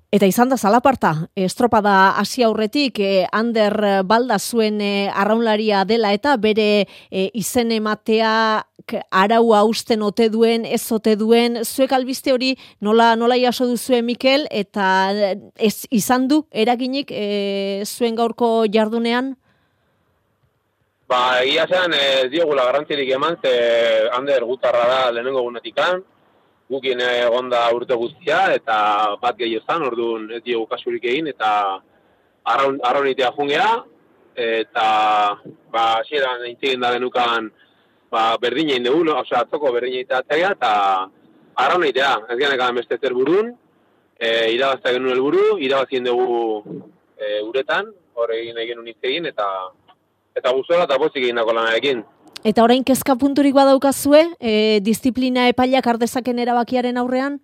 Eta 0.07 0.23
izan 0.23 0.47
da 0.47 0.55
zalaparta, 0.55 1.27
estropada 1.35 2.13
hasi 2.15 2.43
aurretik, 2.47 2.99
eh, 3.03 3.25
Ander 3.35 3.73
Balda 4.07 4.37
zuen 4.39 4.79
eh, 4.79 5.11
arraunlaria 5.11 5.83
dela 5.83 6.13
eta 6.15 6.37
bere 6.39 6.87
eh, 7.11 7.27
izen 7.35 7.73
ematea 7.75 8.63
araua 9.11 9.63
usten 9.67 10.01
ote 10.01 10.29
duen, 10.29 10.65
ez 10.65 10.91
ote 10.91 11.17
duen, 11.19 11.59
zuek 11.65 11.91
albiste 11.91 12.31
hori 12.31 12.55
nola, 12.79 13.15
nola 13.15 13.35
jaso 13.35 13.67
duzue 13.67 14.01
Mikel, 14.01 14.47
eta 14.49 15.11
eh, 15.11 15.35
ez 15.57 15.85
izan 15.91 16.27
du 16.27 16.45
eraginik 16.51 17.11
eh, 17.11 17.83
zuen 17.85 18.15
gaurko 18.15 18.65
jardunean? 18.71 19.35
Ba, 21.07 21.41
egia 21.43 21.67
zen, 21.67 21.93
ez 21.93 22.29
diogula 22.31 22.63
garrantzirik 22.67 23.11
eman, 23.15 23.37
ze 23.43 24.07
Ander 24.15 24.43
gutarra 24.43 24.87
da 24.87 25.11
lehenengo 25.11 25.43
egunetikan, 25.43 26.03
gukin 26.69 26.99
egonda 26.99 27.61
urte 27.75 27.95
guztia, 27.95 28.47
eta 28.55 28.77
bat 29.21 29.37
gehi 29.39 29.57
ezan, 29.61 29.85
orduan 29.87 30.27
ez 30.35 30.41
diogu 30.43 30.67
kasurik 30.67 31.05
egin, 31.05 31.29
eta 31.31 31.51
arraun, 32.47 32.79
arraunitea 32.83 33.31
jungea, 33.37 33.69
eta 34.37 34.87
ba, 35.73 35.85
xeran 36.07 36.43
egin 36.51 36.83
da 36.83 36.91
denukan 36.93 37.49
ba, 38.11 38.35
berdin 38.41 38.69
egin 38.75 38.89
dugu, 38.89 39.05
no? 39.07 39.17
atzoko 39.17 39.71
berdin 39.73 40.03
egin 40.03 40.51
eta 40.51 40.73
arraunitea, 41.55 42.11
ez 42.29 42.37
genek 42.37 42.75
beste 42.75 42.99
zer 43.01 43.13
burun, 43.13 43.55
e, 44.19 44.51
irabazta 44.53 44.91
genuen 44.93 45.15
helburu, 45.15 45.57
irabazien 45.59 46.03
dugu 46.03 46.63
e, 47.17 47.41
uretan, 47.41 47.89
hor 48.13 48.33
egin 48.33 48.57
egin 48.57 48.79
unitz 48.79 48.99
egin, 49.01 49.25
eta 49.25 49.47
eta 50.37 50.53
guztora 50.53 50.85
eta 50.85 50.99
pozik 51.01 51.23
egin 51.23 51.39
dako 51.39 51.53
lanarekin. 51.57 52.03
Eta 52.45 52.63
orain 52.63 52.83
kezka 52.85 53.15
punturik 53.17 53.55
badaukazue, 53.55 54.21
e, 54.39 54.79
disiplina 54.85 55.47
epailak 55.49 55.87
ardezaken 55.87 56.39
erabakiaren 56.39 56.97
aurrean? 57.01 57.39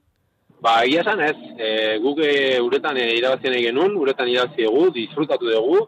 Ba, 0.61 0.83
egia 0.85 1.01
esan 1.01 1.19
ez, 1.25 1.35
e, 1.57 1.69
guk 2.03 2.21
e, 2.23 2.59
uretan 2.61 2.97
e, 2.97 3.09
irabazien 3.17 3.55
egin 3.57 3.75
nun, 3.75 3.97
uretan 3.99 4.29
irabazi 4.29 4.63
dugu, 4.63 4.91
disfrutatu 4.95 5.49
dugu, 5.49 5.81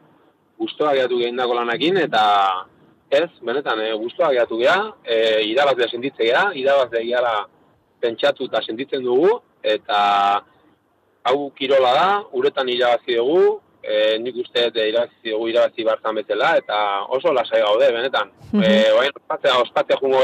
guztua 0.60 0.96
gehiatu 0.96 1.20
gehin 1.22 1.38
dako 1.38 1.60
lanakin, 1.60 2.00
eta 2.02 2.24
ez, 3.10 3.30
benetan, 3.46 3.80
e, 3.86 3.94
guztua 4.02 4.32
gehiatu 4.34 4.58
geha, 4.60 4.80
e, 5.06 5.20
irabazia 5.52 5.88
sentitzen 5.92 6.26
geha, 6.26 6.50
irabazia 6.58 7.06
gehala 7.06 7.36
pentsatu 8.02 8.50
eta 8.50 8.64
sentitzen 8.66 9.06
dugu, 9.06 9.38
eta 9.64 10.00
hau 11.30 11.38
kirola 11.56 11.94
da, 11.94 12.10
uretan 12.34 12.68
irabazi 12.74 13.16
dugu, 13.22 13.62
e, 13.86 14.18
nik 14.20 14.36
uste 14.42 14.68
e, 14.68 14.88
irabazi 14.90 15.32
dugu 15.32 15.50
irabazi 15.52 15.86
bartan 15.86 16.16
betela, 16.16 16.56
eta 16.58 16.78
oso 17.16 17.34
lasai 17.34 17.62
gaude, 17.62 17.92
benetan. 17.92 18.32
Mm 18.52 18.60
-hmm. 18.60 18.70
e, 18.70 18.92
oain, 18.94 19.12
ospatzea, 19.16 19.58
ospatzea 19.62 19.98
jungo 20.02 20.20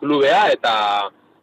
klubea, 0.00 0.52
eta, 0.52 0.74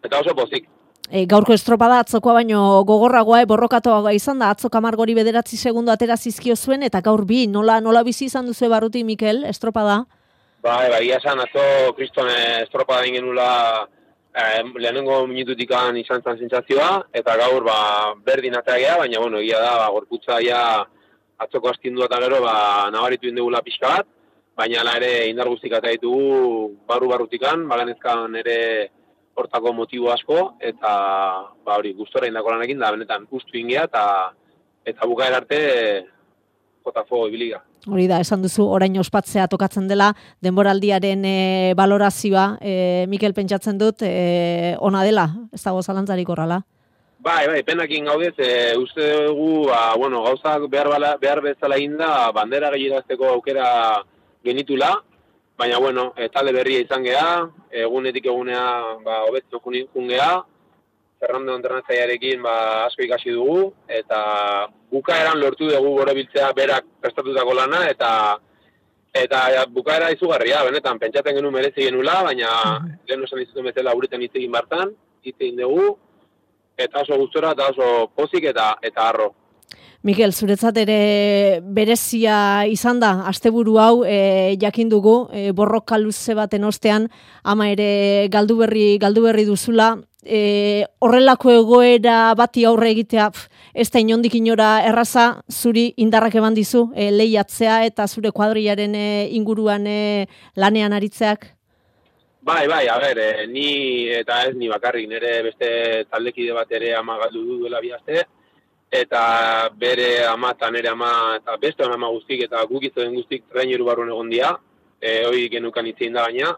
eta 0.04 0.20
oso 0.20 0.36
pozik. 0.36 0.68
E, 1.10 1.26
gaurko 1.26 1.54
estropada 1.54 2.00
atzokoa 2.00 2.34
baino 2.34 2.84
gogorragoa, 2.84 3.42
e, 3.42 3.46
borrokatoa 3.46 4.14
izan 4.14 4.39
da, 4.39 4.50
atzok 4.50 4.76
amargori 4.76 5.14
bederatzi 5.14 5.58
segundo 5.58 5.92
atera 5.92 6.18
zizkio 6.18 6.56
zuen, 6.56 6.84
eta 6.84 7.02
gaur 7.02 7.26
bi, 7.26 7.48
nola, 7.48 7.82
nola 7.82 8.04
bizi 8.04 8.26
izan 8.26 8.46
duzu 8.46 8.70
baruti, 8.70 9.04
Mikel, 9.04 9.44
estropada? 9.46 10.06
Ba, 10.62 10.86
eba, 10.86 11.02
ia 11.02 11.18
esan, 11.18 11.39
atzo 11.39 11.94
kriston 11.96 12.30
estropada 12.62 13.06
ingenula, 13.06 13.88
Eh, 14.32 14.64
lehenengo 14.80 15.28
minututik 15.28 15.72
izan 16.00 16.22
zan 16.24 16.38
zentzazioa, 16.39 17.04
eta 17.12 17.36
gaur 17.36 17.66
ba, 17.66 18.16
berdin 18.24 18.56
atzea 18.56 18.98
baina 18.98 19.20
bueno, 19.20 19.39
egia 19.39 19.60
da, 19.60 19.76
ba, 19.76 19.89
gorputza 19.92 20.39
ja 20.39 20.88
atzoko 21.42 21.72
astindua 21.72 22.08
eta 22.10 22.20
gero 22.24 22.42
ba, 22.44 22.56
nabaritu 22.94 23.30
indegula 23.30 23.64
pixka 23.66 23.96
bat, 23.98 24.10
baina 24.58 24.82
ala 24.82 24.98
ere 25.00 25.12
indar 25.30 25.50
guztik 25.50 25.74
atzea 25.74 25.98
ditugu 25.98 26.78
barru-barrutikan, 26.89 27.66
baganezkan 27.70 28.36
ere 28.42 28.58
hortako 29.38 29.74
motibo 29.74 30.12
asko, 30.14 30.39
eta 30.60 30.92
ba, 31.66 31.78
hori 31.78 31.94
gustora 31.98 32.30
indako 32.30 32.54
lanekin 32.54 32.82
da, 32.82 32.92
benetan 32.94 33.28
ustu 33.32 33.58
ingea, 33.58 33.88
eta, 33.89 34.06
eta 34.86 35.08
bukaer 35.10 35.38
arte 35.39 35.62
jotafo 36.86 37.26
ibiliga. 37.30 37.62
Hori 37.89 38.06
da, 38.10 38.20
esan 38.22 38.44
duzu 38.44 38.68
orain 38.70 38.98
ospatzea 39.02 39.48
tokatzen 39.50 39.88
dela, 39.89 40.12
denboraldiaren 40.46 41.24
e, 41.26 41.38
balorazioa, 41.78 42.46
e, 42.62 42.74
Mikel 43.10 43.34
pentsatzen 43.38 43.80
dut, 43.82 44.04
e, 44.06 44.76
ona 44.80 45.02
dela, 45.08 45.30
ez 45.54 45.64
dago 45.64 45.82
zalantzarik 45.82 46.30
horrela? 46.30 46.62
Bai, 47.22 47.45
bai, 47.45 47.61
penakin 47.61 48.07
gaudez, 48.09 48.34
e, 48.41 48.76
uste 48.82 49.03
dugu, 49.28 49.67
ba, 49.67 49.93
bueno, 49.93 50.24
gauzak 50.26 50.63
behar, 50.74 50.88
bala, 50.89 51.11
behar 51.22 51.43
bezala 51.45 51.78
inda, 51.78 52.32
bandera 52.34 52.72
gehiagazteko 52.74 53.28
aukera 53.36 53.67
genitula, 54.43 54.89
baina, 55.55 55.78
bueno, 55.78 56.07
e, 56.17 56.32
talde 56.34 56.55
berria 56.55 56.82
izan 56.82 57.05
geha, 57.05 57.45
egunetik 57.84 58.26
egunea, 58.26 58.65
ba, 59.05 59.19
hobetzen 59.28 59.61
jun 59.61 60.09
geha, 60.09 60.41
Fernando 61.22 61.53
entrenatzaiarekin 61.59 62.41
ba, 62.41 62.55
asko 62.88 63.05
ikasi 63.05 63.38
dugu, 63.38 63.69
eta 63.86 64.22
bukaeran 64.89 65.38
lortu 65.38 65.69
dugu 65.69 65.93
gore 65.99 66.15
biltzea 66.17 66.49
berak 66.57 66.88
prestatutako 67.05 67.53
lana, 67.53 67.86
eta 67.93 68.11
eta 69.13 69.47
ja, 69.53 69.65
bukaera 69.69 70.09
izugarria, 70.09 70.63
benetan, 70.65 70.97
pentsatzen 70.97 71.38
genuen 71.38 71.53
merezi 71.53 71.86
genula, 71.86 72.24
baina 72.26 72.49
mm. 72.80 72.93
lehen 73.05 73.28
esan 73.28 73.43
izuten 73.43 73.69
bezala 73.69 73.93
uriten 73.93 74.26
hitz 74.26 74.34
egin 74.34 74.57
bartan, 74.57 74.95
hitz 75.22 75.38
egin 75.38 75.61
dugu, 75.61 75.99
eta 76.84 77.06
oso 77.06 77.18
gustora 77.18 77.54
eta 77.56 77.70
oso 77.74 78.10
pozik 78.16 78.50
eta 78.52 78.76
eta 78.82 79.08
arro. 79.10 79.32
Mikel, 80.02 80.32
zuretzat 80.34 80.80
ere 80.82 81.62
berezia 81.62 82.66
izan 82.66 82.98
da, 83.00 83.12
asteburu 83.30 83.76
hau 83.78 84.02
e, 84.02 84.56
jakin 84.62 84.90
dugu, 84.90 85.28
e, 85.30 85.52
borroka 85.54 86.00
luze 86.02 86.34
baten 86.34 86.66
ostean, 86.66 87.06
ama 87.44 87.68
ere 87.70 88.26
galdu 88.34 88.58
berri, 88.64 88.98
galdu 88.98 89.28
berri 89.28 89.46
duzula, 89.46 89.92
e, 90.26 90.88
horrelako 91.06 91.54
egoera 91.54 92.34
bati 92.34 92.66
aurre 92.66 92.90
egitea, 92.96 93.30
ez 93.78 93.90
da 93.94 94.02
inondik 94.02 94.40
inora 94.42 94.72
erraza, 94.90 95.44
zuri 95.54 95.92
indarrak 96.02 96.40
eman 96.42 96.58
dizu, 96.58 96.88
e, 96.96 97.12
lehiatzea 97.14 97.84
eta 97.86 98.08
zure 98.08 98.34
kuadriaren 98.34 98.98
e, 98.98 99.08
inguruan 99.38 99.86
e, 99.86 100.26
lanean 100.58 100.98
aritzeak? 100.98 101.52
Bai, 102.44 102.66
bai, 102.68 102.88
a 102.88 102.98
ber, 102.98 103.20
e, 103.20 103.46
ni 103.46 104.10
eta 104.10 104.39
ez 104.48 104.56
ni 104.58 104.68
bakarrik, 104.68 105.06
nire 105.08 105.44
beste 105.46 105.68
taldekide 106.10 106.56
bat 106.58 106.72
ere 106.74 106.96
ama 106.98 107.20
galdu 107.20 107.44
du 107.46 107.58
duela 107.60 107.80
bihazte, 107.84 108.24
eta 108.89 109.22
bere 109.78 110.26
ama 110.26 110.50
eta 110.56 110.72
nire 110.74 110.89
ama 110.89 111.12
eta 111.36 111.58
beste 111.62 111.86
ama 111.86 112.10
guztik 112.10 112.42
eta 112.48 112.64
gukizu 112.66 113.04
den 113.04 113.14
guztik 113.14 113.44
traineru 113.52 113.86
barruan 113.86 114.10
egon 114.10 114.32
dia, 114.34 114.50
e, 115.00 115.24
hoi 115.28 115.44
genukan 115.54 115.86
itzein 115.92 116.18
da 116.18 116.24
baina, 116.26 116.50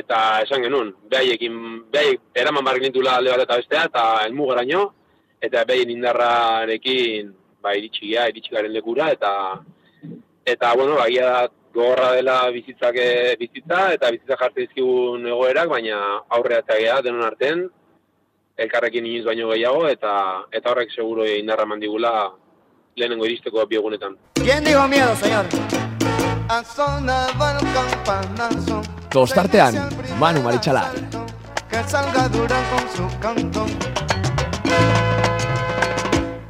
eta 0.00 0.18
esan 0.42 0.66
genuen, 0.66 0.90
behaiekin, 1.14 1.62
behaik 1.94 2.34
eraman 2.34 2.66
barrik 2.66 2.88
nintula 2.88 3.14
alde 3.20 3.36
bat 3.36 3.44
eta 3.46 3.60
bestea, 3.62 3.84
eta 3.92 4.04
elmu 4.26 4.50
garaino, 4.50 4.82
eta 5.40 5.62
behaien 5.64 5.94
indarrarekin, 5.94 7.30
ba, 7.62 7.76
iritsi 7.78 8.16
gara, 8.16 8.34
iritsi 8.34 8.50
garen 8.50 8.74
lekura, 8.74 9.12
eta, 9.14 9.32
eta, 10.42 10.74
bueno, 10.74 10.98
ba, 10.98 11.06
da, 11.06 11.46
gogorra 11.74 12.12
dela 12.16 12.38
bizitzak 12.50 12.96
bizitza, 13.38 13.92
eta 13.94 14.10
bizitza 14.10 14.36
jartzen 14.40 14.66
dizkigun 14.66 15.26
egoerak, 15.26 15.68
baina 15.68 15.98
aurreatzea 16.36 16.78
geha, 16.80 17.00
denon 17.02 17.26
arten, 17.26 17.68
elkarrekin 18.58 19.06
inoiz 19.06 19.24
baino 19.24 19.48
gehiago 19.52 19.86
eta 19.88 20.12
eta 20.52 20.70
horrek 20.72 20.90
seguro 20.94 21.26
indarra 21.26 21.66
mandigula 21.66 22.12
lehenengo 22.96 23.26
iristeko 23.26 23.66
biegunetan. 23.66 24.16
¿Quién 24.34 24.64
dijo 24.64 24.88
miedo, 24.88 25.14
señor? 25.16 25.46
Tostartean, 29.10 29.74
Manu 30.18 30.42
Marichalar. 30.42 30.92
Que 31.70 31.82
salga 31.84 32.28
Durán 32.28 32.64
con 32.70 32.88
su 32.96 33.20
canto. 33.20 33.66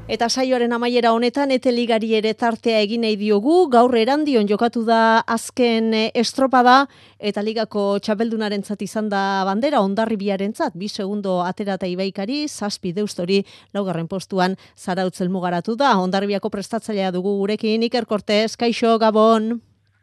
Eta 0.09 0.31
saioaren 0.33 0.73
amaiera 0.73 1.11
honetan 1.13 1.51
eteligari 1.53 2.15
ere 2.17 2.31
tartea 2.33 2.79
egin 2.81 3.03
nahi 3.05 3.19
diogu, 3.21 3.67
gaur 3.69 3.93
erandion 3.93 4.49
jokatu 4.49 4.81
da 4.87 5.21
azken 5.35 5.93
eh, 5.93 6.07
estropada 6.17 6.79
eta 7.21 7.45
ligako 7.45 7.85
txapeldunaren 8.01 8.65
zat 8.65 8.87
izan 8.87 9.13
da 9.13 9.45
bandera 9.45 9.83
ondarri 9.85 10.17
biaren 10.17 10.57
zat, 10.57 10.73
bi 10.73 10.89
segundo 10.89 11.43
atera 11.45 11.77
eta 11.77 11.93
ibaikari, 11.93 12.47
zazpi 12.49 12.95
deustori 12.97 13.43
laugarren 13.77 14.09
postuan 14.09 14.57
zara 14.75 15.05
utzel 15.05 15.29
mugaratu 15.29 15.77
da, 15.77 15.93
ondarri 16.01 16.33
biako 16.33 16.49
prestatzailea 16.57 17.13
dugu 17.13 17.37
gurekin, 17.45 17.85
Iker 17.93 18.09
Kortez, 18.09 18.57
Kaixo, 18.57 18.97
Gabon. 18.97 19.59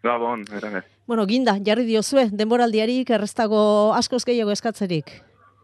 Gabon, 0.05 0.45
erane. 0.53 0.85
Bueno, 1.09 1.25
ginda, 1.25 1.57
jarri 1.65 1.89
diozue, 1.89 2.29
denboraldiarik 2.29 3.09
errestago 3.09 3.95
askoz 3.97 4.21
gehiago 4.29 4.53
eskatzerik. 4.53 5.17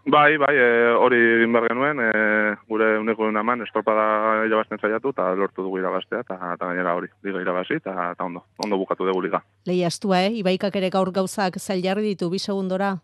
Bai, 0.03 0.35
bai, 0.37 0.55
e, 0.57 0.93
hori 0.97 1.17
egin 1.35 1.53
behar 1.53 1.67
genuen, 1.69 1.99
e, 2.01 2.55
gure 2.67 2.87
uneko 2.97 3.27
eman 3.29 3.61
estropada 3.61 4.45
irabazten 4.47 4.79
zaiatu, 4.81 5.11
eta 5.13 5.27
lortu 5.37 5.61
dugu 5.61 5.77
irabaztea, 5.77 6.23
eta, 6.25 6.37
eta 6.55 6.69
gainera 6.71 6.95
hori, 6.97 7.07
liga 7.21 7.41
irabazi, 7.43 7.77
eta, 7.77 8.09
eta 8.15 8.25
ondo, 8.25 8.41
ondo 8.65 8.79
bukatu 8.81 9.05
dugu 9.05 9.21
liga. 9.21 9.43
Lehi 9.69 9.83
astua, 9.85 10.23
eh? 10.25 10.31
Ibaikak 10.41 10.75
ere 10.81 10.89
gaur 10.89 11.11
gauzak 11.13 11.59
zail 11.59 11.83
jarri 11.85 12.01
ditu, 12.01 12.31
bi 12.31 12.39
segundora? 12.39 12.95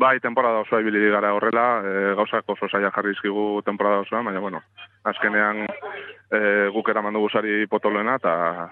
Bai, 0.00 0.20
temporada 0.20 0.60
osoa 0.60 0.82
ibili 0.84 1.08
gara 1.08 1.32
horrela, 1.32 1.64
e, 1.80 2.12
gauzak 2.20 2.52
oso 2.52 2.68
zaila 2.68 2.92
jarri 2.92 3.16
izkigu 3.16 3.62
temporada 3.64 4.04
osoa, 4.04 4.20
baina, 4.22 4.44
bueno, 4.44 4.60
azkenean 5.04 5.64
e, 5.64 6.68
guk 6.76 6.92
eraman 6.92 7.16
dugu 7.16 7.32
zari 7.32 7.66
potoloena, 7.66 8.20
eta 8.20 8.68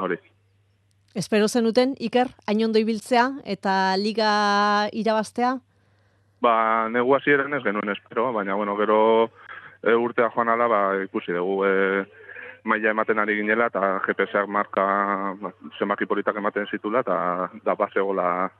hori. 0.00 0.16
Espero 1.14 1.48
zenuten, 1.48 1.94
Iker, 2.00 2.32
hainondo 2.46 2.80
ibiltzea, 2.80 3.30
eta 3.44 3.96
liga 4.00 4.88
irabaztea? 4.92 5.58
Ba, 6.40 6.88
negu 6.92 7.14
hasieran 7.16 7.54
ez 7.56 7.62
genuen 7.64 7.88
espero, 7.94 8.32
baina, 8.32 8.54
bueno, 8.54 8.76
gero 8.76 8.98
e, 9.82 9.94
urtea 9.94 10.30
joan 10.34 10.52
ala, 10.52 10.66
ba, 10.68 10.80
ikusi 11.04 11.32
dugu, 11.32 11.64
e, 11.64 12.04
maila 12.64 12.92
ematen 12.92 13.22
ari 13.22 13.38
ginela, 13.40 13.70
eta 13.72 14.00
GPS-ak 14.06 14.50
marka 14.50 14.84
ba, 15.40 15.52
zenbaki 15.78 16.06
politak 16.06 16.36
ematen 16.36 16.68
zitula, 16.70 17.00
eta 17.06 17.48
da 17.64 17.74
bazegola, 17.78 18.50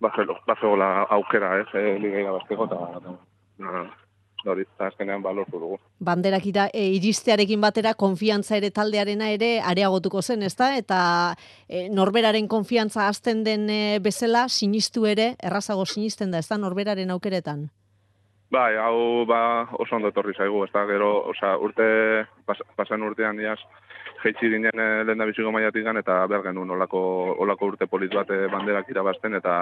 bazegola 0.00 0.88
aukera, 1.18 1.58
ez, 1.60 1.68
e, 1.74 1.98
ligeira 2.00 2.32
bazteko, 2.38 2.70
eta 2.70 3.84
hori, 4.50 4.66
eta 4.76 4.88
azkenean 4.90 5.22
balortu 5.22 5.60
dugu. 5.60 5.78
Banderak 6.04 6.46
ira, 6.46 6.66
e, 6.72 6.86
iristearekin 6.98 7.60
batera, 7.60 7.94
konfiantza 7.94 8.56
ere 8.56 8.70
taldearena 8.70 9.30
ere 9.34 9.60
areagotuko 9.60 10.22
zen, 10.22 10.42
ezta? 10.42 10.74
Eta 10.76 10.98
e, 11.68 11.88
norberaren 11.88 12.48
konfiantza 12.48 13.08
azten 13.08 13.44
den 13.44 13.68
e, 13.70 13.98
bezala, 14.04 14.48
sinistu 14.48 15.06
ere, 15.06 15.34
errazago 15.42 15.86
sinisten 15.86 16.30
da, 16.30 16.42
ezta 16.44 16.58
norberaren 16.58 17.10
aukeretan? 17.10 17.68
Bai, 18.54 18.76
hau 18.78 19.24
ba 19.26 19.66
oso 19.82 19.96
ondo 19.96 20.12
etorri 20.12 20.34
zaigu, 20.36 20.62
ez 20.64 20.70
da, 20.72 20.84
gero, 20.86 21.10
osea, 21.32 21.56
urte, 21.58 21.86
pas, 22.46 22.60
pasan 22.76 23.02
urtean 23.02 23.40
iaz, 23.42 23.58
jeitsi 24.22 24.50
ginen 24.52 24.80
eh, 24.80 25.02
lehen 25.04 25.20
da 25.20 25.26
biziko 25.28 25.52
maiatik 25.52 25.86
eta 26.00 26.26
behar 26.30 26.44
genuen 26.46 26.70
olako, 26.70 27.00
olako 27.44 27.72
urte 27.72 27.86
polit 27.86 28.14
bat 28.14 28.30
eh, 28.30 28.46
banderak 28.52 28.88
irabazten, 28.90 29.34
eta 29.40 29.54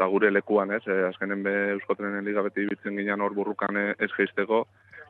eta 0.00 0.08
gure 0.08 0.30
lekuan, 0.32 0.70
ez, 0.72 0.80
eh, 0.88 1.02
azkenen 1.10 1.42
be 1.44 1.52
Euskotrenen 1.74 2.24
liga 2.24 2.40
beti 2.40 2.64
ibitzen 2.64 2.96
ginen 2.96 3.20
hor 3.20 3.34
burrukan 3.36 3.76
eh, 3.76 3.94
ez 4.00 4.08
geisteko, 4.16 4.62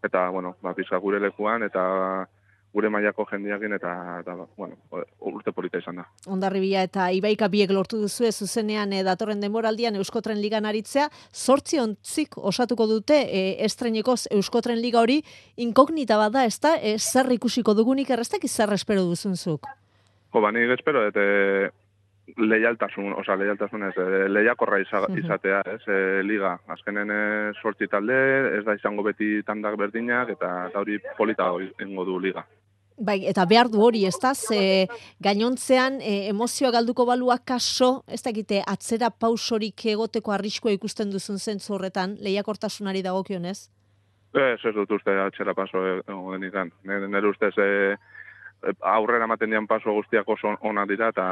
eta, 0.02 0.24
bueno, 0.34 0.56
ba, 0.66 0.72
pizka 0.74 0.98
gure 0.98 1.20
lekuan, 1.22 1.62
eta 1.62 2.26
gure 2.74 2.90
mailako 2.90 3.24
jendiakin, 3.30 3.76
eta, 3.78 3.92
eta 4.22 4.34
bueno, 4.56 4.74
urte 5.30 5.52
polita 5.54 5.78
izan 5.78 6.00
da. 6.00 6.06
Ondarribia 6.26 6.82
eta 6.86 7.06
Ibaika 7.14 7.46
biek 7.50 7.70
lortu 7.70 8.00
duzu 8.02 8.32
zuzenean 8.32 8.92
e, 8.92 9.04
datorren 9.06 9.40
denboraldian 9.42 9.94
Euskotren 9.94 10.40
Ligan 10.42 10.66
aritzea, 10.66 11.08
sortzi 11.32 11.78
ontzik 11.78 12.34
osatuko 12.38 12.86
dute 12.90 13.14
e, 13.14 13.42
estrenekoz 13.66 14.26
Euskotren 14.30 14.82
Liga 14.82 15.02
hori 15.02 15.20
inkognita 15.56 16.18
bada, 16.18 16.44
ez 16.44 16.58
da, 16.58 16.76
e, 16.82 16.96
zer 16.98 17.30
ikusiko 17.30 17.74
dugunik 17.74 18.10
erreztak 18.10 18.44
izar 18.44 18.74
espero 18.74 19.06
duzunzuk? 19.06 19.70
Jo, 20.34 20.42
ba, 20.42 20.50
nik 20.54 20.74
espero, 20.78 21.06
eta 21.06 21.22
leialtasun, 22.36 23.12
oza, 23.18 23.36
leialtasun 23.36 23.88
ez, 23.88 23.94
e, 23.98 24.22
lehiakorra 24.28 24.80
iza, 24.82 25.02
izatea, 25.22 25.60
ez, 25.74 25.82
e, 25.88 26.22
liga. 26.22 26.56
Azkenen 26.68 27.12
sortzi 27.62 27.88
talde, 27.90 28.16
ez 28.58 28.64
da 28.64 28.74
izango 28.78 29.04
beti 29.06 29.42
tandak 29.46 29.76
berdinak, 29.80 30.34
eta, 30.36 30.50
eta 30.70 30.82
hori 30.82 30.98
polita 31.18 31.50
ingo 31.80 32.04
du 32.04 32.18
liga. 32.20 32.46
Bai, 33.00 33.22
eta 33.24 33.46
behar 33.48 33.70
du 33.72 33.80
hori, 33.80 34.02
ez 34.04 34.18
da, 34.20 34.34
ze 34.34 34.86
gainontzean 35.24 36.02
e, 36.04 36.28
emozioa 36.28 36.70
galduko 36.74 37.06
balua 37.08 37.38
kaso, 37.38 38.02
ez 38.06 38.20
dakite, 38.20 38.60
atzera 38.68 39.08
pausorik 39.08 39.86
egoteko 39.94 40.34
arriskoa 40.36 40.74
ikusten 40.76 41.08
duzun 41.10 41.38
zentzu 41.40 41.78
horretan, 41.78 42.18
lehiakortasunari 42.20 43.00
dagokionez? 43.06 43.70
Ez, 44.36 44.60
ez 44.60 44.74
dut 44.76 44.92
uste 44.98 45.16
atzera 45.24 45.56
paso 45.56 45.80
egon 45.96 46.36
denikan. 46.36 46.68
Nere 46.84 47.26
ustez, 47.26 47.54
e, 47.56 47.96
aurrera 48.80 49.24
ematen 49.24 49.50
dian 49.50 49.66
paso 49.66 49.92
guztiak 49.92 50.28
oso 50.28 50.56
ona 50.60 50.86
dira 50.86 51.08
eta 51.14 51.24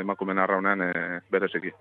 emakumen 0.00 0.38
arraunean 0.38 0.82
e, 0.82 0.92
bereziki. 1.30 1.72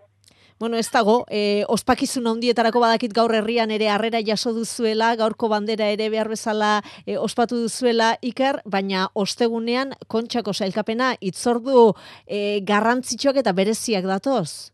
Bueno, 0.59 0.75
ez 0.75 0.89
dago, 0.91 1.23
e, 1.31 1.63
ospakizun 1.71 2.25
handietarako 2.27 2.81
badakit 2.83 3.13
gaur 3.15 3.31
herrian 3.31 3.71
ere 3.71 3.87
harrera 3.87 4.19
jaso 4.19 4.51
duzuela, 4.51 5.13
gaurko 5.15 5.47
bandera 5.47 5.87
ere 5.87 6.09
behar 6.11 6.27
bezala 6.27 6.81
e, 7.05 7.15
ospatu 7.17 7.61
duzuela 7.61 8.09
iker, 8.21 8.59
baina 8.65 9.05
ostegunean 9.15 9.95
kontxako 10.07 10.51
sailkapena 10.51 11.13
itzordu 11.21 11.93
e, 12.27 12.59
garrantzitsuak 12.67 13.39
eta 13.39 13.55
bereziak 13.55 14.03
datoz? 14.03 14.73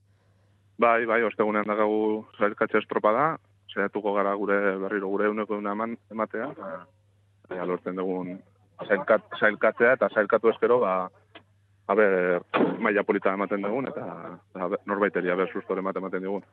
Bai, 0.81 1.05
bai, 1.05 1.21
ostegunean 1.29 1.69
dagagu 1.69 2.25
sailkatxe 2.39 2.81
estropada, 2.81 3.35
zehatuko 3.69 4.15
gara 4.17 4.33
gure 4.41 4.57
berriro 4.81 5.13
gure 5.13 5.29
euneko 5.29 5.61
eman 5.61 5.93
ematea, 6.11 6.49
eta 7.45 7.69
lortzen 7.69 8.01
dugun 8.01 8.39
zailkat, 8.87 9.23
zailkatzea 9.39 9.93
eta 9.97 10.09
zailkatu 10.13 10.49
eskero, 10.51 10.79
ba, 10.83 11.09
haber, 11.87 12.41
maila 12.79 13.03
polita 13.03 13.33
ematen 13.33 13.61
dugun, 13.61 13.87
eta 13.91 14.75
norbaiteri 14.89 15.31
haber 15.31 15.51
sustore 15.53 15.83
ematen 15.85 16.23
dugun. 16.23 16.43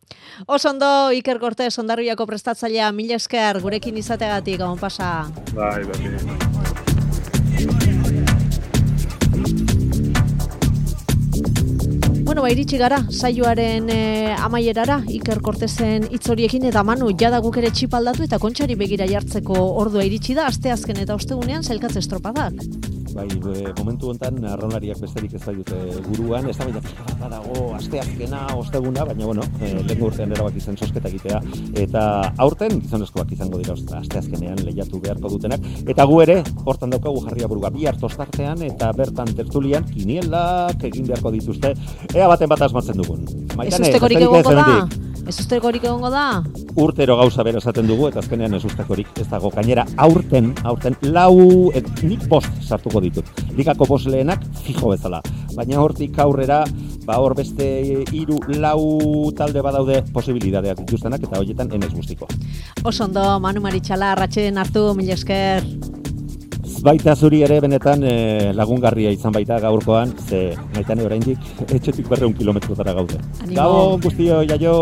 Osondo, 0.47 1.11
Iker 1.17 1.41
Cortez, 1.41 1.73
ondarriako 1.79 2.27
prestatzailea, 2.27 2.93
mila 2.93 3.19
esker, 3.21 3.61
gurekin 3.65 3.97
izateagatik, 3.97 4.61
gabon 4.61 4.81
pasa. 4.81 5.13
Bai, 5.57 5.83
bai, 5.89 6.82
Ba, 12.43 12.49
iritsi 12.51 12.75
gara, 12.75 12.97
saioaren 13.15 13.85
e, 13.95 13.99
amaierara, 14.35 14.97
Iker 15.15 15.39
Kortezen 15.47 16.09
itzoriekin, 16.17 16.67
eta 16.73 16.83
manu, 16.83 17.13
jada 17.21 17.39
guk 17.45 17.61
ere 17.63 17.71
txipaldatu 17.71 18.27
eta 18.27 18.41
kontxari 18.43 18.75
begira 18.81 19.07
jartzeko 19.07 19.63
ordua 19.85 20.03
iritsi 20.09 20.35
da, 20.35 20.49
asteazken 20.51 20.99
eta 21.05 21.15
ostegunean, 21.15 21.63
zelkatze 21.63 22.03
estropadak. 22.03 22.91
Bai, 23.13 23.27
e, 23.29 23.73
momentu 23.77 24.09
hontan 24.09 24.39
arraunlariak 24.49 25.01
besterik 25.03 25.35
ez 25.37 25.43
dute 25.45 25.79
guruan, 26.07 26.47
ez 26.49 26.57
da 26.57 26.65
baina 26.65 26.81
pixka 26.81 27.29
dago 27.29 27.67
asteazkena, 27.77 28.41
osteguna, 28.57 29.05
baina 29.05 29.29
bueno, 29.29 29.45
e, 29.61 29.73
lehen 29.85 30.05
urtean 30.07 30.33
erabak 30.33 30.57
izan 30.57 30.79
sosketa 30.79 31.11
egitea, 31.11 31.43
eta 31.85 32.05
aurten 32.47 32.81
gizonezkoak 32.81 33.35
izango 33.37 33.61
dira 33.61 33.77
asteazkenean 34.01 34.65
lehiatu 34.65 35.01
beharko 35.05 35.35
dutenak, 35.37 35.69
eta 35.85 36.09
gu 36.09 36.21
ere, 36.25 36.41
hortan 36.65 36.97
daukagu 36.97 37.25
jarria 37.29 37.53
buruga, 37.53 37.73
bi 37.75 37.87
hartostartean, 37.91 38.65
eta 38.73 38.93
bertan 38.97 39.37
tertulian, 39.37 39.85
kinielak 39.93 40.89
egin 40.89 41.09
beharko 41.13 41.37
dituzte, 41.37 41.77
ea 42.15 42.29
baten 42.33 42.53
bat 42.55 42.69
asmatzen 42.69 43.01
dugun. 43.05 43.27
Maitane, 43.57 43.89
ez 43.89 43.93
ustekorik 43.93 44.25
egongo 44.25 44.61
da? 44.63 45.12
Ez 45.23 45.37
ustekorik 45.39 45.85
egongo 45.87 46.09
da? 46.11 46.43
Urtero 46.83 47.15
gauza 47.21 47.45
bera 47.47 47.61
esaten 47.63 47.87
dugu, 47.87 48.09
eta 48.11 48.19
azkenean 48.23 48.57
ez 48.57 48.65
ustekorik 48.67 49.21
ez 49.23 49.29
dago. 49.31 49.53
Gainera, 49.55 49.85
aurten, 50.03 50.51
aurten, 50.67 50.97
lau, 51.15 51.71
et, 51.79 51.87
nik 52.03 52.27
bost 52.33 52.51
sartuko 52.67 53.01
ditut. 53.05 53.31
Ligako 53.55 53.87
bost 53.87 54.11
lehenak, 54.11 54.43
fijo 54.67 54.91
bezala. 54.91 55.23
Baina 55.55 55.79
hortik 55.79 56.19
aurrera, 56.19 56.65
ba 57.07 57.21
hor 57.23 57.37
beste 57.39 57.71
hiru 58.11 58.41
lau 58.59 59.31
talde 59.39 59.63
badaude 59.63 60.03
posibilidadeak 60.13 60.83
dituztenak, 60.83 61.23
eta 61.23 61.39
horietan 61.39 61.71
enez 61.71 61.93
guztiko. 61.95 62.27
Osondo, 62.83 63.39
Manu 63.39 63.63
Maritxala, 63.63 64.17
ratxeden 64.19 64.59
hartu, 64.59 64.89
mil 64.99 65.15
esker. 65.15 65.63
Baita 66.83 67.13
zuri 67.15 67.45
ere 67.47 67.61
benetan 67.63 68.01
e, 68.03 68.51
lagungarria 68.59 69.13
izan 69.15 69.31
baita 69.31 69.61
gaurkoan, 69.63 70.11
ze 70.27 70.57
naitane 70.75 71.05
oraindik 71.07 71.39
etxetik 71.69 72.09
berreun 72.11 72.35
kilometrotara 72.35 72.95
gaude. 72.97 73.21
Gabo 73.53 74.01
guztio, 74.03 74.41
jaio! 74.43 74.73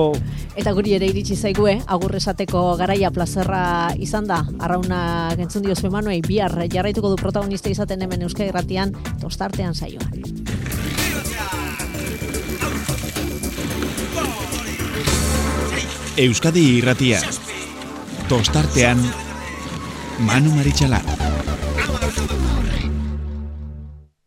Eta 0.57 0.73
guri 0.73 0.95
ere 0.97 1.11
iritsi 1.13 1.37
zaigue, 1.37 1.75
agur 1.87 2.17
esateko 2.17 2.63
garaia 2.81 3.11
plazerra 3.13 3.93
izan 4.01 4.31
da, 4.31 4.41
arrauna 4.59 5.03
gentzun 5.37 5.67
dio 5.69 5.77
zuemanuei, 5.77 6.23
bihar 6.25 6.57
jarraituko 6.73 7.13
du 7.13 7.21
protagonista 7.21 7.69
izaten 7.69 8.01
hemen 8.01 8.25
Euskadi 8.25 8.49
Irratian, 8.49 8.97
tostartean 9.21 9.77
saioan. 9.77 10.09
Euskadi 16.17 16.65
Irratia, 16.79 17.21
tostartean 18.33 19.05
Manu 20.25 20.57
Maritxalara. 20.57 21.50